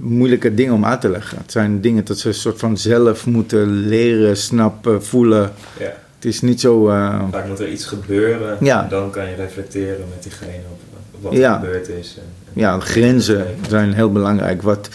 moeilijke 0.00 0.54
dingen 0.54 0.74
om 0.74 0.84
uit 0.84 1.00
te 1.00 1.08
leggen. 1.08 1.38
Het 1.38 1.52
zijn 1.52 1.80
dingen 1.80 2.04
dat 2.04 2.18
ze 2.18 2.28
een 2.28 2.34
soort 2.34 2.58
van 2.58 2.78
zelf 2.78 3.26
moeten 3.26 3.66
leren, 3.68 4.36
snappen, 4.36 5.04
voelen. 5.04 5.52
Ja. 5.78 5.92
Het 6.14 6.24
is 6.24 6.40
niet 6.40 6.60
zo. 6.60 6.84
Vaak 7.30 7.46
moet 7.48 7.58
er 7.60 7.68
iets 7.70 7.84
gebeuren 7.84 8.56
Ja. 8.60 8.82
en 8.82 8.88
dan 8.88 9.10
kan 9.10 9.28
je 9.28 9.34
reflecteren 9.34 10.04
met 10.14 10.22
diegene 10.22 10.50
op, 10.70 10.80
op 11.14 11.22
wat 11.22 11.32
er 11.32 11.38
Ja. 11.38 11.54
gebeurd 11.58 11.88
is. 11.88 12.16
En- 12.18 12.45
ja, 12.56 12.80
grenzen 12.80 13.46
zijn 13.68 13.92
heel 13.92 14.12
belangrijk. 14.12 14.62
Wat, 14.62 14.88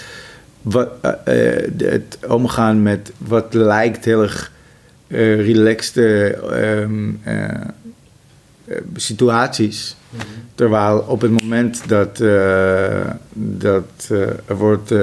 wat, 0.61 0.89
eh, 1.01 1.57
eh, 1.57 1.69
het 1.77 2.17
omgaan 2.27 2.81
met 2.83 3.11
wat 3.17 3.53
lijkt 3.53 4.05
heel 4.05 4.21
erg 4.21 4.51
relaxed 5.11 5.97
eh, 5.97 6.81
ehm, 6.81 7.09
eh, 7.23 7.43
eh, 7.43 8.77
situaties. 8.95 9.95
Mhm. 10.09 10.23
Terwijl 10.55 10.97
op 11.07 11.21
het 11.21 11.31
moment 11.41 11.81
dat, 11.87 12.17
dat 13.33 14.09
er 14.45 14.55
wordt 14.55 14.93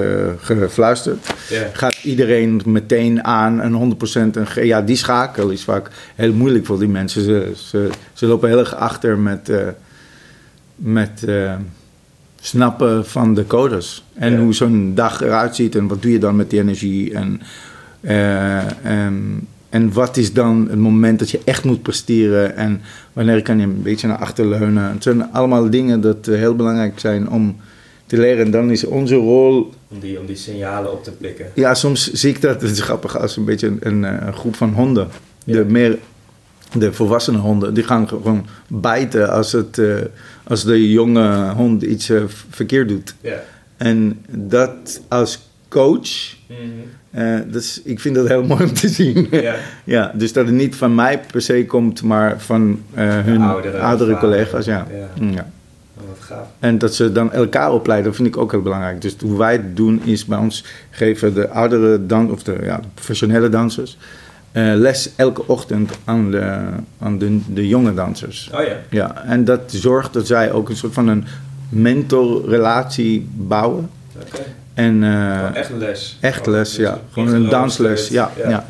gefluisterd, 0.40 1.26
gaat 1.72 1.98
iedereen 2.02 2.62
meteen 2.64 3.24
aan 3.24 3.60
een 3.60 3.72
100% 3.72 4.36
en 4.36 4.46
ge- 4.46 4.66
ja, 4.66 4.82
die 4.82 4.96
schakel 4.96 5.48
is 5.50 5.64
vaak 5.64 5.90
heel 6.14 6.32
moeilijk 6.32 6.66
voor 6.66 6.78
die 6.78 6.88
mensen. 6.88 7.22
Ze, 7.22 7.52
ze, 7.56 7.88
ze 8.12 8.26
lopen 8.26 8.48
heel 8.48 8.58
erg 8.58 8.74
achter 8.74 9.18
met, 9.18 9.50
met 10.74 11.24
snappen 12.40 13.06
van 13.06 13.34
de 13.34 13.46
codes. 13.46 14.04
En 14.14 14.32
Ja. 14.32 14.38
hoe 14.38 14.54
zo'n 14.54 14.92
dag 14.94 15.20
eruit 15.22 15.56
ziet 15.56 15.74
en 15.74 15.86
wat 15.86 16.02
doe 16.02 16.12
je 16.12 16.18
dan 16.18 16.36
met 16.36 16.50
die 16.50 16.60
energie. 16.60 17.14
En, 17.14 17.40
eh, 18.00 18.84
en, 18.86 19.46
en 19.68 19.92
wat 19.92 20.16
is 20.16 20.32
dan 20.32 20.66
het 20.70 20.78
moment 20.78 21.18
dat 21.18 21.30
je 21.30 21.40
echt 21.44 21.64
moet 21.64 21.82
presteren 21.82 22.56
en 22.56 22.80
wanneer 23.12 23.42
kan 23.42 23.58
je 23.58 23.64
een 23.64 23.82
beetje 23.82 24.06
naar 24.06 24.16
achter 24.18 24.46
leunen. 24.48 24.90
Het 24.92 25.02
zijn 25.02 25.32
allemaal 25.32 25.70
dingen 25.70 26.00
dat 26.00 26.28
eh, 26.28 26.34
heel 26.38 26.56
belangrijk 26.56 26.98
zijn 27.00 27.30
om 27.30 27.56
te 28.06 28.18
leren. 28.18 28.44
En 28.44 28.50
dan 28.50 28.70
is 28.70 28.84
onze 28.84 29.14
rol 29.14 29.72
Om, 29.88 30.00
die, 30.00 30.20
om 30.20 30.26
die 30.26 30.36
signalen 30.36 30.92
op 30.92 31.04
te 31.04 31.10
pikken. 31.10 31.46
ja, 31.54 31.74
soms 31.74 32.12
zie 32.12 32.30
ik 32.30 32.40
dat, 32.40 32.60
het 32.60 32.70
is 32.70 32.80
grappig, 32.80 33.18
als 33.18 33.36
een 33.36 33.44
beetje 33.44 33.66
een, 33.66 33.78
een, 33.80 34.04
eh, 34.04 34.26
een 34.26 34.34
groep 34.34 34.54
van 34.56 34.72
honden. 34.72 35.08
Ja. 35.44 35.52
De 35.56 35.64
meer, 35.64 35.98
de 36.72 36.92
volwassene 36.92 37.38
honden, 37.38 37.74
die 37.74 37.84
gaan 37.84 38.08
gewoon 38.08 38.46
bijten 38.66 39.32
als, 39.32 39.52
het, 39.52 39.78
eh, 39.78 39.94
als 40.44 40.64
de 40.64 40.90
jonge 40.90 41.50
hond 41.50 41.82
iets 41.82 42.10
eh, 42.10 42.22
verkeerd 42.50 42.88
doet. 42.88 43.14
Ja. 43.20 43.42
En 43.76 44.24
dat 44.28 45.00
als 45.08 45.48
coach, 45.68 46.36
is, 47.52 47.80
ik 47.84 48.00
vind 48.00 48.14
dat 48.14 48.28
heel 48.28 48.44
mooi 48.44 48.64
om 48.64 48.74
te 48.74 48.88
zien. 48.88 49.28
Ja. 49.30 49.54
ja, 49.84 50.12
dus 50.14 50.32
dat 50.32 50.46
het 50.46 50.54
niet 50.54 50.76
van 50.76 50.94
mij 50.94 51.20
per 51.32 51.42
se 51.42 51.64
komt, 51.66 52.02
maar 52.02 52.40
van 52.40 52.82
hun 52.94 53.42
oudere 53.80 54.16
collega's. 54.16 54.64
Ja. 54.64 54.86
Ja. 54.90 55.26
Ja. 55.26 55.50
Oh, 56.00 56.08
wat 56.08 56.18
gaaf. 56.20 56.46
En 56.58 56.78
dat 56.78 56.94
ze 56.94 57.12
dan 57.12 57.32
elkaar 57.32 57.72
opleiden, 57.72 58.14
vind 58.14 58.28
ik 58.28 58.36
ook 58.36 58.50
heel 58.50 58.62
belangrijk. 58.62 59.00
Dus 59.00 59.16
hoe 59.20 59.38
wij 59.38 59.52
het 59.52 59.76
doen 59.76 60.02
is 60.04 60.24
bij 60.24 60.38
ons 60.38 60.64
geven 60.90 61.34
de 61.34 61.48
oudere 61.48 62.06
dan, 62.06 62.30
of 62.30 62.42
de, 62.42 62.58
ja, 62.62 62.76
de 62.76 62.88
professionele 62.94 63.48
dansers 63.48 63.98
eh, 64.58 64.74
les 64.74 65.10
elke 65.16 65.46
ochtend 65.46 65.90
aan 66.04 66.30
de, 66.30 66.60
aan 66.98 67.18
de, 67.18 67.38
de 67.52 67.68
jonge 67.68 67.94
dansers. 67.94 68.50
Oh 68.54 68.62
ja. 68.62 68.76
Ja, 68.90 69.24
en 69.24 69.44
dat 69.44 69.60
zorgt 69.66 70.12
dat 70.12 70.26
zij 70.26 70.52
ook 70.52 70.68
een 70.68 70.76
soort 70.76 70.94
van 70.94 71.08
een 71.08 71.24
mentorrelatie 71.68 73.28
bouwen. 73.34 73.90
Oké. 74.16 74.42
En 74.74 75.02
eh, 75.02 75.54
echt 75.54 75.70
les. 75.78 76.18
echt 76.20 76.46
les, 76.46 76.68
dus 76.68 76.78
ja. 76.78 76.98
Gewoon 77.12 77.34
een 77.34 77.48
dansles, 77.48 78.08
ja. 78.08 78.30
ja. 78.36 78.66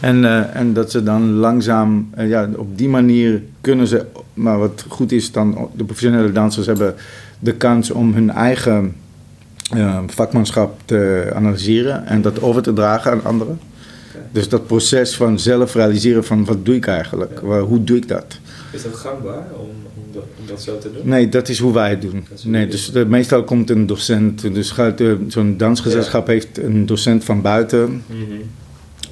En, 0.00 0.24
eh, 0.24 0.56
en 0.56 0.72
dat 0.72 0.90
ze 0.90 1.02
dan 1.02 1.30
langzaam, 1.32 2.10
ja, 2.16 2.48
op 2.56 2.78
die 2.78 2.88
manier 2.88 3.42
kunnen 3.60 3.86
ze, 3.86 4.06
maar 4.34 4.58
wat 4.58 4.84
goed 4.88 5.12
is 5.12 5.32
dan, 5.32 5.70
de 5.76 5.84
professionele 5.84 6.32
dansers 6.32 6.66
hebben 6.66 6.94
de 7.38 7.54
kans 7.54 7.90
om 7.90 8.14
hun 8.14 8.30
eigen 8.30 8.94
vakmanschap 10.06 10.80
te 10.84 11.30
analyseren 11.34 12.06
en 12.06 12.22
dat 12.22 12.42
over 12.42 12.62
te 12.62 12.72
dragen 12.72 13.12
aan 13.12 13.24
anderen. 13.24 13.58
Dus 14.32 14.48
dat 14.48 14.66
proces 14.66 15.16
van 15.16 15.38
zelf 15.38 15.74
realiseren 15.74 16.24
van 16.24 16.44
wat 16.44 16.64
doe 16.64 16.74
ik 16.74 16.86
eigenlijk, 16.86 17.40
Ja. 17.42 17.60
Hoe 17.60 17.84
doe 17.84 17.96
ik 17.96 18.08
dat? 18.08 18.38
Is 18.72 18.82
dat 18.82 18.94
gangbaar 18.94 19.46
om, 19.58 19.68
om, 19.96 20.02
dat, 20.12 20.22
om 20.40 20.46
dat 20.46 20.62
zo 20.62 20.78
te 20.78 20.92
doen? 20.92 21.08
Nee, 21.08 21.28
dat 21.28 21.48
is 21.48 21.58
hoe 21.58 21.72
wij 21.72 21.90
het 21.90 22.02
doen. 22.02 22.26
Nee, 22.44 22.66
dus 22.66 22.90
de, 22.92 23.06
meestal 23.06 23.44
komt 23.44 23.70
een 23.70 23.86
docent, 23.86 24.54
dus 24.54 24.74
zo'n 25.28 25.56
dansgezelschap 25.56 26.26
heeft 26.26 26.58
een 26.58 26.86
docent 26.86 27.24
van 27.24 27.42
buiten, 27.42 28.02
Mhm. 28.06 28.18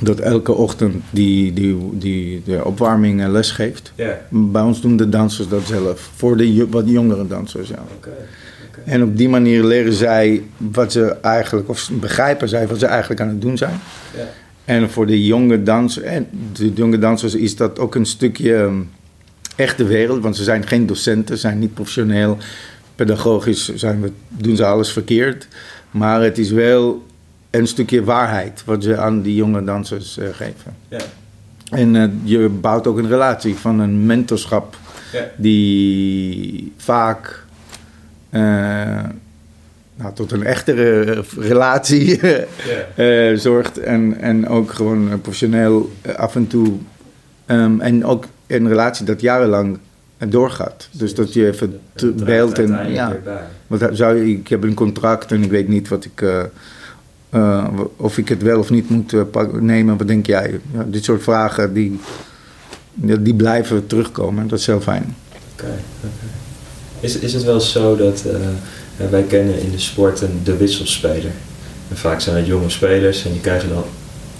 dat 0.00 0.18
elke 0.20 0.52
ochtend 0.52 1.02
die, 1.10 1.52
die, 1.52 1.76
die 1.92 2.42
de 2.44 2.64
opwarming 2.64 3.22
eh, 3.22 3.28
les 3.28 3.50
geeft. 3.50 3.92
Ja. 3.94 4.20
Bij 4.28 4.62
ons 4.62 4.80
doen 4.80 4.96
de 4.96 5.08
dansers 5.08 5.48
dat 5.48 5.66
zelf, 5.66 6.10
voor 6.16 6.36
de 6.36 6.66
wat 6.70 6.88
jongere 6.88 7.26
dansers. 7.26 7.68
Ja. 7.68 7.84
En 8.84 9.02
op 9.02 9.16
die 9.16 9.28
manier 9.28 9.64
leren 9.64 9.92
zij 9.92 10.42
wat 10.56 10.92
ze 10.92 11.04
eigenlijk, 11.22 11.68
of 11.68 11.90
begrijpen 11.92 12.48
zij 12.48 12.66
wat 12.66 12.78
ze 12.78 12.86
eigenlijk 12.86 13.20
aan 13.20 13.28
het 13.28 13.40
doen 13.40 13.56
zijn. 13.56 13.80
Ja. 14.16 14.28
En 14.68 14.90
voor 14.90 15.06
de 15.06 15.24
jonge 15.24 15.62
dansers, 15.62 16.04
en 16.06 16.26
de 16.52 16.72
jonge 16.72 16.98
dansers 16.98 17.34
is 17.34 17.56
dat 17.56 17.78
ook 17.78 17.94
een 17.94 18.06
stukje 18.06 18.56
ehm, 18.56 18.80
echte 19.56 19.84
wereld, 19.84 20.22
want 20.22 20.36
ze 20.36 20.44
zijn 20.44 20.66
geen 20.66 20.86
docenten, 20.86 21.38
zijn 21.38 21.58
niet 21.58 21.74
professioneel. 21.74 22.36
Pedagogisch 22.94 23.74
zijn 23.74 24.00
we, 24.00 24.12
doen 24.28 24.56
ze 24.56 24.64
alles 24.64 24.92
verkeerd. 24.92 25.48
Maar 25.90 26.22
het 26.22 26.38
is 26.38 26.50
wel 26.50 27.06
een 27.50 27.66
stukje 27.66 28.04
waarheid 28.04 28.62
wat 28.64 28.82
ze 28.82 28.96
aan 28.96 29.22
die 29.22 29.34
jonge 29.34 29.64
dansers 29.64 30.18
eh, 30.18 30.28
geven. 30.32 30.76
Ja. 30.88 31.00
En 31.70 31.96
eh, 31.96 32.08
je 32.22 32.48
bouwt 32.48 32.86
ook 32.86 32.98
een 32.98 33.08
relatie 33.08 33.54
van 33.54 33.78
een 33.78 34.06
mentorschap 34.06 34.76
Ja. 35.12 35.30
die 35.36 36.72
vaak 36.76 37.44
eh, 38.30 39.04
nou, 39.98 40.14
tot 40.14 40.32
een 40.32 40.44
echtere 40.44 41.22
relatie 41.38 42.20
Ja. 42.26 42.44
eh, 43.04 43.36
zorgt. 43.36 43.78
En, 43.78 44.20
en 44.20 44.48
ook 44.48 44.72
gewoon 44.72 45.08
eh, 45.10 45.18
professioneel 45.22 45.90
eh, 46.02 46.14
af 46.14 46.34
en 46.34 46.46
toe. 46.46 46.72
ehm, 47.46 47.80
en 47.80 48.04
ook 48.04 48.24
een 48.46 48.68
relatie 48.68 49.04
dat 49.06 49.20
jarenlang 49.20 49.78
eh, 50.18 50.30
doorgaat. 50.30 50.88
Dus 50.92 51.14
dat 51.14 51.32
je 51.32 51.46
even 51.46 51.80
beeld 52.24 52.58
en 52.58 52.92
ja. 52.92 53.16
Want 53.66 53.82
zou 53.92 54.16
je, 54.16 54.30
ik 54.32 54.48
heb 54.48 54.62
een 54.62 54.74
contract 54.74 55.32
en 55.32 55.42
ik 55.42 55.50
weet 55.50 55.68
niet 55.68 55.88
wat 55.88 56.04
ik, 56.04 56.20
eh, 56.22 56.40
eh, 57.30 57.68
of 57.96 58.18
ik 58.18 58.28
het 58.28 58.42
wel 58.42 58.58
of 58.58 58.70
niet 58.70 58.90
moet 58.90 59.12
eh, 59.12 59.20
pak- 59.30 59.60
nemen. 59.60 59.96
Wat 59.96 60.06
denk 60.08 60.26
jij? 60.26 60.60
Ja, 60.72 60.84
dit 60.88 61.04
soort 61.04 61.22
vragen 61.22 61.72
die, 61.72 62.00
die 63.20 63.34
blijven 63.34 63.86
terugkomen. 63.86 64.48
Dat 64.48 64.58
is 64.58 64.66
heel 64.66 64.80
fijn. 64.80 65.14
Oké, 65.52 65.64
oké. 66.04 66.12
Is, 67.00 67.18
is 67.18 67.32
het 67.32 67.44
wel 67.44 67.60
zo 67.60 67.96
dat 67.96 68.24
wij 69.10 69.22
kennen 69.22 69.60
in 69.60 69.70
de 69.70 69.78
sport 69.78 70.20
een, 70.20 70.40
de 70.44 70.56
wisselspeler? 70.56 71.30
En 71.90 71.96
vaak 71.96 72.20
zijn 72.20 72.36
het 72.36 72.46
jonge 72.46 72.68
spelers 72.70 73.24
en 73.24 73.32
die 73.32 73.40
krijgen 73.40 73.68
dan 73.68 73.84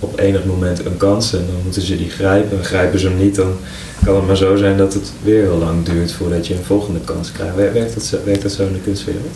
op 0.01 0.19
enig 0.19 0.45
moment 0.45 0.85
een 0.87 0.97
kans 0.97 1.33
en 1.33 1.47
dan 1.47 1.63
moeten 1.65 1.83
ze 1.83 1.97
die 1.97 2.11
grijpen. 2.11 2.59
En 2.59 2.65
grijpen 2.65 2.99
ze 2.99 3.09
hem 3.09 3.19
niet, 3.19 3.35
dan 3.35 3.57
kan 4.05 4.17
het 4.17 4.27
maar 4.27 4.37
zo 4.37 4.57
zijn 4.57 4.77
dat 4.77 4.95
het 4.95 5.13
weer 5.23 5.43
heel 5.43 5.59
lang 5.59 5.85
duurt 5.85 6.13
voordat 6.13 6.47
je 6.47 6.55
een 6.55 6.65
volgende 6.65 7.01
kans 7.01 7.33
krijgt. 7.33 7.55
Wer- 7.55 7.73
Werkt 7.73 7.95
dat 7.95 8.03
zo, 8.03 8.19
werkt 8.25 8.43
dat 8.43 8.53
zo 8.53 8.67
in 8.67 8.73
de 8.73 8.81
kunstwereld? 8.81 9.35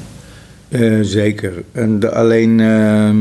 Eh, 0.69 0.99
zeker. 1.03 1.53
En 1.73 2.01
de, 2.01 2.11
alleen 2.13 2.61
ehm, 2.61 3.17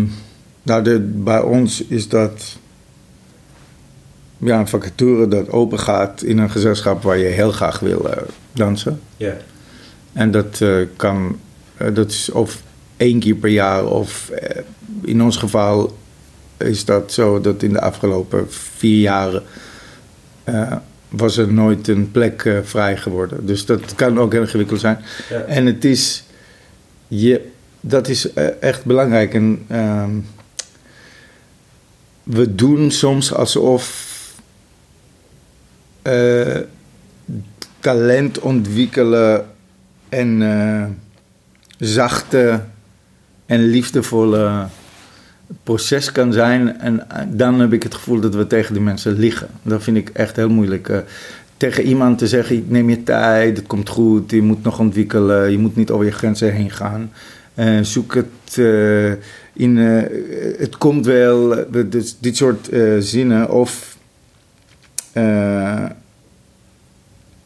nou 0.63 0.83
de, 0.83 0.99
bij 0.99 1.41
ons 1.41 1.83
is 1.87 2.07
dat 2.09 2.57
ja, 4.37 4.59
een 4.59 4.67
vacature 4.67 5.27
dat 5.27 5.49
open 5.49 5.79
gaat 5.79 6.21
in 6.21 6.37
een 6.37 6.49
gezelschap 6.49 7.03
waar 7.03 7.17
je 7.17 7.25
heel 7.25 7.51
graag 7.51 7.79
wil 7.79 8.09
eh, 8.09 8.21
dansen. 8.53 8.99
Ja. 9.17 9.37
En 10.13 10.31
dat 10.31 10.61
eh, 10.61 10.75
kan, 10.95 11.37
dat 11.93 12.11
is 12.11 12.29
of 12.31 12.61
één 12.97 13.19
keer 13.19 13.35
per 13.35 13.49
jaar 13.49 13.85
of 13.85 14.29
eh, 14.29 14.61
in 15.03 15.21
ons 15.21 15.37
geval 15.37 15.97
is 16.57 16.85
dat 16.85 17.11
zo 17.11 17.41
dat 17.41 17.63
in 17.63 17.73
de 17.73 17.81
afgelopen 17.81 18.45
vier 18.49 18.99
jaren 18.99 19.43
eh, 20.43 20.75
was 21.09 21.37
er 21.37 21.53
nooit 21.53 21.87
een 21.87 22.11
plek 22.11 22.45
eh, 22.45 22.57
vrij 22.63 22.97
geworden. 22.97 23.45
Dus 23.45 23.65
dat 23.65 23.95
kan 23.95 24.19
ook 24.19 24.31
heel 24.31 24.41
ingewikkeld 24.41 24.79
zijn. 24.79 24.97
ja. 25.29 25.39
En 25.39 25.65
het 25.65 25.85
is, 25.85 26.23
je, 27.07 27.49
dat 27.79 28.07
is 28.07 28.33
eh, 28.33 28.61
echt 28.61 28.85
belangrijk. 28.85 29.33
En 29.33 29.65
ehm, 29.67 30.11
we 32.23 32.55
doen 32.55 32.91
soms 32.91 33.33
alsof 33.33 34.09
eh, 36.01 36.59
talent 37.79 38.39
ontwikkelen 38.39 39.45
en 40.09 40.41
eh, 40.41 40.85
zachte 41.81 42.61
en 43.45 43.65
liefdevolle 43.65 44.67
proces 45.63 46.11
kan 46.11 46.33
zijn. 46.33 46.79
En 46.79 47.09
eh, 47.09 47.21
dan 47.29 47.59
heb 47.59 47.73
ik 47.73 47.83
het 47.83 47.93
gevoel 47.93 48.19
dat 48.19 48.35
we 48.35 48.47
tegen 48.47 48.73
die 48.73 48.83
mensen 48.83 49.19
liggen. 49.19 49.47
Dat 49.61 49.83
vind 49.83 49.97
ik 49.97 50.09
echt 50.09 50.35
heel 50.35 50.49
moeilijk. 50.49 50.89
eh, 50.89 50.97
tegen 51.57 51.83
iemand 51.83 52.17
te 52.17 52.27
zeggen, 52.27 52.65
neem 52.67 52.89
je 52.89 53.03
tijd, 53.03 53.57
het 53.57 53.67
komt 53.67 53.89
goed, 53.89 54.31
je 54.31 54.41
moet 54.41 54.63
nog 54.63 54.79
ontwikkelen, 54.79 55.51
je 55.51 55.57
moet 55.57 55.75
niet 55.75 55.91
over 55.91 56.05
je 56.05 56.11
grenzen 56.11 56.53
heen 56.53 56.71
gaan. 56.71 57.11
Eh, 57.53 57.79
zoek 57.81 58.15
het 58.15 58.57
in, 59.53 59.77
het 60.57 60.77
komt 60.77 61.05
wel, 61.05 61.65
dus 61.89 62.17
dit 62.19 62.37
soort 62.37 62.69
zinnen. 62.99 63.49
Of 63.49 63.97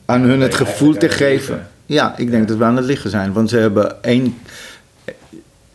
aan 0.06 0.22
hun 0.22 0.42
het 0.42 0.56
gevoel 0.56 0.94
te 0.94 1.10
geven. 1.10 1.68
Ja, 1.86 2.18
ik 2.18 2.32
denk 2.32 2.48
dat 2.48 2.58
we 2.58 2.64
aan 2.64 2.76
het 2.76 2.86
liggen 2.86 3.10
zijn. 3.10 3.34
Want 3.34 3.50
ze 3.50 3.58
hebben 3.58 4.04
één. 4.04 4.36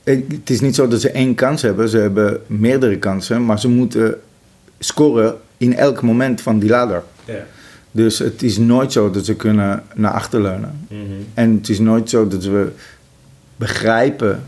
eh, 0.04 0.18
Het 0.28 0.50
is 0.50 0.60
niet 0.60 0.74
zo 0.74 0.88
dat 0.88 1.00
ze 1.00 1.10
één 1.10 1.34
kans 1.34 1.62
hebben. 1.62 1.88
Ze 1.88 1.98
hebben 1.98 2.40
meerdere 2.46 2.98
kansen. 2.98 3.44
Maar 3.44 3.60
ze 3.60 3.68
moeten 3.68 4.14
scoren 4.78 5.34
in 5.56 5.76
elk 5.76 6.02
moment 6.02 6.40
van 6.40 6.58
die 6.58 6.70
ladder. 6.70 7.02
Ja. 7.24 7.34
Dus 7.90 8.18
het 8.18 8.42
is 8.42 8.58
nooit 8.58 8.92
zo 8.92 9.10
dat 9.10 9.24
ze 9.24 9.34
kunnen 9.34 9.82
naar 9.94 10.12
achter 10.12 10.42
leunen. 10.42 10.86
Mhm. 10.88 11.00
En 11.34 11.54
het 11.54 11.68
is 11.68 11.78
nooit 11.78 12.10
zo 12.10 12.28
dat 12.28 12.44
we 12.44 12.68
begrijpen 13.56 14.42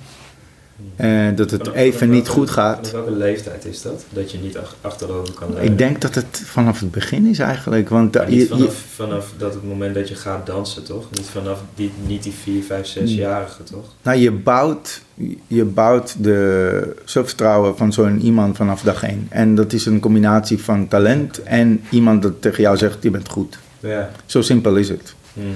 eh, 0.96 1.26
dat 1.36 1.50
het 1.50 1.72
even 1.72 2.10
niet 2.10 2.28
goed 2.28 2.50
gaat. 2.50 2.88
Vanaf 2.88 3.04
welke 3.04 3.18
leeftijd 3.18 3.64
is 3.64 3.82
dat? 3.82 4.04
Dat 4.10 4.30
je 4.32 4.38
niet 4.38 4.58
ach- 4.58 4.76
achterover 4.80 5.34
kan 5.34 5.48
leunen? 5.52 5.72
Ik 5.72 5.78
denk 5.78 6.00
dat 6.00 6.14
het 6.14 6.42
vanaf 6.44 6.80
het 6.80 6.90
begin 6.90 7.26
is 7.26 7.38
eigenlijk. 7.38 7.88
Want 7.88 8.14
Maar 8.14 8.28
niet 8.30 8.48
vanaf, 8.48 8.74
vanaf 8.94 9.32
dat 9.36 9.54
het 9.54 9.64
moment 9.64 9.94
dat 9.94 10.08
je 10.08 10.14
gaat 10.14 10.46
dansen, 10.46 10.84
toch? 10.84 11.06
Niet 11.10 11.26
vanaf 11.26 11.60
die, 11.74 11.92
niet 12.06 12.22
die 12.22 12.32
4, 12.32 12.62
5, 12.62 12.96
6-jarige, 12.98 13.62
toch? 13.62 13.84
nou, 14.02 14.18
je 14.18 14.30
bouwt, 14.30 15.02
je 15.46 15.64
bouwt 15.64 16.14
de 16.18 16.96
zelfvertrouwen 17.04 17.76
van 17.76 17.92
zo'n 17.92 18.20
iemand 18.20 18.56
vanaf 18.56 18.82
dag 18.82 19.02
één. 19.02 19.26
En 19.28 19.54
dat 19.54 19.72
is 19.72 19.86
een 19.86 20.00
combinatie 20.00 20.58
van 20.58 20.88
talent 20.88 21.42
en 21.42 21.80
iemand 21.90 22.22
dat 22.22 22.32
tegen 22.42 22.62
jou 22.62 22.76
zegt: 22.76 23.02
je 23.02 23.10
bent 23.10 23.28
goed. 23.28 23.58
Ja. 23.80 24.10
Zo 24.26 24.42
simpel 24.42 24.76
is 24.76 24.88
het. 24.88 25.14
Mhm. 25.32 25.46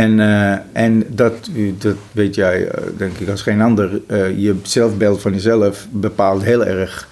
En, 0.00 0.20
eh, 0.20 0.56
en 0.72 1.04
dat, 1.08 1.50
dat 1.78 1.96
weet 2.12 2.34
jij, 2.34 2.68
eh, 2.68 2.82
denk 2.96 3.18
ik, 3.18 3.28
als 3.28 3.42
geen 3.42 3.60
ander. 3.60 4.00
Eh, 4.06 4.38
je 4.38 4.56
zelfbeeld 4.62 5.20
van 5.20 5.32
jezelf 5.32 5.86
bepaalt 5.90 6.42
heel 6.42 6.66
erg 6.66 7.08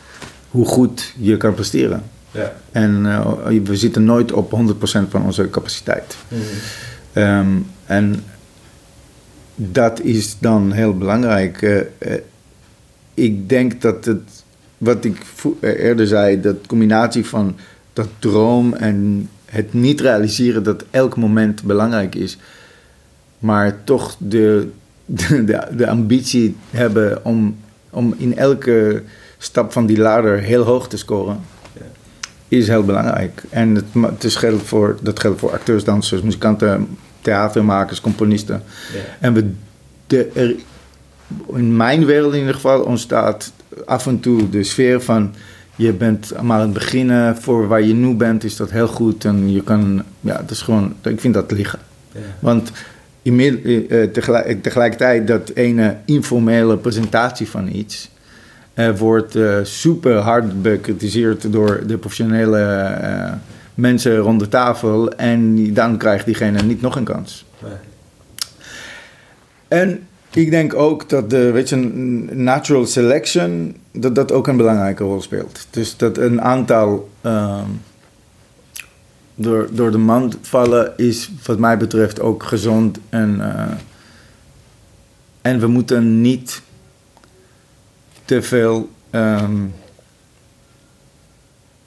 hoe 0.51 0.67
goed 0.67 1.15
je 1.19 1.37
kan 1.37 1.55
presteren. 1.55 2.03
Ja. 2.31 2.53
En 2.73 3.03
we 3.65 3.77
zitten 3.77 4.05
nooit 4.05 4.33
op 4.33 4.51
100% 4.51 5.11
van 5.11 5.25
onze 5.25 5.51
capaciteit. 5.51 6.17
Mhm. 6.29 6.41
Ehm, 7.13 7.49
en 7.87 8.25
dat 9.55 10.01
is 10.01 10.37
dan 10.39 10.73
heel 10.73 10.97
belangrijk. 10.97 11.85
Ik 13.15 13.49
denk 13.49 13.81
dat 13.81 14.05
het, 14.05 14.45
wat 14.79 15.05
ik 15.05 15.17
eerder 15.61 16.07
zei, 16.07 16.41
dat 16.41 16.57
combinatie 16.67 17.27
van 17.27 17.57
dat 17.93 18.09
droom 18.19 18.75
en 18.75 19.29
het 19.45 19.73
niet 19.73 20.01
realiseren 20.01 20.63
dat 20.63 20.85
elk 20.91 21.17
moment 21.17 21.63
belangrijk 21.63 22.15
is, 22.15 22.39
maar 23.39 23.85
toch 23.85 24.17
de, 24.19 24.69
de, 25.05 25.45
de, 25.45 25.67
de 25.77 25.89
ambitie 25.89 26.57
hebben 26.71 27.25
om, 27.25 27.57
om 27.91 28.15
in 28.17 28.37
elke 28.37 29.03
stap 29.39 29.73
van 29.73 29.87
die 29.87 29.99
ladder 29.99 30.39
heel 30.39 30.63
hoog 30.65 30.89
te 30.89 30.97
scoren, 30.97 31.41
Ja. 31.73 31.83
is 32.49 32.69
heel 32.69 32.85
belangrijk. 32.85 33.43
En 33.51 33.75
het, 33.75 33.85
het 34.01 34.25
is 34.25 34.37
geldt 34.37 34.63
voor, 34.63 34.97
dat 35.03 35.21
geldt 35.21 35.41
voor 35.41 35.53
acteurs, 35.53 35.85
dansers, 35.85 36.23
muzikanten, 36.23 36.89
theatermakers, 37.21 38.01
componisten. 38.01 38.63
Ja. 38.95 39.01
En 39.21 39.33
we, 39.35 39.51
de, 40.07 40.31
er, 40.35 40.55
in 41.55 41.77
mijn 41.77 42.05
wereld 42.05 42.33
in 42.33 42.39
ieder 42.39 42.55
geval 42.55 42.83
ontstaat 42.83 43.53
af 43.87 44.07
en 44.07 44.21
toe 44.21 44.51
de 44.51 44.63
sfeer 44.65 45.01
van... 45.01 45.35
je 45.77 45.93
bent 45.93 46.43
maar 46.43 46.57
aan 46.57 46.65
het 46.65 46.73
beginnen, 46.73 47.37
voor 47.37 47.69
waar 47.69 47.83
je 47.83 47.95
nu 47.95 48.15
bent 48.15 48.45
is 48.45 48.57
dat 48.57 48.71
heel 48.71 48.89
goed. 48.89 49.25
En 49.25 49.53
je 49.53 49.63
kan, 49.63 50.03
ja, 50.21 50.37
dat 50.37 50.51
is 50.51 50.63
gewoon, 50.63 50.95
ik 51.03 51.21
vind 51.21 51.35
dat 51.35 51.51
liggen. 51.51 51.79
Ja. 52.13 52.21
Want 52.41 52.71
tegelijk, 54.13 54.63
tegelijkertijd 54.63 55.27
dat 55.27 55.51
ene 55.55 55.97
informele 56.05 56.77
presentatie 56.77 57.49
van 57.49 57.69
iets... 57.69 58.11
eh, 58.75 58.99
wordt 58.99 59.37
eh, 59.37 59.59
super 59.63 60.17
hard 60.17 60.63
bekritiseerd 60.63 61.53
door 61.53 61.83
de 61.87 61.99
professionele 61.99 62.61
eh, 62.61 63.33
mensen 63.75 64.17
rond 64.17 64.41
de 64.41 64.49
tafel... 64.49 65.13
en 65.13 65.73
dan 65.75 65.97
krijgt 65.97 66.25
diegene 66.25 66.63
niet 66.63 66.81
nog 66.81 66.97
een 66.97 67.05
kans. 67.05 67.45
Nee. 67.63 67.73
En 69.69 70.07
ik 70.31 70.51
denk 70.51 70.75
ook 70.75 71.09
dat 71.09 71.31
de 71.31 71.51
weet 71.51 71.69
je, 71.69 71.77
een 71.77 72.31
natural 72.33 72.87
selection, 72.87 73.77
dat 73.93 74.15
dat 74.15 74.33
ook 74.33 74.47
een 74.47 74.57
belangrijke 74.57 75.05
rol 75.05 75.21
speelt. 75.21 75.67
Dus 75.71 75.97
dat 75.97 76.19
een 76.19 76.41
aantal 76.43 77.09
ehm, 77.21 77.69
door, 79.41 79.69
door 79.73 79.91
de 79.91 79.99
mand 79.99 80.37
vallen 80.43 80.93
is 80.97 81.31
wat 81.47 81.59
mij 81.59 81.77
betreft 81.79 82.21
ook 82.21 82.43
gezond. 82.43 82.99
En, 83.09 83.41
eh, 83.55 83.75
en 85.43 85.61
we 85.61 85.67
moeten 85.67 86.21
niet 86.21 86.63
te 88.25 88.43
veel 88.43 88.91
ehm, 89.11 89.57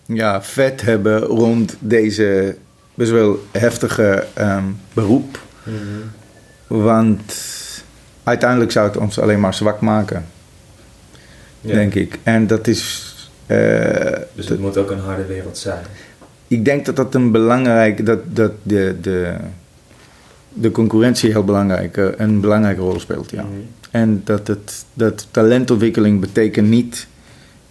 ja, 0.05 0.41
vet 0.43 0.81
hebben 0.81 1.19
rond 1.19 1.75
deze 1.79 2.55
best 2.93 3.11
wel 3.11 3.45
heftige 3.51 4.27
ehm, 4.33 4.63
beroep. 4.93 5.39
Mhm. 5.63 5.73
Want 6.83 7.33
uiteindelijk 8.23 8.71
zou 8.71 8.87
het 8.87 8.97
ons 8.97 9.19
alleen 9.19 9.39
maar 9.39 9.53
zwak 9.53 9.81
maken, 9.81 10.25
Ja. 11.61 11.73
denk 11.73 11.93
ik. 11.93 12.19
En 12.23 12.47
dat 12.47 12.67
is. 12.67 13.05
eh, 13.45 13.57
Dus 14.33 14.47
het 14.47 14.59
moet 14.59 14.77
ook 14.77 14.91
een 14.91 14.99
harde 14.99 15.25
wereld 15.25 15.57
zijn. 15.57 15.83
Ik 16.51 16.65
denk 16.65 16.85
dat 16.85 16.95
dat 16.95 17.15
een 17.15 17.31
belangrijk. 17.31 18.05
dat, 18.05 18.19
dat 18.35 18.51
de, 18.63 18.95
de, 19.01 19.35
de 20.53 20.71
concurrentie 20.71 21.31
heel 21.31 21.43
belangrijk, 21.43 21.97
eh, 21.97 22.07
een 22.17 22.39
belangrijke 22.39 22.81
rol 22.81 22.99
speelt. 22.99 23.31
Ja. 23.31 23.41
Mhm. 23.41 23.51
En 23.91 24.21
dat, 24.23 24.47
het, 24.47 24.85
dat 24.93 25.27
talentontwikkeling 25.31 26.19
betekent 26.19 26.69
niet 26.69 27.07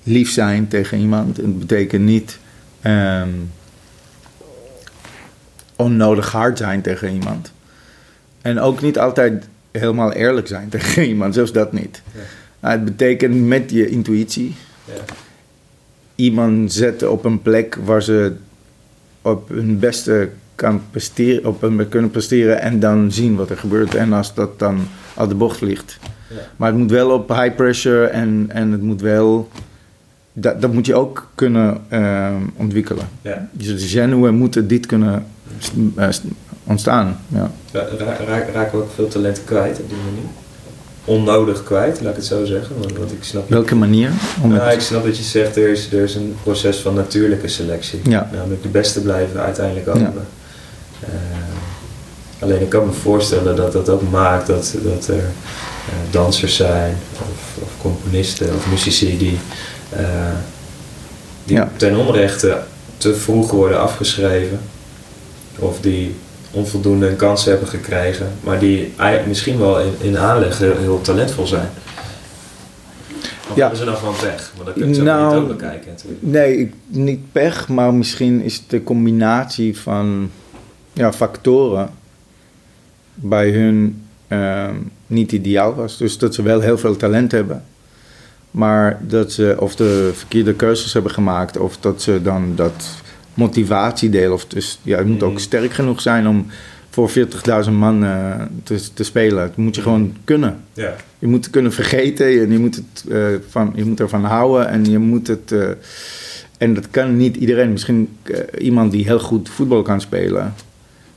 lief 0.03 0.31
zijn 0.31 0.69
tegen 0.69 0.99
iemand. 0.99 1.37
Het 1.37 1.59
betekent 1.59 2.05
niet 2.05 2.39
ehm, 2.81 3.29
onnodig 5.77 6.33
hard 6.33 6.59
zijn 6.59 6.83
tegen 6.83 7.13
iemand. 7.13 7.53
En 8.43 8.61
ook 8.61 8.81
niet 8.81 8.99
altijd 8.99 9.49
helemaal 9.71 10.13
eerlijk 10.13 10.47
zijn 10.47 10.69
tegen 10.75 11.07
iemand, 11.07 11.35
zelfs 11.35 11.53
dat 11.53 11.73
niet. 11.73 12.03
Ja. 12.15 12.21
Maar 12.61 12.73
het 12.73 12.85
betekent 12.85 13.47
met 13.47 13.71
je 13.71 13.89
intuïtie 13.89 14.55
Ja. 14.85 14.93
iemand 16.15 16.73
zetten 16.73 17.13
op 17.13 17.25
een 17.25 17.43
plek 17.43 17.79
waar 17.85 18.03
ze 18.03 18.37
op 19.23 19.49
hun 19.49 19.79
beste 19.79 20.29
kan 20.55 20.83
presteren, 20.91 21.47
op 21.47 21.61
hun 21.61 21.89
kunnen 21.89 22.11
presteren 22.11 22.61
en 22.61 22.81
dan 22.81 23.13
zien 23.13 23.37
wat 23.37 23.51
er 23.51 23.57
gebeurt. 23.57 23.95
En 23.95 24.13
als 24.13 24.35
dat 24.35 24.59
dan 24.59 24.79
uit 25.17 25.29
de 25.29 25.35
bocht 25.35 25.57
vliegt. 25.57 25.99
Ja. 26.29 26.37
Maar 26.57 26.69
het 26.69 26.79
moet 26.79 26.91
wel 26.91 27.11
op 27.11 27.29
high 27.29 27.55
pressure 27.55 28.07
en, 28.07 28.47
en 28.49 28.73
het 28.73 28.83
moet 28.83 29.01
wel. 29.01 29.49
Dat, 30.33 30.61
dat 30.61 30.73
moet 30.73 30.87
je 30.87 30.95
ook 30.95 31.29
kunnen 31.35 31.79
ehm, 31.89 32.43
ontwikkelen. 32.57 33.09
Ja. 33.23 33.49
Dus 33.53 33.67
de 33.67 33.79
zenuwen 33.79 34.35
moeten 34.35 34.69
dit 34.69 34.87
kunnen 34.87 35.27
eh, 35.97 36.07
st- 36.11 36.23
ontstaan. 36.65 37.17
Ja. 37.29 37.51
Ra- 37.73 37.89
ra- 37.99 38.17
ra- 38.25 38.45
raken 38.53 38.79
we 38.79 38.85
ook 38.85 38.91
veel 38.95 39.09
talenten 39.09 39.45
kwijt 39.45 39.81
op 39.81 39.89
die 39.89 39.99
manier? 39.99 40.29
Onnodig 41.11 41.65
kwijt, 41.65 42.01
laat 42.01 42.11
ik 42.11 42.17
het 42.17 42.27
zo 42.27 42.45
zeggen. 42.45 42.75
Want, 42.81 42.97
want 42.97 43.13
ik 43.13 43.19
snap 43.25 43.49
Welke 43.49 43.75
manier? 43.75 44.11
Om 44.43 44.53
Nou, 44.53 44.73
ik 44.73 44.81
snap 44.81 45.05
dat 45.05 45.17
je 45.17 45.23
zegt, 45.23 45.57
er 45.57 45.69
is, 45.69 45.93
er 45.93 46.03
is 46.03 46.15
een 46.15 46.37
proces 46.43 46.77
van 46.77 46.95
natuurlijke 46.95 47.49
selectie. 47.49 48.01
Ja. 48.03 48.31
Namelijk 48.33 48.63
de 48.63 48.69
beste 48.69 49.01
blijven 49.01 49.41
uiteindelijk 49.41 49.89
over. 49.89 50.01
Ja. 50.01 50.13
Eh, 51.01 51.09
alleen 52.43 52.61
ik 52.61 52.69
kan 52.69 52.87
me 52.87 52.93
voorstellen 52.93 53.57
dat 53.57 53.73
dat 53.73 53.89
ook 53.89 54.11
maakt 54.11 54.47
dat, 54.47 54.75
dat 54.85 55.07
er 55.07 55.15
eh, 55.19 55.95
dansers 56.11 56.57
zijn, 56.57 56.97
of, 57.13 57.63
of 57.63 57.71
componisten, 57.81 58.49
of 58.57 58.71
muzici 58.71 59.19
die, 59.19 59.39
eh, 59.91 60.05
die 61.45 61.57
Ja. 61.57 61.71
ten 61.77 61.97
onrechte 61.97 62.59
te 62.97 63.15
vroeg 63.15 63.51
worden 63.51 63.81
afgeschreven. 63.81 64.61
Of 65.59 65.81
die 65.81 66.15
onvoldoende 66.51 67.09
een 67.09 67.17
kans 67.17 67.45
hebben 67.45 67.69
gekregen, 67.69 68.27
maar 68.41 68.59
die 68.59 68.93
misschien 69.27 69.59
wel 69.59 69.81
in, 69.81 69.93
in 70.01 70.19
aanleg 70.19 70.59
heel, 70.59 70.77
heel 70.77 71.01
talentvol 71.01 71.47
zijn. 71.47 71.69
Of 73.51 73.57
Ja. 73.57 73.61
hebben 73.61 73.79
ze 73.79 73.85
dan 73.85 73.97
gewoon 73.97 74.15
pech? 74.21 74.53
Want 74.55 74.67
dat 74.67 74.75
kun 74.75 74.89
je 74.89 74.95
zo 74.95 75.03
Nou, 75.03 75.35
niet 75.35 75.43
ook 75.43 75.59
bekijken 75.59 75.91
natuurlijk. 75.91 76.23
Nee, 76.23 76.71
niet 76.87 77.33
pech, 77.33 77.69
maar 77.69 77.95
misschien 77.95 78.43
is 78.43 78.63
de 78.67 78.83
combinatie 78.83 79.79
van 79.79 80.31
ja, 80.93 81.13
factoren 81.13 81.91
bij 83.15 83.51
hun 83.51 84.03
ehm, 84.29 84.75
niet 85.07 85.33
ideaal 85.33 85.75
was. 85.75 85.97
Dus 85.97 86.19
dat 86.19 86.35
ze 86.35 86.43
wel 86.43 86.61
heel 86.61 86.79
veel 86.79 86.97
talent 86.97 87.33
hebben, 87.33 87.65
maar 88.51 88.99
dat 89.07 89.33
ze 89.33 89.57
of 89.59 89.77
de 89.77 90.11
verkeerde 90.15 90.55
keuzes 90.55 90.93
hebben 90.93 91.13
gemaakt, 91.13 91.57
of 91.57 91.77
dat 91.77 92.03
ze 92.03 92.23
dan 92.23 92.53
dat 92.57 92.85
motivatiedeel, 93.35 94.33
of 94.33 94.47
dus 94.47 94.79
ja, 94.83 94.99
het 94.99 95.07
moet 95.07 95.23
ook 95.23 95.33
Mhm. 95.33 95.41
sterk 95.41 95.73
genoeg 95.73 96.01
zijn 96.01 96.29
om 96.29 96.47
voor 96.91 97.11
40.000 97.11 97.71
man 97.79 98.05
eh, 98.05 98.41
te, 98.63 98.93
te 98.95 99.05
spelen. 99.05 99.47
Dat 99.47 99.57
moet 99.57 99.75
je 99.77 99.83
gewoon 99.83 100.17
kunnen. 100.25 100.61
Ja. 100.73 100.95
Je 101.19 101.27
moet 101.27 101.45
het 101.45 101.53
kunnen 101.53 101.73
vergeten 101.73 102.27
en 102.27 102.53
je 102.53 102.59
moet, 102.59 102.75
het, 102.77 103.05
eh, 103.11 103.25
van, 103.49 103.73
je 103.75 103.85
moet 103.85 104.01
ervan 104.01 104.25
houden 104.25 104.69
en 104.69 104.85
je 104.85 104.99
moet 104.99 105.27
het. 105.27 105.53
eh, 105.53 105.69
en 106.59 106.75
dat 106.75 106.91
kan 106.91 107.17
niet 107.17 107.37
iedereen. 107.37 107.73
Misschien 107.73 108.09
iemand 108.59 108.93
die 108.93 109.05
heel 109.05 109.19
goed 109.21 109.49
voetbal 109.49 109.83
kan 109.83 110.01
spelen, 110.01 110.55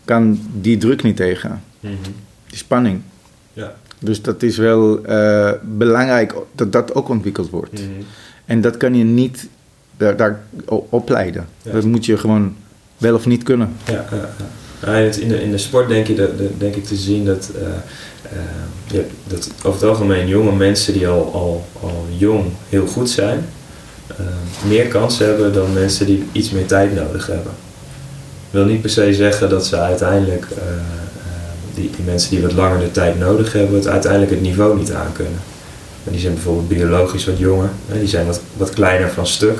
kan 0.06 0.40
die 0.62 0.78
druk 0.78 1.04
niet 1.04 1.16
tegen. 1.16 1.62
Mhm. 1.80 1.94
Die 2.48 2.58
spanning. 2.58 3.02
Ja. 3.54 3.76
Dus 4.00 4.22
dat 4.22 4.44
is 4.44 4.58
wel 4.58 5.02
belangrijk 5.64 6.34
dat 6.56 6.72
dat 6.72 6.96
ook 6.96 7.10
ontwikkeld 7.10 7.50
wordt. 7.50 7.74
Mhm. 7.74 8.02
En 8.46 8.62
dat 8.62 8.78
kan 8.78 8.96
je 8.96 9.04
niet 9.04 9.48
daar, 9.98 10.16
daar 10.18 10.40
opleiden. 10.90 11.46
Ja. 11.62 11.72
Dat 11.72 11.84
moet 11.84 12.06
je 12.06 12.18
gewoon 12.18 12.56
wel 12.98 13.16
of 13.16 13.26
niet 13.26 13.44
kunnen. 13.44 13.74
Ja, 13.86 14.06
ja, 14.12 14.30
ja. 14.82 14.98
In, 14.98 15.28
de, 15.28 15.42
in 15.44 15.52
de 15.52 15.58
sport 15.58 15.88
denk, 15.88 16.08
je 16.08 16.16
dat, 16.16 16.38
de- 16.38 16.58
denk 16.58 16.76
ik 16.76 16.86
te 16.86 16.96
zien 16.96 17.26
dat, 17.26 17.50
je 18.88 18.96
hebt- 18.98 19.12
dat 19.28 19.50
over 19.64 19.80
het 19.82 19.90
algemeen 19.90 20.28
jonge 20.28 20.56
mensen 20.56 20.94
die 20.94 21.08
al, 21.08 21.32
al, 21.34 21.66
al 21.82 22.06
jong 22.18 22.46
heel 22.70 22.88
goed 22.88 23.10
zijn, 23.10 23.46
eh, 24.08 24.16
meer 24.68 24.88
kans 24.88 25.18
hebben 25.20 25.54
dan 25.54 25.74
mensen 25.74 26.06
die 26.06 26.24
iets 26.32 26.50
meer 26.52 26.66
tijd 26.66 26.96
nodig 26.96 27.28
hebben. 27.28 27.52
wil 28.52 28.66
niet 28.66 28.82
per 28.82 28.90
se 28.90 29.14
zeggen 29.14 29.50
dat 29.50 29.66
ze 29.66 29.78
uiteindelijk, 29.78 30.48
die, 31.74 31.90
die 31.96 32.06
mensen 32.06 32.30
die 32.30 32.42
wat 32.42 32.54
langer 32.54 32.80
de 32.80 32.92
tijd 32.92 33.20
nodig 33.20 33.54
hebben, 33.54 33.76
het 33.76 33.88
uiteindelijk 33.88 34.32
het 34.32 34.42
niveau 34.42 34.78
niet 34.78 34.92
aankunnen. 34.94 35.40
En 36.06 36.12
die 36.12 36.22
zijn 36.22 36.34
bijvoorbeeld 36.34 36.68
biologisch 36.68 37.26
wat 37.26 37.38
jonger, 37.38 37.70
die 38.00 38.08
zijn 38.08 38.26
wat, 38.26 38.42
wat 38.58 38.70
kleiner 38.70 39.10
van 39.10 39.28
stuk. 39.28 39.60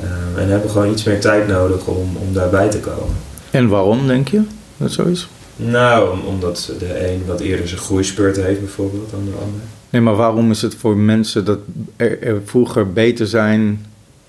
Eh, 0.00 0.42
en 0.42 0.48
hebben 0.48 0.70
gewoon 0.70 0.90
iets 0.90 1.04
meer 1.04 1.20
tijd 1.20 1.48
nodig 1.48 1.86
om, 1.86 2.16
om 2.16 2.32
daarbij 2.32 2.70
te 2.70 2.78
komen. 2.80 3.14
En 3.50 3.68
waarom, 3.68 4.06
denk 4.06 4.28
je, 4.28 4.42
dat 4.76 4.92
zo 4.92 5.02
is? 5.02 5.28
Nou, 5.56 6.10
om- 6.12 6.20
omdat 6.26 6.72
de 6.78 7.08
een 7.12 7.22
wat 7.26 7.40
eerder 7.40 7.68
zijn 7.68 7.80
groeispurt 7.80 8.36
heeft 8.36 8.60
bijvoorbeeld 8.60 9.10
dan 9.10 9.24
de 9.24 9.30
ander. 9.44 9.60
Nee, 9.90 10.00
maar 10.02 10.14
waarom 10.16 10.50
is 10.50 10.62
het 10.62 10.74
voor 10.74 10.96
mensen 10.96 11.44
dat 11.44 11.58
er, 11.96 12.22
er 12.22 12.40
vroeger 12.44 12.92
beter 12.92 13.26
zijn... 13.26 13.86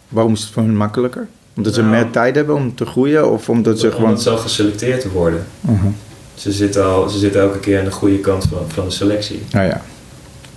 Waarom 0.09 0.33
is 0.33 0.41
het 0.41 0.49
voor 0.49 0.63
hen 0.63 0.75
makkelijker? 0.75 1.27
Omdat 1.55 1.73
ze 1.73 1.81
Nou. 1.81 1.93
meer 1.93 2.09
tijd 2.11 2.35
hebben 2.35 2.55
om 2.55 2.75
te 2.75 2.85
groeien? 2.85 3.31
Of 3.31 3.49
omdat 3.49 3.79
ze 3.79 3.85
Omdat 3.85 3.99
gewoon... 3.99 4.19
ze 4.19 4.29
al 4.29 4.37
geselecteerd 4.37 5.11
worden. 5.11 5.45
Mhm. 5.61 5.87
Ze 6.35 6.51
zitten, 6.51 6.85
al, 6.85 7.09
ze 7.09 7.17
zitten 7.17 7.41
elke 7.41 7.59
keer 7.59 7.79
aan 7.79 7.85
de 7.85 7.91
goede 7.91 8.19
kant 8.19 8.43
van, 8.43 8.59
van 8.67 8.85
de 8.85 8.91
selectie. 8.91 9.41
Nou 9.51 9.65
ja. 9.67 9.81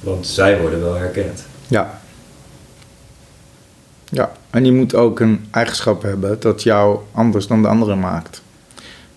Want 0.00 0.26
zij 0.26 0.61
worden 0.61 0.80
wel 0.80 0.94
herkend. 0.94 1.44
Ja. 1.68 2.00
Ja, 4.11 4.32
en 4.51 4.64
je 4.64 4.72
moet 4.72 4.94
ook 4.94 5.20
een 5.20 5.44
eigenschap 5.51 6.03
hebben 6.03 6.40
dat 6.40 6.62
jou 6.62 6.99
anders 7.12 7.46
dan 7.46 7.62
de 7.62 7.68
anderen 7.68 7.99
maakt. 8.01 8.42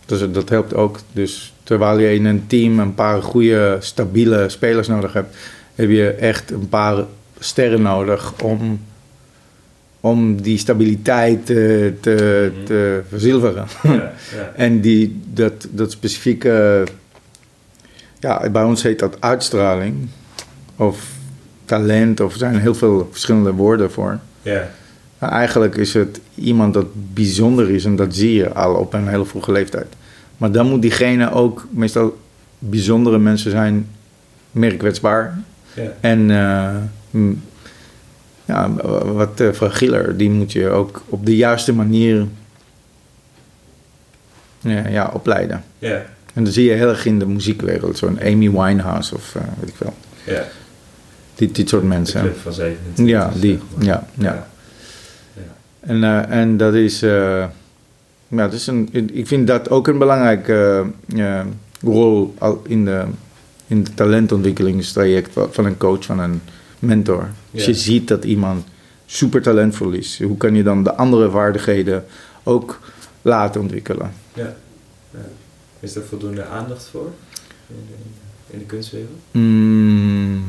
Dus 0.05 0.31
dat 0.31 0.49
helpt 0.49 0.73
ook. 0.73 0.99
Dus 1.11 1.53
terwijl 1.63 1.99
je 1.99 2.13
in 2.13 2.25
een 2.25 2.47
team 2.47 2.79
een 2.79 2.93
paar 2.95 3.21
goede, 3.23 3.77
stabiele 3.79 4.49
spelers 4.49 4.87
nodig 4.87 5.13
hebt, 5.13 5.35
heb 5.75 5.89
je 5.89 6.09
echt 6.09 6.51
een 6.51 6.69
paar 6.69 7.03
sterren 7.39 7.81
nodig 7.81 8.33
om, 8.43 8.81
om 9.99 10.41
die 10.41 10.57
stabiliteit 10.57 11.45
te, 11.45 11.93
te, 12.01 12.51
Mhm. 12.55 12.65
te 12.65 13.01
verzilveren. 13.09 13.65
Ja, 13.83 13.91
ja. 14.35 14.51
En 14.65 14.81
die, 14.81 15.21
dat, 15.33 15.67
dat 15.71 15.91
specifieke, 15.91 16.83
ja, 18.19 18.49
bij 18.49 18.63
ons 18.63 18.83
heet 18.83 18.99
dat 18.99 19.17
uitstraling 19.19 20.07
of 20.75 21.05
talent, 21.65 22.19
of 22.19 22.31
er 22.33 22.39
zijn 22.39 22.59
heel 22.59 22.75
veel 22.75 23.07
verschillende 23.11 23.51
woorden 23.53 23.91
voor. 23.91 24.19
ja. 24.41 24.69
Maar 25.21 25.29
eigenlijk 25.31 25.75
is 25.75 25.93
het 25.93 26.19
iemand 26.35 26.73
dat 26.73 26.85
bijzonder 27.13 27.69
is 27.69 27.85
en 27.85 27.95
dat 27.95 28.15
zie 28.15 28.33
je 28.33 28.53
al 28.53 28.73
op 28.75 28.93
een 28.93 29.07
hele 29.07 29.25
vroege 29.25 29.51
leeftijd. 29.51 29.87
Maar 30.37 30.51
dan 30.51 30.69
moet 30.69 30.81
diegene 30.81 31.31
ook, 31.31 31.67
meestal 31.71 32.17
bijzondere 32.59 33.17
mensen 33.19 33.51
zijn, 33.51 33.87
meer 34.51 34.75
kwetsbaar 34.75 35.39
ja. 35.73 35.83
en 35.99 36.31
eh, 36.31 36.75
m- 37.21 37.41
ja, 38.45 38.71
wat 39.13 39.39
eh, 39.39 39.51
fragieler. 39.51 40.17
Die 40.17 40.29
moet 40.29 40.51
je 40.51 40.69
ook 40.69 41.01
op 41.09 41.25
de 41.25 41.35
juiste 41.35 41.73
manier 41.73 42.27
ja, 44.59 44.87
ja, 44.87 45.09
opleiden. 45.13 45.63
ja. 45.79 46.01
En 46.33 46.43
dat 46.43 46.53
zie 46.53 46.65
je 46.69 46.71
heel 46.75 46.89
erg 46.89 47.05
in 47.05 47.19
de 47.19 47.25
muziekwereld, 47.25 47.97
zo'n 47.97 48.19
Amy 48.21 48.51
Winehouse 48.51 49.15
of 49.15 49.35
eh, 49.35 49.41
weet 49.59 49.69
ik 49.69 49.75
veel. 49.75 49.93
ja. 50.23 50.43
Dit, 51.35 51.55
dit 51.55 51.69
soort 51.69 51.81
De 51.81 51.87
mensen. 51.87 52.21
club 52.21 52.37
van 52.37 52.53
27. 52.53 53.05
Ja, 53.15 53.31
die. 53.39 53.59
Ja, 53.79 54.07
ja. 54.13 54.47
En, 55.81 56.03
eh, 56.03 56.29
en 56.39 56.57
dat 56.57 56.73
is, 56.73 57.01
eh, 57.01 57.45
ja, 58.27 58.43
dat 58.43 58.53
is 58.53 58.67
een, 58.67 58.89
ik 59.13 59.27
vind 59.27 59.47
dat 59.47 59.69
ook 59.69 59.87
een 59.87 59.97
belangrijke 59.97 60.85
eh, 61.15 61.41
rol 61.81 62.35
in 62.63 62.85
de, 62.85 63.03
in 63.67 63.77
het 63.77 63.95
talentontwikkelingstraject 63.95 65.29
van- 65.51 65.65
een 65.65 65.77
coach, 65.77 66.05
van 66.05 66.19
een 66.19 66.41
mentor. 66.79 67.29
Als 67.53 67.65
je 67.65 67.73
ziet 67.73 68.07
dat 68.07 68.23
iemand 68.23 68.63
super 69.05 69.41
talentvol 69.41 69.91
is, 69.91 70.21
hoe 70.23 70.37
kan 70.37 70.55
je 70.55 70.63
dan 70.63 70.83
de 70.83 70.95
andere 70.95 71.29
vaardigheden 71.29 72.05
ook 72.43 72.79
laten 73.21 73.61
ontwikkelen? 73.61 74.11
Ja. 74.33 74.55
Ja. 75.11 75.19
Is 75.79 75.95
er 75.95 76.03
voldoende 76.03 76.45
aandacht 76.45 76.83
voor 76.91 77.11
in 77.67 77.75
de, 77.87 78.53
in 78.53 78.59
de 78.59 78.65
kunstwereld? 78.65 79.09
Mm. 79.31 80.43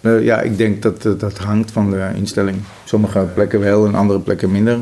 Eh, 0.00 0.24
ja, 0.24 0.40
ik 0.40 0.56
denk 0.56 0.82
dat 0.82 1.06
eh, 1.06 1.12
dat 1.18 1.38
hangt 1.38 1.70
van 1.70 1.90
de 1.90 2.10
instelling. 2.14 2.58
Sommige 2.84 3.28
plekken 3.34 3.60
wel 3.60 3.86
en 3.86 3.94
andere 3.94 4.20
plekken 4.20 4.50
minder. 4.50 4.78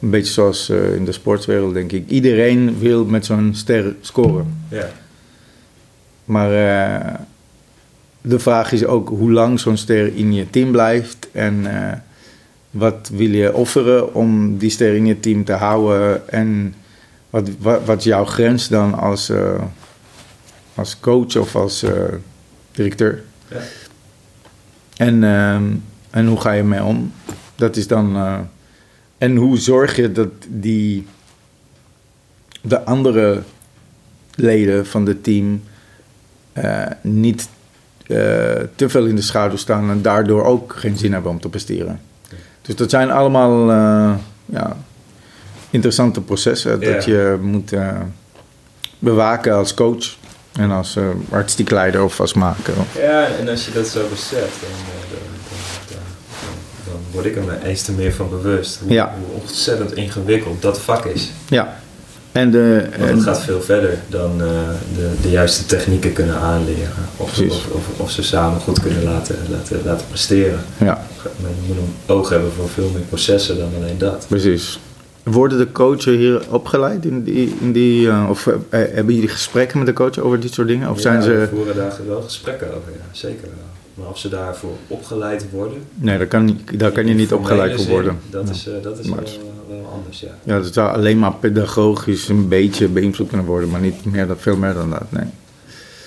Een 0.00 0.10
beetje 0.10 0.32
zoals 0.32 0.68
eh, 0.68 0.94
in 0.94 1.04
de 1.04 1.12
sportswereld, 1.12 1.74
denk 1.74 1.92
ik. 1.92 2.08
Iedereen 2.08 2.78
wil 2.78 3.04
met 3.04 3.26
zo'n 3.26 3.50
ster 3.54 3.94
scoren. 4.00 4.64
Ja. 4.68 4.88
Maar 6.24 6.52
eh, 6.52 7.14
de 8.20 8.38
vraag 8.38 8.72
is 8.72 8.84
ook 8.84 9.08
hoe 9.08 9.32
lang 9.32 9.60
zo'n 9.60 9.76
ster 9.76 10.16
in 10.16 10.32
je 10.32 10.50
team 10.50 10.70
blijft. 10.70 11.28
En 11.32 11.66
wat 12.70 13.10
wil 13.12 13.30
je 13.30 13.54
offeren 13.54 14.14
om 14.14 14.58
die 14.58 14.70
ster 14.70 14.94
in 14.94 15.06
je 15.06 15.20
team 15.20 15.44
te 15.44 15.52
houden. 15.52 16.28
En 16.28 16.74
wat, 17.30 17.48
wat, 17.58 17.84
wat 17.84 17.98
is 17.98 18.04
jouw 18.04 18.24
grens 18.24 18.68
dan 18.68 18.94
als, 18.94 19.32
als 20.74 21.00
coach 21.00 21.36
of 21.36 21.56
als 21.56 21.84
directeur. 22.72 23.22
Ja. 23.48 23.60
En, 25.00 25.24
ehm, 25.24 25.64
en 26.10 26.26
hoe 26.26 26.40
ga 26.40 26.52
je 26.52 26.62
mee 26.62 26.82
om? 26.82 27.12
Dat 27.56 27.76
is 27.76 27.86
dan. 27.86 28.16
eh, 28.16 28.38
en 29.18 29.36
hoe 29.36 29.58
zorg 29.58 29.96
je 29.96 30.12
dat 30.12 30.30
die. 30.48 31.06
de 32.62 32.84
andere 32.84 33.42
leden 34.34 34.86
van 34.86 35.06
het 35.06 35.24
team. 35.24 35.62
eh, 36.52 36.86
niet 37.02 37.48
eh, 38.06 38.16
te 38.74 38.88
veel 38.88 39.06
in 39.06 39.16
de 39.16 39.22
schaduw 39.22 39.56
staan 39.56 39.90
en 39.90 40.02
daardoor 40.02 40.44
ook 40.44 40.74
geen 40.76 40.96
zin 40.96 41.12
hebben 41.12 41.30
om 41.30 41.40
te 41.40 41.48
presteren. 41.48 42.00
Dus 42.62 42.76
dat 42.76 42.90
zijn 42.90 43.10
allemaal 43.10 43.70
ja, 44.44 44.76
interessante 45.70 46.20
processen 46.20 46.80
dat 46.80 47.04
je 47.04 47.38
moet 47.40 47.72
bewaken 48.98 49.54
als 49.54 49.74
coach 49.74 50.16
en 50.52 50.70
als 50.70 50.96
eh, 50.96 51.04
artistiek 51.30 51.70
leider 51.70 52.02
of 52.04 52.20
als 52.20 52.34
maker. 52.34 52.74
Ja, 52.98 53.26
en 53.40 53.48
als 53.48 53.64
je 53.64 53.72
dat 53.72 53.86
zo 53.86 54.06
beseft, 54.10 54.60
dan, 54.60 54.70
eh, 54.70 55.18
dan, 55.88 55.98
dan, 56.86 57.00
word 57.10 57.26
ik 57.26 57.36
er 57.36 57.42
me 57.42 57.64
eens 57.64 57.82
te 57.82 57.92
meer 57.92 58.12
van 58.14 58.28
bewust. 58.30 58.78
Hoe, 58.82 58.92
Ja. 58.92 59.14
hoe 59.18 59.40
ontzettend 59.40 59.94
ingewikkeld 59.94 60.62
dat 60.62 60.78
vak 60.80 61.04
is. 61.04 61.30
Ja. 61.48 61.78
En 62.32 62.50
de, 62.50 62.86
Want 62.98 63.10
en- 63.10 63.14
het 63.16 63.22
gaat 63.24 63.40
veel 63.42 63.62
verder 63.62 63.98
dan 64.08 64.30
eh, 64.42 64.46
de, 64.96 65.10
de 65.22 65.30
juiste 65.30 65.66
technieken 65.66 66.12
kunnen 66.12 66.36
aanleren. 66.36 66.90
Of, 67.16 67.32
Precies. 67.32 67.52
of, 67.54 67.66
of, 67.72 67.82
of 67.96 68.10
ze 68.10 68.22
samen 68.22 68.60
goed 68.60 68.80
kunnen 68.80 69.02
laten, 69.02 69.36
laten, 69.48 69.80
laten 69.84 70.06
presteren. 70.08 70.60
ja, 70.78 71.04
Maar 71.24 71.50
je 71.60 71.66
moet 71.66 71.76
een 71.76 71.94
oog 72.14 72.28
hebben 72.28 72.52
voor 72.56 72.68
veel 72.68 72.90
meer 72.94 73.02
processen 73.02 73.58
dan 73.58 73.70
alleen 73.76 73.98
dat. 73.98 74.24
precies. 74.28 74.78
Worden 75.22 75.58
de 75.58 75.72
coachen 75.72 76.16
hier 76.16 76.42
opgeleid 76.50 77.04
in 77.04 77.22
die, 77.24 77.54
in 77.60 77.72
die 77.72 78.08
eh, 78.08 78.26
of 78.30 78.46
eh, 78.46 78.54
hebben 78.70 79.14
jullie 79.14 79.28
gesprekken 79.28 79.78
met 79.78 79.86
de 79.86 79.92
coach 79.92 80.18
over 80.18 80.40
dit 80.40 80.52
soort 80.52 80.68
dingen? 80.68 80.90
Of 80.90 80.96
Ja, 80.96 81.02
zijn 81.02 81.18
We 81.18 81.24
ze, 81.24 81.48
voeren 81.54 81.76
daar 81.76 81.92
wel 82.06 82.22
gesprekken 82.22 82.66
over, 82.68 82.92
ja, 82.92 83.04
zeker 83.12 83.42
wel. 83.42 83.68
Maar 83.94 84.08
of 84.08 84.18
ze 84.18 84.28
daarvoor 84.28 84.76
opgeleid 84.86 85.46
worden... 85.50 85.78
nee, 85.94 86.18
daar 86.18 86.26
kan, 86.26 86.58
daar 86.76 86.90
kan 86.92 87.06
je 87.06 87.14
niet 87.14 87.32
opgeleid 87.32 87.74
voor 87.82 87.90
worden. 87.90 88.18
Dat 88.30 88.46
Ja. 88.46 88.52
is, 88.52 88.68
eh, 88.68 88.74
dat 88.82 88.98
is 88.98 89.08
wel, 89.08 89.90
anders, 89.94 90.20
ja. 90.20 90.34
Ja, 90.42 90.60
dat 90.60 90.72
zou 90.74 90.94
alleen 90.94 91.18
maar 91.18 91.34
pedagogisch 91.34 92.28
een 92.28 92.48
beetje 92.48 92.88
beïnvloed 92.88 93.28
kunnen 93.28 93.46
worden, 93.46 93.70
maar 93.70 93.80
niet 93.80 94.04
meer, 94.04 94.26
veel 94.36 94.56
meer 94.56 94.74
dan 94.74 94.90
dat. 94.90 95.12
Nee. 95.12 95.24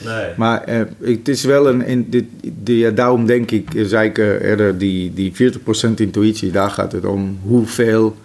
Nee. 0.05 0.31
Maar 0.37 0.63
eh, 0.63 0.81
het 1.01 1.27
is 1.27 1.43
wel 1.43 1.67
een. 1.67 1.85
In, 1.85 2.09
dit, 2.09 2.25
die, 2.63 2.77
ja, 2.77 2.89
daarom 2.89 3.25
denk 3.25 3.51
ik, 3.51 3.73
eh, 3.73 3.85
zei 3.85 4.09
ik 4.09 4.17
eh, 4.17 4.41
eerder, 4.41 4.77
die, 4.77 5.13
die 5.13 5.33
40% 5.33 5.93
intuïtie, 5.95 6.51
daar 6.51 6.69
gaat 6.69 6.91
het 6.91 7.05
om. 7.05 7.39
Hoeveel 7.43 8.15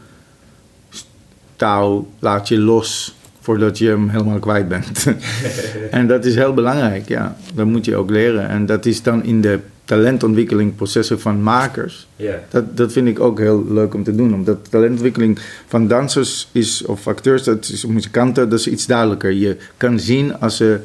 touw 1.59 2.07
laat 2.19 2.49
je 2.49 2.59
los 2.59 3.17
voordat 3.41 3.79
je 3.79 3.89
hem 3.89 4.09
helemaal 4.09 4.39
kwijt 4.39 4.69
bent. 4.69 5.07
en 5.91 6.07
dat 6.07 6.25
is 6.25 6.35
heel 6.35 6.55
belangrijk, 6.55 7.09
ja. 7.09 7.37
Dat 7.55 7.67
moet 7.67 7.85
je 7.85 7.97
ook 7.97 8.11
leren. 8.11 8.49
En 8.49 8.67
dat 8.67 8.87
is 8.87 9.03
dan 9.03 9.25
in 9.25 9.41
de 9.41 9.59
talentontwikkelingprocessen 9.85 11.21
van 11.21 11.43
makers. 11.43 12.07
Ja, 12.17 12.35
Dat, 12.51 12.77
dat 12.77 12.93
vind 12.93 13.09
ik 13.09 13.21
ook 13.21 13.39
heel 13.39 13.65
leuk 13.69 13.95
om 13.95 14.05
te 14.05 14.15
doen. 14.15 14.35
Omdat 14.35 14.71
talentontwikkeling 14.71 15.39
van 15.67 15.89
dansers 15.89 16.49
is, 16.53 16.85
of 16.85 17.07
acteurs, 17.07 17.43
dat 17.43 17.69
is, 17.69 17.87
muzikanten, 17.87 18.49
dat 18.49 18.59
is 18.59 18.69
iets 18.69 18.87
duidelijker. 18.87 19.31
Je 19.31 19.57
kan 19.77 20.01
zien 20.01 20.41
als 20.41 20.57
ze 20.57 20.81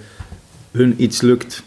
hun 0.72 0.94
iets 0.98 1.22
lukt. 1.22 1.64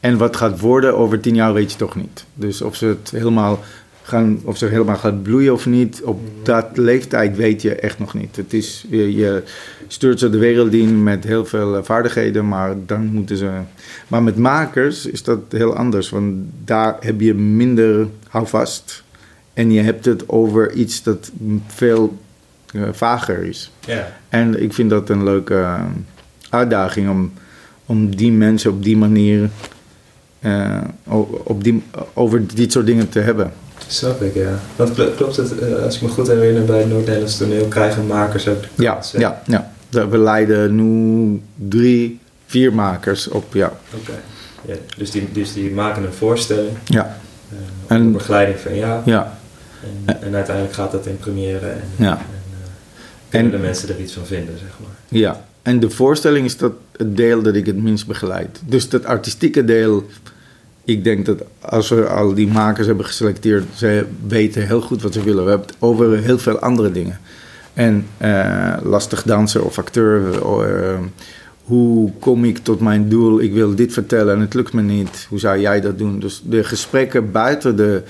En 0.00 0.16
wat 0.16 0.36
gaat 0.36 0.60
worden 0.60 0.96
over 0.96 1.20
tien 1.20 1.34
jaar 1.34 1.52
weet 1.52 1.72
je 1.72 1.78
toch 1.78 1.96
niet. 1.96 2.24
Dus 2.34 2.62
of 2.62 2.76
ze 2.76 2.86
het 2.86 3.10
helemaal 3.10 3.60
gaan, 4.12 4.40
of 4.44 4.56
ze 4.56 4.66
helemaal 4.66 4.96
gaat 4.96 5.22
bloeien 5.22 5.52
of 5.52 5.66
niet, 5.66 6.02
op 6.02 6.20
dat 6.42 6.66
leeftijd 6.74 7.36
weet 7.36 7.62
je 7.62 7.74
echt 7.74 7.98
nog 7.98 8.14
niet. 8.14 8.36
Het 8.36 8.52
is, 8.52 8.84
je, 8.88 9.14
je 9.14 9.42
stuurt 9.86 10.18
ze 10.18 10.30
de 10.30 10.38
wereld 10.38 10.72
in 10.72 11.02
met 11.02 11.24
heel 11.24 11.44
veel 11.44 11.76
eh, 11.76 11.82
vaardigheden, 11.82 12.48
maar 12.48 12.74
dan 12.86 13.06
moeten 13.06 13.36
ze. 13.36 13.50
Maar 14.08 14.22
met 14.22 14.36
makers 14.36 15.06
is 15.06 15.22
dat 15.22 15.38
heel 15.48 15.76
anders, 15.76 16.10
want 16.10 16.34
daar 16.64 16.96
heb 17.00 17.20
je 17.20 17.34
minder 17.34 18.06
houvast. 18.28 19.02
En 19.54 19.72
je 19.72 19.80
hebt 19.80 20.04
het 20.04 20.28
over 20.28 20.72
iets 20.72 21.02
dat 21.02 21.30
veel 21.66 22.18
eh, 22.72 22.82
vager 22.92 23.44
is. 23.44 23.72
En 24.28 24.62
ik 24.62 24.72
vind 24.72 24.90
dat 24.90 25.08
een 25.08 25.24
leuke 25.24 25.54
eh, 25.54 25.84
uitdaging 26.50 27.10
om, 27.10 27.32
om 27.86 28.16
die 28.16 28.32
mensen 28.32 28.70
op 28.70 28.82
die 28.82 28.96
manier 28.96 29.50
op 31.42 31.64
die, 31.64 31.82
over 32.12 32.54
dit 32.54 32.72
soort 32.72 32.86
dingen 32.86 33.08
te 33.08 33.18
hebben. 33.18 33.52
Snap 33.86 34.22
ik, 34.22 34.34
ja. 34.34 34.58
Want 34.76 34.94
kl- 34.94 35.10
klopt 35.16 35.36
het, 35.36 35.58
eh, 35.58 35.82
als 35.82 35.96
ik 35.96 36.02
me 36.02 36.08
goed 36.08 36.26
herinner, 36.26 36.64
bij 36.64 36.78
het 36.78 36.88
Noord-Nederlands 36.88 37.36
toneel 37.36 37.66
krijgen 37.66 38.06
makers 38.06 38.48
ook 38.48 38.62
de 38.62 38.68
Ja, 38.82 38.92
kans, 38.92 39.10
ja, 39.10 39.42
ja. 39.46 39.70
We 39.90 40.18
leiden 40.18 40.74
nu 40.74 41.40
drie, 41.68 42.18
vier 42.46 42.74
makers 42.74 43.28
op, 43.28 43.54
ja. 43.54 43.72
Oké. 43.94 44.12
Ja, 44.64 44.74
dus, 44.96 45.10
die, 45.10 45.28
dus 45.32 45.52
die 45.52 45.70
maken 45.70 46.04
een 46.04 46.12
voorstelling, 46.12 46.70
Ja, 46.84 47.18
eh 47.50 47.96
En- 47.96 48.12
begeleiding 48.12 48.58
van 48.58 48.74
jou. 48.74 49.02
ja, 49.04 49.38
En, 50.04 50.22
en 50.22 50.34
uiteindelijk 50.34 50.74
gaat 50.74 50.92
dat 50.92 51.06
in 51.06 51.18
première 51.18 51.66
en, 51.66 51.80
Ja. 51.96 52.10
en, 52.10 52.16
eh, 52.18 52.68
kunnen 53.28 53.52
En- 53.52 53.58
de 53.58 53.64
mensen 53.66 53.88
er 53.88 54.00
iets 54.00 54.12
van 54.12 54.26
vinden, 54.26 54.58
zeg 54.58 54.70
maar. 54.80 54.90
ja. 55.20 55.44
En 55.62 55.80
de 55.80 55.90
voorstelling 55.90 56.44
is 56.46 56.56
dat 56.56 56.72
het 56.96 57.16
deel 57.16 57.42
dat 57.42 57.54
ik 57.54 57.66
het 57.66 57.82
minst 57.82 58.06
begeleid. 58.06 58.60
Dus 58.66 58.88
dat 58.88 59.04
artistieke 59.04 59.64
deel, 59.64 60.06
ik 60.84 61.04
denk 61.04 61.26
dat 61.26 61.44
als 61.60 61.88
we 61.88 62.06
al 62.06 62.34
die 62.34 62.48
makers 62.48 62.86
hebben 62.86 63.04
geselecteerd, 63.04 63.64
ze 63.74 64.06
weten 64.26 64.66
heel 64.66 64.80
goed 64.80 65.02
wat 65.02 65.12
ze 65.12 65.22
willen. 65.22 65.44
We 65.44 65.50
hebben 65.50 65.68
het 65.68 65.76
over 65.78 66.18
heel 66.18 66.38
veel 66.38 66.58
andere 66.58 66.92
dingen. 66.92 67.18
En 67.74 68.06
eh, 68.16 68.76
lastig 68.82 69.22
danser 69.22 69.64
of 69.64 69.78
acteur, 69.78 70.32
eh, 70.34 70.98
hoe 71.62 72.12
kom 72.18 72.44
ik 72.44 72.58
tot 72.58 72.80
mijn 72.80 73.08
doel? 73.08 73.40
Ik 73.40 73.52
wil 73.52 73.74
dit 73.74 73.92
vertellen 73.92 74.34
en 74.34 74.40
het 74.40 74.54
lukt 74.54 74.72
me 74.72 74.82
niet. 74.82 75.26
Hoe 75.28 75.38
zou 75.38 75.60
jij 75.60 75.80
dat 75.80 75.98
doen? 75.98 76.20
Dus 76.20 76.42
de 76.44 76.64
gesprekken 76.64 77.30
buiten 77.30 77.76
de, 77.76 78.02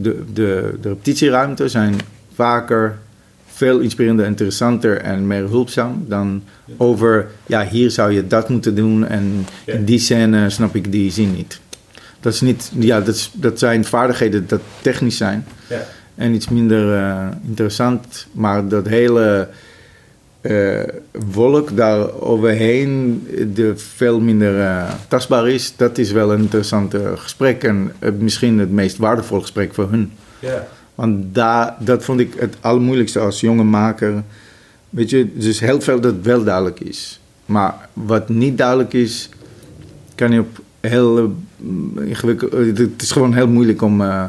de, 0.00 0.22
de, 0.32 0.74
de 0.80 0.88
repetitieruimte 0.88 1.68
zijn 1.68 1.94
vaker 2.34 2.98
veel 3.46 3.78
inspirerender, 3.78 4.26
interessanter 4.26 5.00
en 5.00 5.26
meer 5.26 5.48
hulpzaam 5.48 6.04
dan 6.08 6.42
over, 6.76 7.26
ja, 7.46 7.66
hier 7.66 7.90
zou 7.90 8.12
je 8.12 8.26
dat 8.26 8.48
moeten 8.48 8.74
doen 8.74 9.06
en 9.06 9.46
in 9.64 9.84
die 9.84 9.98
scène 9.98 10.50
snap 10.50 10.74
ik 10.74 10.92
die 10.92 11.10
zin 11.10 11.34
niet. 11.34 11.60
Dat, 12.22 12.32
is 12.32 12.40
niet, 12.40 12.70
ja, 12.78 13.00
dat, 13.00 13.14
is, 13.14 13.30
dat 13.34 13.58
zijn 13.58 13.84
vaardigheden 13.84 14.46
dat 14.46 14.60
technisch 14.80 15.16
zijn 15.16 15.44
Ja. 15.68 15.82
en 16.14 16.34
iets 16.34 16.48
minder 16.48 16.94
eh, 16.98 17.26
interessant, 17.46 18.26
maar 18.32 18.68
dat 18.68 18.86
hele 18.88 19.48
eh, 20.40 20.80
wolk 21.32 21.76
daar 21.76 22.20
overheen, 22.20 23.26
de 23.54 23.72
veel 23.76 24.20
minder 24.20 24.60
eh, 24.60 24.90
tastbaar 25.08 25.48
is, 25.48 25.76
dat 25.76 25.98
is 25.98 26.10
wel 26.12 26.32
een 26.32 26.40
interessant 26.40 26.94
eh, 26.94 27.00
gesprek 27.14 27.64
en 27.64 27.92
eh, 27.98 28.10
misschien 28.18 28.58
het 28.58 28.70
meest 28.70 28.96
waardevolle 28.96 29.40
gesprek 29.40 29.74
voor 29.74 29.90
hun. 29.90 30.12
Ja. 30.38 30.66
Want 30.94 31.34
daar, 31.34 31.74
dat 31.78 32.04
vond 32.04 32.20
ik 32.20 32.34
het 32.38 32.56
allermoeilijkste 32.60 33.18
als 33.18 33.40
jonge 33.40 33.64
maker. 33.64 34.22
Weet 34.90 35.10
je, 35.10 35.32
dus 35.34 35.60
heel 35.60 35.80
veel 35.80 36.00
dat 36.00 36.14
wel 36.22 36.44
duidelijk 36.44 36.80
is. 36.80 37.20
Maar 37.46 37.88
wat 37.92 38.28
niet 38.28 38.58
duidelijk 38.58 38.92
is, 38.92 39.28
kan 40.14 40.32
je 40.32 40.40
op 40.40 40.60
heel 40.90 41.18
eh, 41.18 42.08
ingewikkeld... 42.08 42.52
eh, 42.54 42.66
Het 42.76 43.02
is 43.02 43.10
gewoon 43.10 43.34
heel 43.34 43.48
moeilijk 43.48 43.82
om 43.82 44.00
eh 44.00 44.24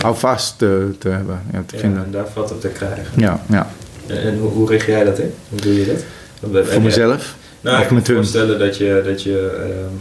houvast 0.00 0.58
te, 0.58 0.88
te 0.98 1.08
hebben, 1.08 1.40
ja, 1.52 1.62
te 1.66 1.74
Ja, 1.74 1.80
vinden. 1.80 2.04
en 2.04 2.10
daar 2.10 2.26
valt 2.32 2.50
op 2.52 2.60
te 2.60 2.68
krijgen. 2.68 3.04
Ja, 3.16 3.40
ja. 3.48 3.66
En, 4.06 4.38
hoe, 4.38 4.50
hoe 4.50 4.68
richt 4.68 4.86
jij 4.86 5.04
dat 5.04 5.18
in? 5.18 5.32
Hoe 5.48 5.60
doe 5.60 5.74
je 5.74 5.86
dat? 5.86 6.66
Voor 6.66 6.82
mezelf. 6.82 7.36
Nou, 7.60 7.80
ik 7.80 7.86
kan 7.86 7.96
me 7.96 8.04
voorstellen 8.04 8.58
dat 8.58 8.76
je, 8.76 9.02
dat 9.04 9.22
je 9.22 9.56
ehm, 9.60 9.94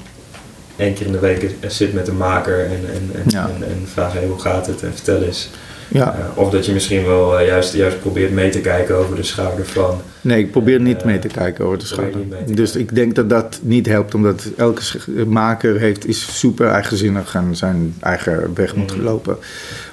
één 0.75 0.93
keer 0.93 1.05
in 1.05 1.11
de 1.11 1.19
week 1.19 1.49
zit 1.67 1.93
met 1.93 2.07
een 2.07 2.17
maker 2.17 2.59
en, 2.65 2.71
en, 2.71 3.09
en, 3.13 3.23
Ja. 3.27 3.49
en, 3.55 3.63
en 3.63 3.87
vraagt 3.93 4.13
hey, 4.13 4.25
hoe 4.25 4.39
gaat 4.39 4.67
het 4.67 4.83
en 4.83 4.91
vertel 4.93 5.21
eens. 5.21 5.49
Ja. 5.87 6.13
Eh, 6.13 6.37
of 6.37 6.49
dat 6.49 6.65
je 6.65 6.71
misschien 6.73 7.05
wel 7.05 7.39
eh, 7.39 7.47
juist, 7.47 7.73
juist 7.73 7.99
probeert 7.99 8.31
mee 8.31 8.49
te 8.49 8.59
kijken 8.61 8.95
over 8.95 9.15
de 9.15 9.23
schouder 9.23 9.65
van. 9.65 10.01
Nee, 10.21 10.39
ik 10.39 10.51
probeer 10.51 10.81
niet 10.81 10.97
Eh, 10.99 11.05
mee 11.05 11.19
te 11.19 11.27
kijken 11.27 11.65
over 11.65 11.77
de 11.79 11.85
schouder. 11.85 12.19
Dus 12.45 12.71
kijken. 12.71 12.79
ik 12.89 12.95
denk 12.95 13.15
dat 13.15 13.29
dat 13.29 13.59
niet 13.61 13.85
helpt, 13.85 14.13
omdat 14.15 14.47
elke 14.57 14.81
maker 15.27 15.79
heeft, 15.79 16.07
is 16.07 16.39
super 16.39 16.67
eigenzinnig 16.67 17.35
en 17.35 17.55
zijn 17.55 17.95
eigen 17.99 18.51
weg 18.53 18.75
moet 18.75 18.95
Mhm. 18.95 19.03
lopen. 19.03 19.37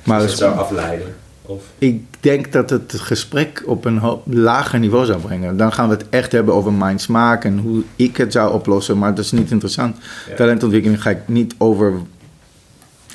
Maar 0.04 0.20
het- 0.20 0.30
zou 0.30 0.54
afleiden. 0.56 1.06
Of, 1.46 1.62
Ik 1.78 2.02
denk 2.20 2.52
dat 2.52 2.70
het 2.70 2.94
gesprek 2.96 3.62
op 3.66 3.84
een 3.84 4.00
lager 4.24 4.78
niveau 4.78 5.04
zou 5.06 5.20
brengen. 5.20 5.56
Dan 5.56 5.72
gaan 5.72 5.88
we 5.88 5.94
het 5.94 6.04
echt 6.10 6.32
hebben 6.32 6.54
over 6.54 6.72
mijn 6.72 6.98
smaak 6.98 7.44
en 7.44 7.58
hoe 7.58 7.82
ik 7.96 8.16
het 8.16 8.32
zou 8.32 8.52
oplossen. 8.52 8.98
Maar 8.98 9.14
dat 9.14 9.24
is 9.24 9.32
niet 9.32 9.50
interessant. 9.50 9.96
Ja. 10.28 10.34
Talentontwikkeling 10.34 11.02
ga 11.02 11.10
ik 11.10 11.18
niet 11.26 11.54
over 11.58 11.92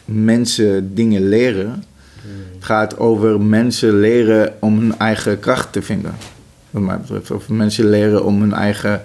mensen 0.06 0.96
dingen 0.96 1.28
leren. 1.30 1.84
Het 2.56 2.66
gaat 2.66 2.98
over 2.98 3.42
mensen 3.42 4.00
leren 4.00 4.54
om 4.60 4.80
hun 4.80 4.98
eigen 4.98 5.40
kracht 5.40 5.74
te 5.74 5.82
vinden. 5.82 6.16
Wat 6.70 6.82
mij 6.82 6.98
betreft. 6.98 7.32
Of 7.32 7.50
mensen 7.50 7.90
leren 7.90 8.26
om 8.26 8.42
hun 8.42 8.54
eigen 8.54 9.02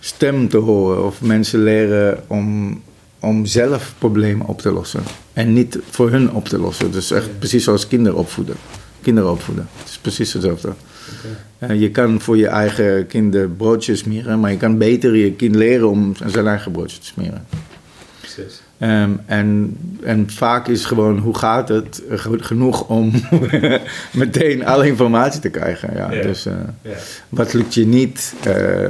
stem 0.00 0.48
te 0.48 0.56
horen. 0.56 1.04
Of 1.04 1.20
mensen 1.20 1.62
leren 1.62 2.22
om, 2.26 2.82
om 3.20 3.46
zelf 3.46 3.94
problemen 3.98 4.46
op 4.46 4.60
te 4.60 4.70
lossen. 4.70 5.02
En 5.32 5.52
niet 5.52 5.78
voor 5.90 6.10
hun 6.10 6.32
op 6.32 6.48
te 6.48 6.58
lossen. 6.58 6.90
Dus 6.90 7.10
echt 7.10 7.38
precies 7.38 7.64
zoals 7.64 7.86
kinderen 7.86 8.18
opvoeden. 8.18 8.56
Kinderen 9.02 9.30
opvoeden. 9.30 9.68
Het 9.76 9.88
is 9.88 9.98
precies 9.98 10.32
hetzelfde. 10.32 10.72
Je 11.74 11.90
kan 11.90 12.20
voor 12.20 12.36
je 12.36 12.48
eigen 12.48 13.06
kind 13.06 13.56
broodjes 13.56 13.98
smeren. 13.98 14.40
Maar 14.40 14.50
je 14.50 14.56
kan 14.56 14.78
beter 14.78 15.16
je 15.16 15.32
kind 15.32 15.54
leren 15.54 15.88
om 15.88 16.14
zijn 16.26 16.46
eigen 16.46 16.72
broodje 16.72 16.98
te 16.98 17.06
smeren. 17.06 17.46
Precies. 18.20 18.60
Ehm, 18.80 19.10
en, 19.26 19.76
en 20.02 20.30
vaak 20.30 20.68
is 20.68 20.84
gewoon, 20.84 21.18
hoe 21.18 21.36
gaat 21.38 21.68
het? 21.68 22.02
eh, 22.10 22.18
ge- 22.18 22.42
Genoeg 22.42 22.88
om 22.88 23.12
meteen 24.12 24.66
alle 24.66 24.86
informatie 24.86 25.40
te 25.40 25.48
krijgen. 25.48 25.90
Ja. 25.96 26.08
Dus 26.08 26.46
eh, 26.46 26.52
wat 27.28 27.52
lukt 27.52 27.74
je 27.74 27.86
niet? 27.86 28.34
Eh, 28.44 28.88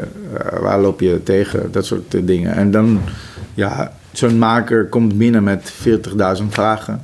waar 0.61 0.81
loop 0.81 1.01
je 1.01 1.23
tegen? 1.23 1.73
Dat 1.73 1.87
soort 1.87 2.27
dingen. 2.27 2.55
En 2.55 2.71
dan, 2.71 3.01
ja, 3.55 3.93
zo'n 4.13 4.39
maker 4.39 4.87
komt 4.87 5.19
binnen 5.19 5.43
met 5.45 5.73
40.000 6.41 6.45
vragen. 6.49 6.95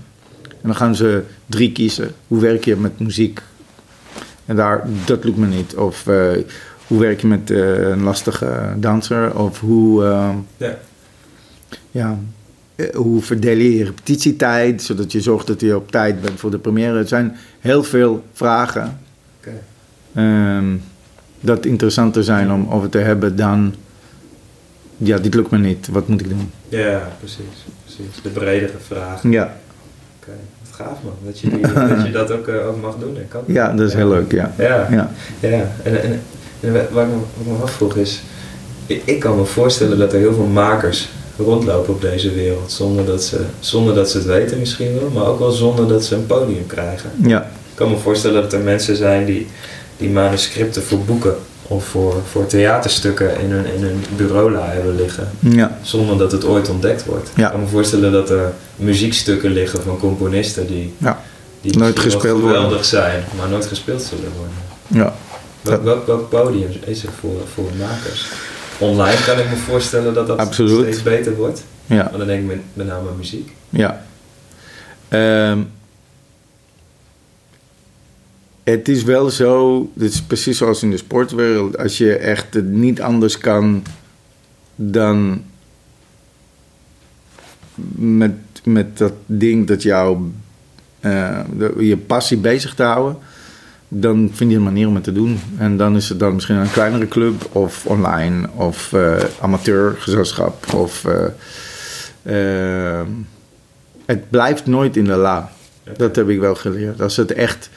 En 0.48 0.62
dan 0.72 0.76
gaan 0.76 0.94
ze 0.94 1.22
drie 1.46 1.72
kiezen. 1.72 2.10
Hoe 2.26 2.40
werk 2.40 2.64
je 2.64 2.76
met 2.76 2.98
muziek? 3.00 3.40
En 4.44 4.56
daar, 4.56 4.86
dat 5.04 5.24
lukt 5.24 5.36
me 5.36 5.46
niet. 5.46 5.74
Of 5.76 6.04
hoe 6.86 7.00
werk 7.00 7.20
je 7.20 7.26
met 7.26 7.50
een 7.50 8.02
lastige 8.02 8.60
danser? 8.76 9.38
Of 9.38 9.60
hoe... 9.60 10.04
ehm, 10.04 10.36
Ja. 10.56 10.78
ja, 11.90 12.18
hoe 12.94 13.22
verdeel 13.22 13.56
je 13.56 13.76
je 13.76 13.84
repetitietijd, 13.84 14.82
zodat 14.82 15.12
je 15.12 15.20
zorgt 15.20 15.46
dat 15.46 15.60
je 15.60 15.76
op 15.76 15.90
tijd 15.90 16.20
bent 16.20 16.40
voor 16.40 16.50
de 16.50 16.58
première. 16.58 16.98
Het 16.98 17.08
zijn 17.08 17.36
heel 17.60 17.82
veel 17.84 18.24
vragen 18.32 19.00
Oké. 19.40 19.52
ehm, 20.14 20.76
dat 21.40 21.64
interessanter 21.66 22.24
zijn 22.24 22.52
om 22.52 22.68
over 22.70 22.88
te 22.88 22.98
hebben 22.98 23.36
dan... 23.36 23.74
Ja, 24.96 25.18
dit 25.18 25.34
lukt 25.34 25.50
me 25.50 25.58
niet, 25.58 25.88
wat 25.88 26.08
moet 26.08 26.20
ik 26.20 26.28
doen? 26.28 26.50
Ja, 26.68 27.08
precies, 27.18 27.64
precies. 27.84 28.22
De 28.22 28.28
bredere 28.28 28.78
vragen. 28.86 29.30
Ja, 29.30 29.56
Oké, 30.20 30.32
wat 30.62 30.74
gaaf 30.74 31.02
man. 31.02 31.12
Dat 31.24 31.38
je, 31.38 31.48
die, 31.50 31.60
dat, 31.74 32.06
je 32.06 32.12
dat 32.12 32.30
ook, 32.30 32.48
eh, 32.48 32.68
ook 32.68 32.80
mag 32.80 32.96
doen 32.98 33.16
en 33.16 33.28
kan. 33.28 33.42
ja 33.46 33.72
dat 33.72 33.88
is 33.88 33.94
heel 33.94 34.08
leuk, 34.08 34.32
ja. 34.32 34.52
Ja, 34.58 34.88
ja. 34.90 35.10
ja. 35.40 35.70
En, 35.82 36.02
en, 36.02 36.20
en 36.60 36.72
wat, 36.72 36.82
ik 36.82 36.90
me, 36.92 37.18
wat 37.36 37.46
ik 37.46 37.46
me 37.46 37.62
afvroeg 37.62 37.96
is, 37.96 38.22
ik 38.86 39.20
kan 39.20 39.36
me 39.36 39.44
voorstellen 39.44 39.98
dat 39.98 40.12
er 40.12 40.18
heel 40.18 40.34
veel 40.34 40.46
makers 40.46 41.08
rondlopen 41.38 41.94
op 41.94 42.00
deze 42.00 42.32
wereld 42.32 42.72
zonder 42.72 43.04
dat, 43.06 43.24
ze, 43.24 43.40
zonder 43.60 43.94
dat 43.94 44.10
ze 44.10 44.16
het 44.16 44.26
weten 44.26 44.58
misschien 44.58 44.98
wel, 45.00 45.10
maar 45.10 45.24
ook 45.26 45.38
wel 45.38 45.50
zonder 45.50 45.88
dat 45.88 46.04
ze 46.04 46.14
een 46.14 46.26
podium 46.26 46.66
krijgen. 46.66 47.10
Ja, 47.22 47.42
Ik 47.42 47.74
kan 47.74 47.90
me 47.90 47.96
voorstellen 47.96 48.42
dat 48.42 48.52
er 48.52 48.60
mensen 48.60 48.96
zijn 48.96 49.24
die, 49.24 49.46
die 49.96 50.10
manuscripten 50.10 50.82
voor 50.82 50.98
boeken 50.98 51.36
of 51.68 51.84
voor, 51.84 52.14
voor 52.30 52.46
theaterstukken 52.46 53.40
in 53.40 53.50
hun, 53.50 53.64
in 53.74 53.82
hun 53.82 54.04
bureaula 54.16 54.66
hebben 54.66 54.96
liggen. 54.96 55.28
ja, 55.38 55.78
Zonder 55.82 56.18
dat 56.18 56.32
het 56.32 56.44
ooit 56.44 56.68
ontdekt 56.68 57.04
wordt. 57.04 57.30
Ja. 57.36 57.44
Ik 57.44 57.50
kan 57.50 57.60
me 57.60 57.66
voorstellen 57.66 58.12
dat 58.12 58.30
er 58.30 58.52
muziekstukken 58.76 59.50
liggen 59.50 59.82
van 59.82 59.98
componisten 59.98 60.66
die, 60.66 60.94
ja, 60.98 61.22
die 61.60 61.78
Nooit 61.78 61.98
gespeeld 61.98 62.40
worden. 62.40 62.60
geweldig 62.62 62.84
zijn, 62.84 63.24
maar 63.38 63.48
nooit 63.48 63.66
gespeeld 63.66 64.02
zullen 64.02 64.32
worden. 64.36 64.54
ja. 64.86 65.14
Welk, 65.60 65.82
welk, 65.84 66.06
welk 66.06 66.28
podium 66.28 66.70
is 66.84 67.02
er 67.02 67.08
voor, 67.20 67.40
voor 67.54 67.64
makers? 67.78 68.26
Online 68.78 69.24
kan 69.24 69.38
ik 69.38 69.50
me 69.50 69.56
voorstellen 69.56 70.14
dat 70.14 70.26
dat 70.26 70.38
Absoluut. 70.38 70.80
steeds 70.80 71.02
beter 71.02 71.36
wordt. 71.36 71.64
ja. 71.86 72.10
Dan 72.16 72.26
denk 72.26 72.40
ik 72.40 72.46
met, 72.46 72.60
met 72.72 72.86
name 72.86 73.08
aan 73.10 73.16
muziek. 73.16 73.52
Ja. 73.70 74.04
Ehm, 75.08 75.58
het 78.64 78.88
is 78.88 79.02
wel 79.02 79.30
zo, 79.30 79.80
het 79.98 80.12
is 80.12 80.22
precies 80.22 80.58
zoals 80.58 80.82
in 80.82 80.90
de 80.90 80.96
sportwereld, 80.96 81.78
als 81.78 81.98
je 81.98 82.16
echt 82.16 82.54
het 82.54 82.64
niet 82.64 83.00
anders 83.00 83.38
kan 83.38 83.82
dan 84.74 85.42
met, 87.94 88.32
met 88.64 88.98
dat 88.98 89.12
ding 89.26 89.66
dat 89.66 89.82
jou 89.82 90.18
eh, 91.00 91.40
je 91.78 91.96
passie 91.96 92.36
bezig 92.38 92.74
te 92.74 92.82
houden, 92.82 93.18
dan 93.88 94.30
vind 94.32 94.50
je 94.50 94.56
een 94.56 94.62
manier 94.62 94.88
om 94.88 94.94
het 94.94 95.04
te 95.04 95.12
doen. 95.12 95.38
En 95.58 95.76
dan 95.76 95.96
is 95.96 96.08
het 96.08 96.18
dan 96.18 96.34
misschien 96.34 96.56
een 96.56 96.70
kleinere 96.70 97.08
club 97.08 97.48
of 97.52 97.86
online 97.86 98.48
of 98.54 98.92
eh, 98.92 99.16
amateurgezelschap 99.40 100.74
of... 100.74 101.04
eh, 101.04 101.24
Ehm, 102.26 103.10
het 104.04 104.30
blijft 104.30 104.66
nooit 104.66 104.96
in 104.96 105.04
de 105.04 105.16
la. 105.16 105.50
Dat 105.96 106.16
heb 106.16 106.28
ik 106.28 106.40
wel 106.40 106.54
geleerd. 106.54 107.00
Als 107.00 107.16
het 107.16 107.32
echt 107.32 107.70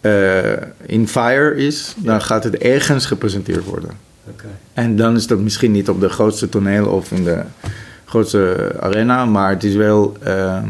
eh, 0.00 0.52
in 0.86 1.08
Fire 1.08 1.54
is, 1.56 1.94
dan 1.96 2.22
gaat 2.22 2.44
het 2.44 2.56
ergens 2.56 3.06
gepresenteerd 3.06 3.64
worden. 3.64 3.90
Oké. 4.30 4.46
En 4.72 4.96
dan 4.96 5.16
is 5.16 5.26
dat 5.26 5.38
misschien 5.38 5.72
niet 5.72 5.88
op 5.88 6.00
de 6.00 6.08
grootste 6.08 6.48
toneel 6.48 6.86
of 6.86 7.12
in 7.12 7.24
de 7.24 7.42
grootste 8.04 8.72
arena, 8.80 9.24
maar 9.24 9.50
het 9.50 9.64
is 9.64 9.74
wel, 9.74 10.16
ehm 10.22 10.68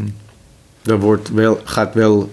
er 0.83 0.99
wordt 0.99 1.31
wel, 1.31 1.61
gaat 1.63 1.93
wel 1.93 2.31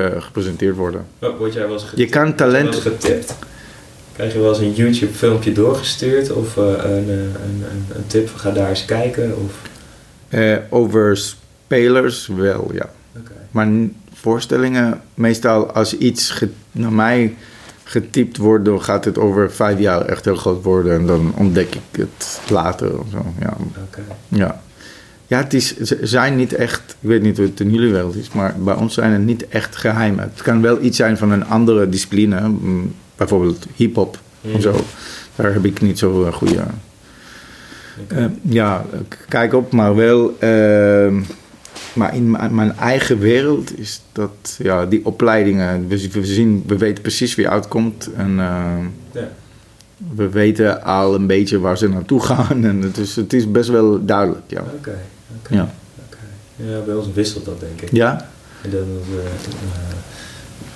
eh, 0.00 0.22
gepresenteerd 0.22 0.76
worden. 0.76 1.04
Wat- 1.18 1.36
Word 1.38 1.52
jij 1.52 1.62
wel 1.66 1.72
eens 1.72 1.86
Je 1.94 2.08
kan 2.08 2.34
talent. 2.34 2.74
eens 2.74 2.82
getipt? 2.82 3.34
Krijg 4.12 4.32
je 4.32 4.38
wel 4.38 4.48
eens 4.48 4.58
een 4.58 4.72
YouTube-filmpje 4.72 5.52
doorgestuurd 5.52 6.32
of 6.32 6.56
eh, 6.56 6.64
een, 6.64 6.74
eh, 7.08 7.14
een, 7.16 7.64
een, 7.70 7.84
een 7.96 8.06
tip 8.06 8.28
van 8.28 8.40
ga 8.40 8.50
daar 8.50 8.68
eens 8.68 8.84
kijken? 8.84 9.34
Of... 9.44 9.52
eh, 10.28 10.56
over 10.68 11.16
spelers 11.16 12.26
wel, 12.36 12.70
ja. 12.72 12.90
Oké. 13.18 13.30
Maar 13.50 13.68
voorstellingen, 14.12 15.00
meestal 15.14 15.70
als 15.72 15.96
iets 15.96 16.42
naar 16.72 16.92
mij 16.92 17.34
getypt 17.84 18.36
wordt, 18.36 18.64
dan 18.64 18.82
gaat 18.82 19.04
het 19.04 19.18
over 19.18 19.52
vijf 19.52 19.78
jaar 19.78 20.00
echt 20.04 20.24
heel 20.24 20.36
groot 20.36 20.62
worden 20.62 20.92
en 20.94 21.06
dan 21.06 21.32
ontdek 21.36 21.74
ik 21.74 21.80
het 22.00 22.40
later 22.50 22.98
of 22.98 23.06
zo. 23.10 23.24
Ja, 23.40 23.56
Oké. 23.86 24.02
ja. 24.28 24.62
Ja 25.26 25.38
het 25.38 25.54
is, 25.54 25.76
ze 25.76 25.98
zijn 26.02 26.36
niet 26.36 26.52
echt, 26.54 26.80
ik 27.00 27.08
weet 27.08 27.22
niet 27.22 27.36
hoe 27.36 27.46
het 27.46 27.60
in 27.60 27.70
jullie 27.72 27.92
wereld 27.92 28.16
is, 28.16 28.28
maar 28.32 28.54
bij 28.58 28.74
ons 28.74 28.94
zijn 28.94 29.12
het 29.12 29.24
niet 29.24 29.48
echt 29.48 29.76
geheimen. 29.76 30.24
Het 30.32 30.42
kan 30.42 30.62
wel 30.62 30.82
iets 30.82 30.96
zijn 30.96 31.16
van 31.16 31.30
een 31.30 31.46
andere 31.46 31.88
discipline, 31.88 32.48
mm, 32.48 32.94
bijvoorbeeld 33.16 33.66
hip-hop 33.74 34.18
of 34.54 34.62
zo. 34.62 34.74
Daar 35.36 35.52
heb 35.52 35.64
ik 35.64 35.80
niet 35.80 35.98
zo 35.98 36.26
uh, 36.26 36.32
goede. 36.32 36.62
Eh, 38.08 38.24
ja, 38.42 38.84
kijk 39.28 39.54
op, 39.54 39.72
maar 39.72 39.94
wel. 39.94 40.36
ehm, 40.38 41.20
maar 41.92 42.14
in 42.14 42.30
mijn- 42.30 42.76
eigen 42.76 43.18
wereld 43.18 43.78
is 43.78 44.02
dat, 44.12 44.56
ja, 44.58 44.86
die 44.86 45.04
opleidingen. 45.04 45.88
We, 45.88 46.08
we 46.12 46.24
zien, 46.26 46.62
we 46.66 46.78
weten 46.78 47.02
precies 47.02 47.34
wie 47.34 47.48
uitkomt. 47.48 48.10
En 48.16 48.38
eh, 48.38 48.62
we 50.14 50.28
weten 50.28 50.82
al 50.84 51.14
een 51.14 51.26
beetje 51.26 51.58
waar 51.60 51.78
ze 51.78 51.88
naartoe 51.88 52.20
gaan. 52.30 52.64
En 52.64 52.80
het 52.82 52.96
is, 52.98 53.16
het 53.16 53.32
is 53.32 53.50
best 53.50 53.68
wel 53.68 54.04
duidelijk, 54.04 54.42
ja. 54.46 54.64
Oké. 54.76 54.98
Ja. 55.50 55.74
Ja, 56.56 56.78
bij 56.86 56.94
ons 56.94 57.06
wisselt 57.14 57.44
dat 57.44 57.60
denk 57.60 57.80
ik. 57.80 57.88
Ja? 57.92 58.28
Ik 58.62 58.70
denk 58.70 58.82
dat 58.82 59.06
we, 59.10 59.20
eh, 59.20 59.94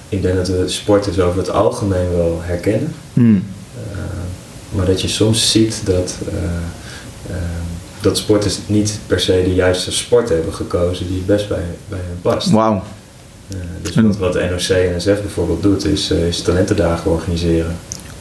ik 0.08 0.22
denk 0.22 0.36
dat 0.36 0.48
we 0.48 0.68
sporters 0.68 1.20
over 1.20 1.38
het 1.38 1.50
algemeen 1.50 2.10
wel 2.10 2.40
herkennen. 2.42 2.94
Hmm. 3.12 3.44
Eh, 3.74 3.98
maar 4.76 4.86
dat 4.86 5.00
je 5.02 5.08
soms 5.08 5.50
ziet 5.50 5.80
dat, 5.84 6.16
eh, 6.28 7.36
eh, 7.36 7.42
dat 8.00 8.18
sporters 8.18 8.58
niet 8.66 8.98
per 9.06 9.20
se 9.20 9.42
de 9.44 9.54
juiste 9.54 9.92
sport 9.92 10.28
hebben 10.28 10.54
gekozen 10.54 11.06
die 11.06 11.16
het 11.16 11.26
best 11.26 11.48
bij, 11.48 11.64
bij 11.88 11.98
hen 11.98 12.18
past. 12.22 12.50
Wauw. 12.50 12.82
Eh, 13.48 13.56
dus 13.82 13.94
wat, 13.94 14.16
wat 14.16 14.34
NOC 14.34 14.68
en 14.68 14.96
NSF 14.96 15.20
bijvoorbeeld 15.20 15.62
doet, 15.62 15.84
is, 15.84 16.10
eh, 16.10 16.26
is 16.26 16.42
talentendagen 16.42 17.10
organiseren. 17.10 17.76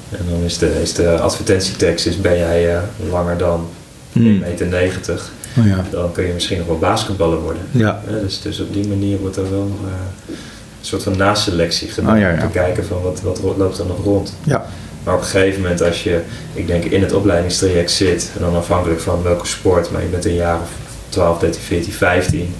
En 0.09 0.25
dan 0.29 0.41
is 0.41 0.57
de, 0.57 0.81
is 0.81 0.93
de 0.93 1.19
advertentietekst, 1.19 2.05
is 2.05 2.21
ben 2.21 2.37
jij 2.37 2.75
eh, 2.75 2.81
langer 3.09 3.37
dan 3.37 3.67
Hmm. 4.11 4.43
1,90 4.43 4.69
meter, 4.69 5.21
Oh, 5.59 5.67
ja. 5.67 5.85
dan 5.91 6.11
kun 6.11 6.25
je 6.25 6.33
misschien 6.33 6.57
nog 6.57 6.67
wel 6.67 6.77
basketballer 6.79 7.39
worden. 7.39 7.61
Ja. 7.71 8.01
Dus, 8.23 8.41
dus 8.41 8.59
op 8.59 8.73
die 8.73 8.87
manier 8.87 9.17
wordt 9.19 9.35
er 9.35 9.49
wel 9.51 9.71
eh, 9.85 9.91
een 10.29 10.85
soort 10.85 11.03
van 11.03 11.17
naselectie 11.17 11.87
gedaan. 11.89 12.13
Oh, 12.15 12.19
ja. 12.21 12.31
Om 12.33 12.39
te 12.39 12.47
kijken 12.47 12.85
van 12.85 13.01
wat, 13.01 13.21
wat 13.21 13.39
loopt 13.57 13.77
er 13.79 13.85
nog 13.85 14.03
rond. 14.03 14.33
Ja. 14.43 14.65
Maar 15.03 15.13
op 15.15 15.21
een 15.21 15.27
gegeven 15.27 15.61
moment 15.61 15.81
als 15.81 16.03
je, 16.03 16.21
ik 16.53 16.67
denk 16.67 16.83
in 16.83 17.01
het 17.01 17.13
opleidingstraject 17.13 17.91
zit, 17.91 18.31
en 18.35 18.41
dan 18.41 18.55
afhankelijk 18.55 18.99
van 18.99 19.23
welke 19.23 19.47
sport, 19.47 19.91
maar 19.91 20.01
je 20.01 20.07
bent 20.07 20.25
een 20.25 20.33
jaar 20.33 20.59
of 20.61 20.69
12, 21.09 21.39
13, 21.39 21.61
14, 21.61 21.93
15 21.93 22.53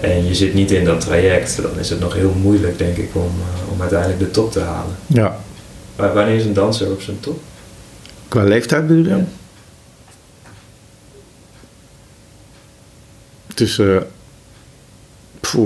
en 0.00 0.26
je 0.26 0.34
zit 0.34 0.54
niet 0.54 0.70
in 0.70 0.84
dat 0.84 1.00
traject, 1.00 1.62
dan 1.62 1.78
is 1.78 1.90
het 1.90 2.00
nog 2.00 2.14
heel 2.14 2.34
moeilijk 2.42 2.78
denk 2.78 2.96
ik 2.96 3.08
om, 3.12 3.22
eh, 3.22 3.72
om 3.72 3.80
uiteindelijk 3.80 4.18
de 4.20 4.30
top 4.30 4.52
te 4.52 4.60
halen. 4.60 4.94
ja. 5.06 5.36
Wa- 5.96 6.12
Wanneer 6.12 6.34
is 6.36 6.44
een 6.44 6.52
danser 6.52 6.90
op 6.90 7.00
zijn 7.02 7.20
top? 7.20 7.40
Qua 8.28 8.42
leeftijd 8.42 8.86
bedoel 8.86 9.04
je? 9.04 9.08
Ja. 9.10 9.24
Tussen. 13.54 14.06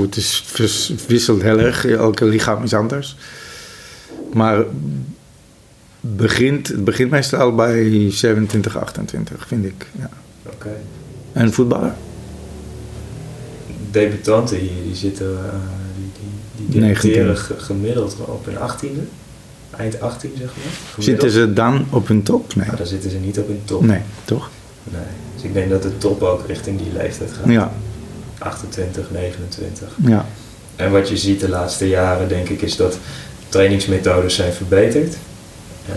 Het 0.00 0.16
is, 0.16 0.42
vers- 0.46 0.92
wisselt 1.06 1.42
heel 1.42 1.58
erg. 1.58 1.84
Elke 1.86 2.24
lichaam 2.24 2.62
is 2.62 2.74
anders. 2.74 3.16
Maar 4.32 4.64
begint, 6.00 6.68
het 6.68 6.84
begint 6.84 7.10
meestal 7.10 7.54
bij 7.54 8.10
27, 8.10 8.78
28, 8.78 9.46
vind 9.46 9.64
ik. 9.64 9.86
Ja. 9.98 10.08
Oké. 10.46 10.70
En 11.32 11.52
voetballer? 11.52 11.94
Debutanten 13.90 14.56
hier, 14.56 14.82
die 14.84 14.94
zitten, 14.94 15.26
eh, 15.44 15.52
die, 15.96 16.10
die, 16.56 16.66
die 16.70 16.80
19. 16.80 17.10
debuteren 17.10 17.36
ge- 17.38 17.58
gemiddeld 17.58 18.16
op 18.20 18.44
hun 18.46 18.56
18e, 18.56 19.00
eind 19.76 20.00
18 20.00 20.30
zeg 20.38 20.46
maar. 20.46 20.54
Gemiddeld. 20.92 21.04
Zitten 21.04 21.30
ze 21.30 21.52
dan 21.52 21.86
op 21.90 22.08
hun 22.08 22.22
top? 22.22 22.54
Nee. 22.54 22.68
Daar 22.76 22.86
zitten 22.86 23.10
ze 23.10 23.16
niet 23.16 23.38
op 23.38 23.46
hun 23.46 23.60
top. 23.64 23.82
Nee, 23.84 24.00
toch? 24.24 24.50
Nee. 24.84 25.00
Ik 25.46 25.54
denk 25.54 25.70
dat 25.70 25.82
de 25.82 25.98
top 25.98 26.22
ook 26.22 26.46
richting 26.46 26.78
die 26.78 26.92
leeftijd 26.96 27.30
gaat. 27.32 27.52
Ja. 27.52 27.72
28, 28.38 29.10
29. 29.10 29.88
Ja. 30.06 30.24
En 30.76 30.90
wat 30.90 31.08
je 31.08 31.16
ziet 31.16 31.40
de 31.40 31.48
laatste 31.48 31.88
jaren, 31.88 32.28
denk 32.28 32.48
ik, 32.48 32.62
is 32.62 32.76
dat 32.76 32.98
trainingsmethodes 33.48 34.34
zijn 34.34 34.52
verbeterd. 34.52 35.14
eh, 35.88 35.92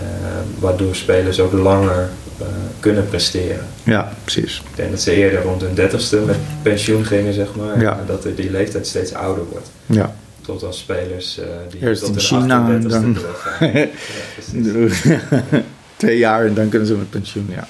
waardoor 0.58 0.94
spelers 0.96 1.40
ook 1.40 1.52
langer 1.52 2.08
eh, 2.38 2.46
kunnen 2.80 3.08
presteren. 3.08 3.66
Ja, 3.82 4.12
precies. 4.24 4.58
Ik 4.70 4.76
denk 4.76 4.90
dat 4.90 5.00
ze 5.00 5.12
eerder 5.12 5.42
rond 5.42 5.60
hun 5.62 5.74
dertigste 5.74 6.16
met 6.16 6.36
pensioen 6.62 7.04
gingen, 7.04 7.34
zeg 7.34 7.54
maar. 7.56 7.80
Ja. 7.80 7.92
En 7.98 8.04
dat 8.06 8.26
die 8.36 8.50
leeftijd 8.50 8.86
steeds 8.86 9.14
ouder 9.14 9.44
wordt. 9.50 9.70
Ja. 9.86 10.14
Tot 10.40 10.62
als 10.62 10.78
spelers 10.78 11.38
eh, 11.38 11.44
die 11.70 11.80
Eerst 11.80 12.04
tot 12.04 12.14
in 12.14 12.20
China 12.20 12.68
en 12.70 12.82
38ste 12.84 12.88
dan- 12.88 13.12
doorgaan. 13.14 13.72
ja, 13.78 13.86
precies. 14.34 15.02
Twee 15.96 16.18
jaar 16.18 16.46
en 16.46 16.54
dan 16.54 16.68
kunnen 16.68 16.88
ze 16.88 16.94
met 16.94 17.10
pensioen, 17.10 17.46
ja. 17.50 17.68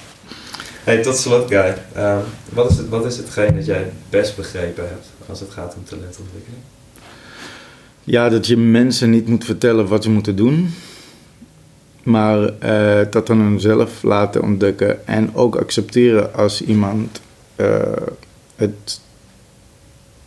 Hey, 0.83 1.01
tot 1.01 1.17
slot, 1.17 1.47
Guy. 1.47 1.75
Ehm, 1.93 2.19
wat, 2.53 2.71
is 2.71 2.77
het, 2.77 2.89
wat 2.89 3.05
is 3.05 3.17
hetgeen 3.17 3.55
dat 3.55 3.65
jij 3.65 3.77
het 3.77 3.93
best 4.09 4.35
begrepen 4.35 4.87
hebt 4.87 5.05
als 5.27 5.39
het 5.39 5.49
gaat 5.49 5.75
om 5.75 5.83
talentontwikkeling? 5.83 6.61
Ja, 8.03 8.29
dat 8.29 8.47
je 8.47 8.57
mensen 8.57 9.09
niet 9.09 9.27
moet 9.27 9.45
vertellen 9.45 9.87
wat 9.87 10.03
ze 10.03 10.09
moeten 10.09 10.35
doen. 10.35 10.73
Maar 12.03 12.59
eh, 12.59 13.11
dat 13.11 13.27
dan 13.27 13.39
hunzelf 13.39 14.03
laten 14.03 14.41
ontdekken. 14.41 15.07
En 15.07 15.35
ook 15.35 15.55
accepteren 15.55 16.33
als 16.33 16.61
iemand 16.61 17.21
eh, 17.55 17.81
het 18.55 19.01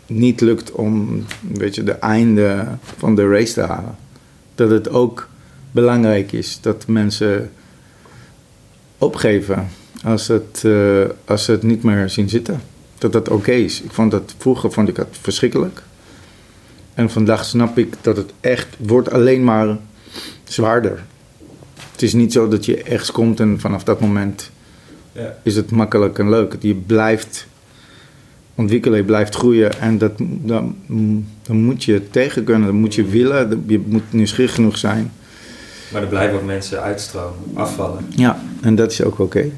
niet 0.06 0.40
lukt 0.40 0.72
om 0.72 1.24
weet 1.52 1.74
je, 1.74 1.82
de 1.82 1.92
einde 1.92 2.66
van 2.96 3.14
de 3.14 3.28
race 3.28 3.52
te 3.52 3.62
halen. 3.62 3.96
Dat 4.54 4.70
het 4.70 4.88
ook 4.88 5.28
belangrijk 5.70 6.32
is 6.32 6.58
dat 6.60 6.86
mensen 6.86 7.50
opgeven 8.98 9.68
als, 10.04 10.28
het, 10.28 10.62
eh, 10.64 11.00
als 11.24 11.44
ze 11.44 11.50
het 11.50 11.62
niet 11.62 11.82
meer 11.82 12.08
zien 12.08 12.28
zitten. 12.28 12.60
Dat 12.98 13.12
dat 13.12 13.28
oké 13.28 13.52
is. 13.52 13.82
Ik 13.82 13.90
vond 13.92 14.10
dat, 14.10 14.34
vroeger 14.38 14.72
vond 14.72 14.88
ik 14.88 14.94
dat 14.94 15.06
verschrikkelijk. 15.10 15.82
En 16.94 17.10
vandaag 17.10 17.44
snap 17.44 17.78
ik 17.78 17.94
dat 18.00 18.16
het 18.16 18.32
echt 18.40 18.66
wordt 18.78 19.10
alleen 19.10 19.44
maar 19.44 19.76
zwaarder. 20.44 21.04
Het 21.92 22.02
is 22.02 22.12
niet 22.12 22.32
zo 22.32 22.48
dat 22.48 22.64
je 22.64 22.82
ergens 22.82 23.10
komt 23.12 23.40
en 23.40 23.60
vanaf 23.60 23.84
dat 23.84 24.00
moment 24.00 24.50
Ja. 25.12 25.36
is 25.42 25.56
het 25.56 25.70
makkelijk 25.70 26.18
en 26.18 26.28
leuk. 26.30 26.56
Je 26.60 26.74
blijft 26.74 27.46
ontwikkelen, 28.54 28.98
je 28.98 29.04
blijft 29.04 29.34
groeien 29.34 29.80
en 29.80 29.98
dat, 29.98 30.12
dan, 30.18 30.76
dan 31.42 31.56
moet 31.56 31.84
je 31.84 32.10
tegen 32.10 32.44
kunnen, 32.44 32.66
dan 32.66 32.76
moet 32.76 32.94
je 32.94 33.04
willen, 33.04 33.64
je 33.66 33.80
moet 33.86 34.12
nieuwsgierig 34.12 34.54
genoeg 34.54 34.78
zijn. 34.78 35.12
Maar 35.92 36.02
er 36.02 36.08
blijven 36.08 36.36
ook 36.36 36.44
mensen 36.44 36.82
uitstromen, 36.82 37.38
afvallen. 37.54 38.06
Ja, 38.08 38.42
en 38.60 38.74
dat 38.74 38.92
is 38.92 39.02
ook 39.02 39.18
oké. 39.18 39.50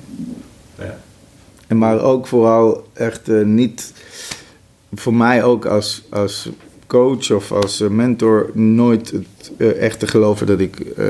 En 1.66 1.78
Maar 1.78 2.00
ook 2.00 2.26
vooral 2.26 2.86
echt 2.92 3.28
eh, 3.28 3.44
niet, 3.44 3.92
voor 4.94 5.14
mij 5.14 5.44
ook 5.44 5.64
als, 5.64 6.02
als 6.10 6.48
coach 6.86 7.30
of 7.30 7.52
als 7.52 7.80
eh, 7.80 7.88
mentor, 7.88 8.50
nooit 8.54 9.10
het, 9.10 9.52
eh, 9.58 9.82
echt 9.82 9.98
te 9.98 10.06
geloven 10.06 10.46
dat 10.46 10.60
ik 10.60 10.80
eh, 10.80 11.06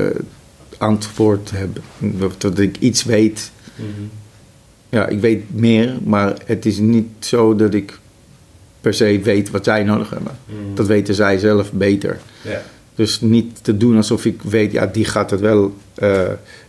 antwoord 0.78 1.50
heb. 1.50 1.80
Dat 2.38 2.58
ik 2.58 2.76
iets 2.78 3.04
weet. 3.04 3.50
Mhm. 3.74 3.88
Ja, 4.88 5.06
ik 5.06 5.20
weet 5.20 5.42
meer, 5.54 5.98
maar 6.04 6.34
het 6.44 6.66
is 6.66 6.78
niet 6.78 7.08
zo 7.18 7.56
dat 7.56 7.74
ik 7.74 7.98
per 8.80 8.94
se 8.94 9.20
weet 9.22 9.50
wat 9.50 9.64
zij 9.64 9.84
nodig 9.84 10.10
hebben. 10.10 10.38
Mhm. 10.46 10.74
Dat 10.74 10.86
weten 10.86 11.14
zij 11.14 11.38
zelf 11.38 11.72
beter. 11.72 12.20
Dus 12.94 13.20
niet 13.20 13.64
te 13.64 13.76
doen 13.76 13.96
alsof 13.96 14.24
ik 14.24 14.42
weet, 14.42 14.72
ja, 14.72 14.86
die 14.86 15.04
gaat 15.04 15.30
het 15.30 15.40
wel 15.40 15.74
eh, 15.94 16.20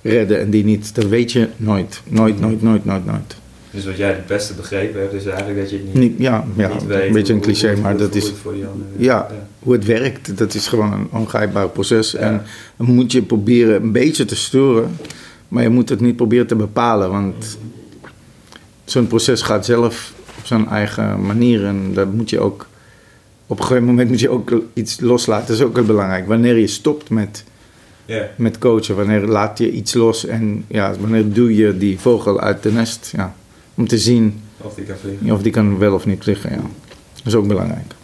redden 0.01 0.39
en 0.39 0.49
die 0.49 0.63
niet. 0.63 0.95
Dat 0.95 1.05
weet 1.05 1.31
je 1.31 1.47
nooit. 1.57 2.01
Nooit, 2.07 2.39
nooit, 2.39 2.61
nooit, 2.61 2.85
nooit, 2.85 3.05
nooit. 3.05 3.35
Dus 3.71 3.85
wat 3.85 3.97
jij 3.97 4.07
het 4.09 4.25
beste 4.27 4.53
begrepen 4.53 5.01
hebt, 5.01 5.13
is 5.13 5.25
eigenlijk 5.25 5.59
dat 5.59 5.69
je 5.69 5.77
het 5.77 5.93
niet, 5.93 6.13
ja, 6.17 6.45
ja 6.55 6.73
niet 6.73 6.81
een 6.89 7.11
beetje 7.13 7.33
een 7.33 7.39
cliché, 7.41 7.73
hoe- 7.73 7.81
maar 7.81 7.91
hoe- 7.91 7.99
dat 7.99 8.09
hoe 8.09 8.17
is... 8.21 8.33
Ja, 8.97 9.27
hoe 9.59 9.73
het 9.73 9.85
werkt, 9.85 10.37
dat 10.37 10.53
is 10.53 10.67
gewoon 10.67 10.93
een 10.93 11.07
ongrijpbaar 11.11 11.69
proces. 11.69 12.11
Ja. 12.11 12.17
En 12.17 12.41
dan 12.77 12.87
moet 12.95 13.11
je 13.11 13.21
proberen 13.21 13.81
een 13.83 13.91
beetje 13.91 14.25
te 14.25 14.35
sturen, 14.35 14.95
maar 15.47 15.63
je 15.63 15.69
moet 15.69 15.89
het 15.89 15.99
niet 15.99 16.15
proberen 16.15 16.47
te 16.47 16.55
bepalen. 16.55 17.11
Want 17.11 17.57
zo'n 18.85 19.07
proces 19.07 19.41
gaat 19.41 19.65
zelf 19.65 20.13
op 20.39 20.45
zijn 20.45 20.67
eigen 20.67 21.25
manier 21.25 21.65
en 21.65 21.93
daar 21.93 22.07
moet 22.07 22.29
je 22.29 22.39
ook 22.39 22.67
op 23.47 23.59
een 23.59 23.65
gegeven 23.65 23.87
moment 23.87 24.09
moet 24.09 24.19
je 24.19 24.29
ook 24.29 24.51
iets 24.73 24.99
loslaten. 24.99 25.47
Dat 25.47 25.55
is 25.55 25.61
ook 25.63 25.75
heel 25.75 25.85
belangrijk. 25.85 26.27
Wanneer 26.27 26.57
je 26.57 26.67
stopt 26.67 27.09
met, 27.09 27.43
met 28.35 28.57
coachen, 28.57 28.95
wanneer 28.95 29.21
laat 29.25 29.57
je 29.57 29.71
iets 29.71 29.93
los 29.93 30.25
en 30.25 30.65
ja, 30.67 30.93
wanneer 30.99 31.31
doe 31.33 31.55
je 31.55 31.77
die 31.77 31.99
vogel 31.99 32.39
uit 32.39 32.63
de 32.63 32.71
nest. 32.71 33.11
Ja, 33.15 33.35
om 33.77 33.87
te 33.87 33.97
zien 33.97 34.43
Of 34.57 34.73
die 34.73 34.85
kan 34.85 34.95
vliegen. 35.01 35.31
of 35.31 35.41
die 35.41 35.51
kan 35.51 35.77
wel 35.77 35.93
of 35.93 36.05
niet 36.05 36.23
vliegen. 36.23 36.49
Ja. 36.49 36.55
Dat 37.13 37.25
is 37.25 37.35
ook 37.35 37.47
belangrijk. 37.47 37.95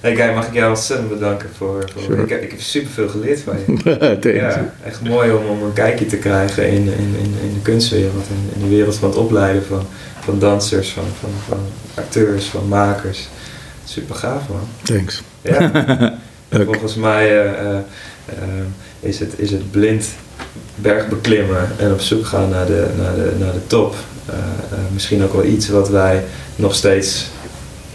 Hey 0.00 0.16
Guy, 0.16 0.34
mag 0.34 0.46
ik 0.46 0.54
jou 0.54 0.68
ontzettend 0.70 1.08
bedanken 1.08 1.48
voor... 1.56 1.90
voor 1.92 2.02
Sure. 2.02 2.22
ik, 2.22 2.42
ik 2.42 2.50
heb 2.50 2.60
superveel 2.60 3.08
geleerd 3.08 3.40
van 3.40 3.56
je. 3.66 4.18
Ja, 4.32 4.74
echt 4.84 5.02
mooi 5.02 5.32
om, 5.32 5.46
om 5.46 5.62
een 5.62 5.72
kijkje 5.72 6.06
te 6.06 6.16
krijgen 6.16 6.68
in, 6.68 6.82
in, 6.82 7.14
in, 7.22 7.34
in 7.42 7.54
de 7.54 7.60
kunstwereld. 7.62 8.24
In, 8.28 8.50
in 8.54 8.68
de 8.68 8.74
wereld 8.76 8.96
van 8.96 9.08
het 9.08 9.18
opleiden 9.18 9.64
van, 9.64 9.82
van 10.20 10.38
dansers, 10.38 10.90
van, 10.90 11.04
van, 11.20 11.30
van 11.48 11.58
acteurs, 11.94 12.46
van 12.46 12.68
makers. 12.68 13.28
Super 13.84 14.14
gaaf 14.14 14.48
man. 14.48 14.68
Thanks. 14.82 15.22
Ja. 15.42 16.18
Volgens 16.64 16.94
mij 16.94 17.44
eh, 17.44 17.60
eh, 17.60 17.76
eh, 18.26 18.34
is, 19.00 19.18
het, 19.18 19.32
is 19.36 19.50
het 19.50 19.70
blind 19.70 20.06
bergbeklimmen 20.74 21.68
en 21.78 21.92
op 21.92 22.00
zoek 22.00 22.26
gaan 22.26 22.48
naar 22.48 22.66
de, 22.66 22.86
naar 22.96 23.14
de, 23.14 23.32
naar 23.38 23.52
de 23.52 23.66
top. 23.66 23.94
Eh, 24.28 24.34
eh, 24.78 24.78
misschien 24.92 25.22
ook 25.24 25.32
wel 25.32 25.44
iets 25.44 25.68
wat 25.68 25.88
wij 25.88 26.24
nog 26.56 26.74
steeds 26.74 27.26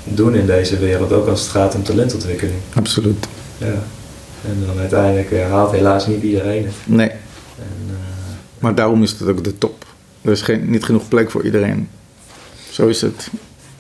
doen 0.04 0.36
in 0.36 0.46
deze 0.46 0.78
wereld, 0.78 1.12
ook 1.12 1.28
als 1.28 1.42
het 1.42 1.50
gaat 1.50 1.76
om 1.76 1.84
talentontwikkeling. 1.84 2.58
Absoluut. 2.74 3.28
Ja. 3.58 3.66
En 4.48 4.64
dan 4.68 4.80
uiteindelijk 4.80 5.32
eh, 5.32 5.50
haalt 5.50 5.72
helaas 5.72 6.08
niet 6.08 6.24
iedereen 6.24 6.66
het. 6.66 6.74
Nee, 6.86 7.10
En, 7.10 7.98
maar 8.60 8.76
daarom 8.76 9.04
is 9.04 9.12
het 9.12 9.28
ook 9.30 9.44
de 9.44 9.58
top. 9.58 9.86
Er 10.22 10.32
is 10.32 10.42
geen, 10.42 10.70
niet 10.70 10.84
genoeg 10.84 11.08
plek 11.08 11.32
voor 11.32 11.44
iedereen. 11.44 11.90
Zo 12.72 12.88
is 12.88 13.02
het. 13.02 13.28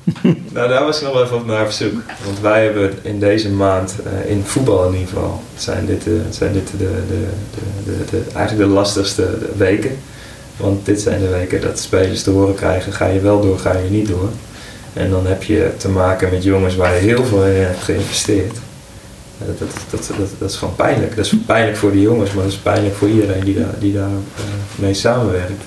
Nou, 0.53 0.69
daar 0.69 0.83
was 0.83 0.97
ik 0.97 1.03
nog 1.03 1.13
wel 1.13 1.23
even 1.23 1.35
op 1.37 1.45
naar 1.45 1.65
op 1.65 1.71
zoek. 1.71 1.93
Want 2.25 2.39
wij 2.41 2.63
hebben 2.63 2.93
in 3.01 3.19
deze 3.19 3.49
maand, 3.49 3.95
in 4.27 4.41
voetbal 4.45 4.87
in 4.87 4.93
ieder 4.93 5.07
geval, 5.07 5.41
zijn 5.55 5.85
dit, 5.85 6.03
zijn 6.29 6.53
dit 6.53 6.69
de, 6.71 6.77
de, 6.77 7.27
de, 7.55 7.91
de, 7.91 8.05
de- 8.09 8.31
eigenlijk 8.35 8.69
de 8.69 8.73
lastigste 8.75 9.37
weken. 9.57 9.97
Want 10.57 10.85
dit 10.85 11.01
zijn 11.01 11.19
de 11.19 11.29
weken 11.29 11.61
dat 11.61 11.79
spelers 11.79 12.23
te 12.23 12.29
horen 12.29 12.55
krijgen, 12.55 12.93
ga 12.93 13.05
je 13.05 13.19
wel 13.19 13.41
door, 13.41 13.59
ga 13.59 13.77
je 13.77 13.89
niet 13.89 14.07
door. 14.07 14.29
En 14.93 15.09
dan 15.09 15.25
heb 15.25 15.43
je 15.43 15.71
te 15.77 15.89
maken 15.89 16.29
met 16.29 16.43
jongens 16.43 16.75
waar 16.75 16.93
je 16.93 16.99
heel 16.99 17.25
veel 17.25 17.45
in 17.45 17.61
hebt 17.61 17.83
geïnvesteerd. 17.83 18.57
Dat, 19.37 19.59
dat, 19.59 19.69
dat, 19.89 20.11
dat, 20.17 20.29
dat 20.39 20.49
is 20.49 20.55
gewoon 20.55 20.75
pijnlijk. 20.75 21.15
Dat 21.15 21.25
is 21.25 21.33
pijnlijk 21.45 21.77
voor 21.77 21.91
de 21.91 22.01
jongens, 22.01 22.33
maar 22.33 22.43
dat 22.43 22.53
is 22.53 22.59
pijnlijk 22.59 22.95
voor 22.95 23.09
iedereen 23.09 23.43
die 23.43 23.55
daar, 23.55 23.79
die 23.79 23.93
daar 23.93 24.09
eh, 24.09 24.43
mee 24.75 24.93
samenwerkt. 24.93 25.63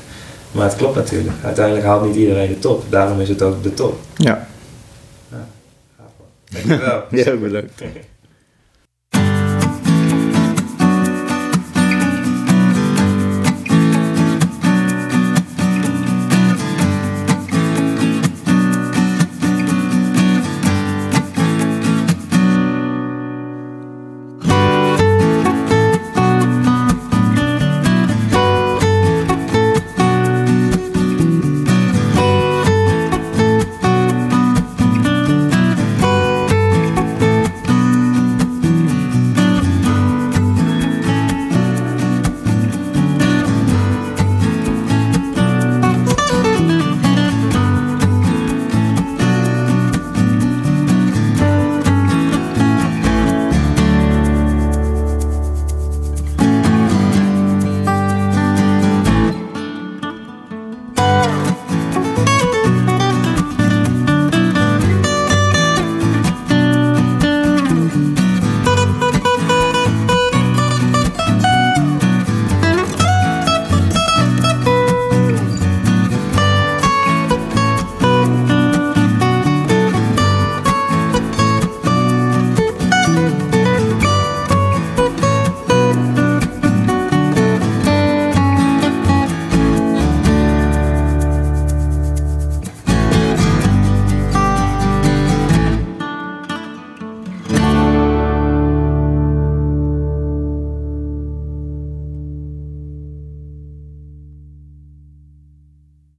Maar 0.53 0.65
het 0.65 0.77
klopt 0.77 0.95
natuurlijk. 0.95 1.35
Uiteindelijk 1.43 1.87
haalt 1.87 2.07
niet 2.07 2.17
iedereen 2.17 2.49
de 2.49 2.59
top. 2.59 2.85
Daarom 2.89 3.21
is 3.21 3.29
het 3.29 3.43
ook 3.43 3.63
de 3.63 3.75
top. 3.75 3.99
Ja, 4.17 4.47
Dankjewel. 6.51 7.03
ja 7.25 7.37
bedankt. 7.37 7.83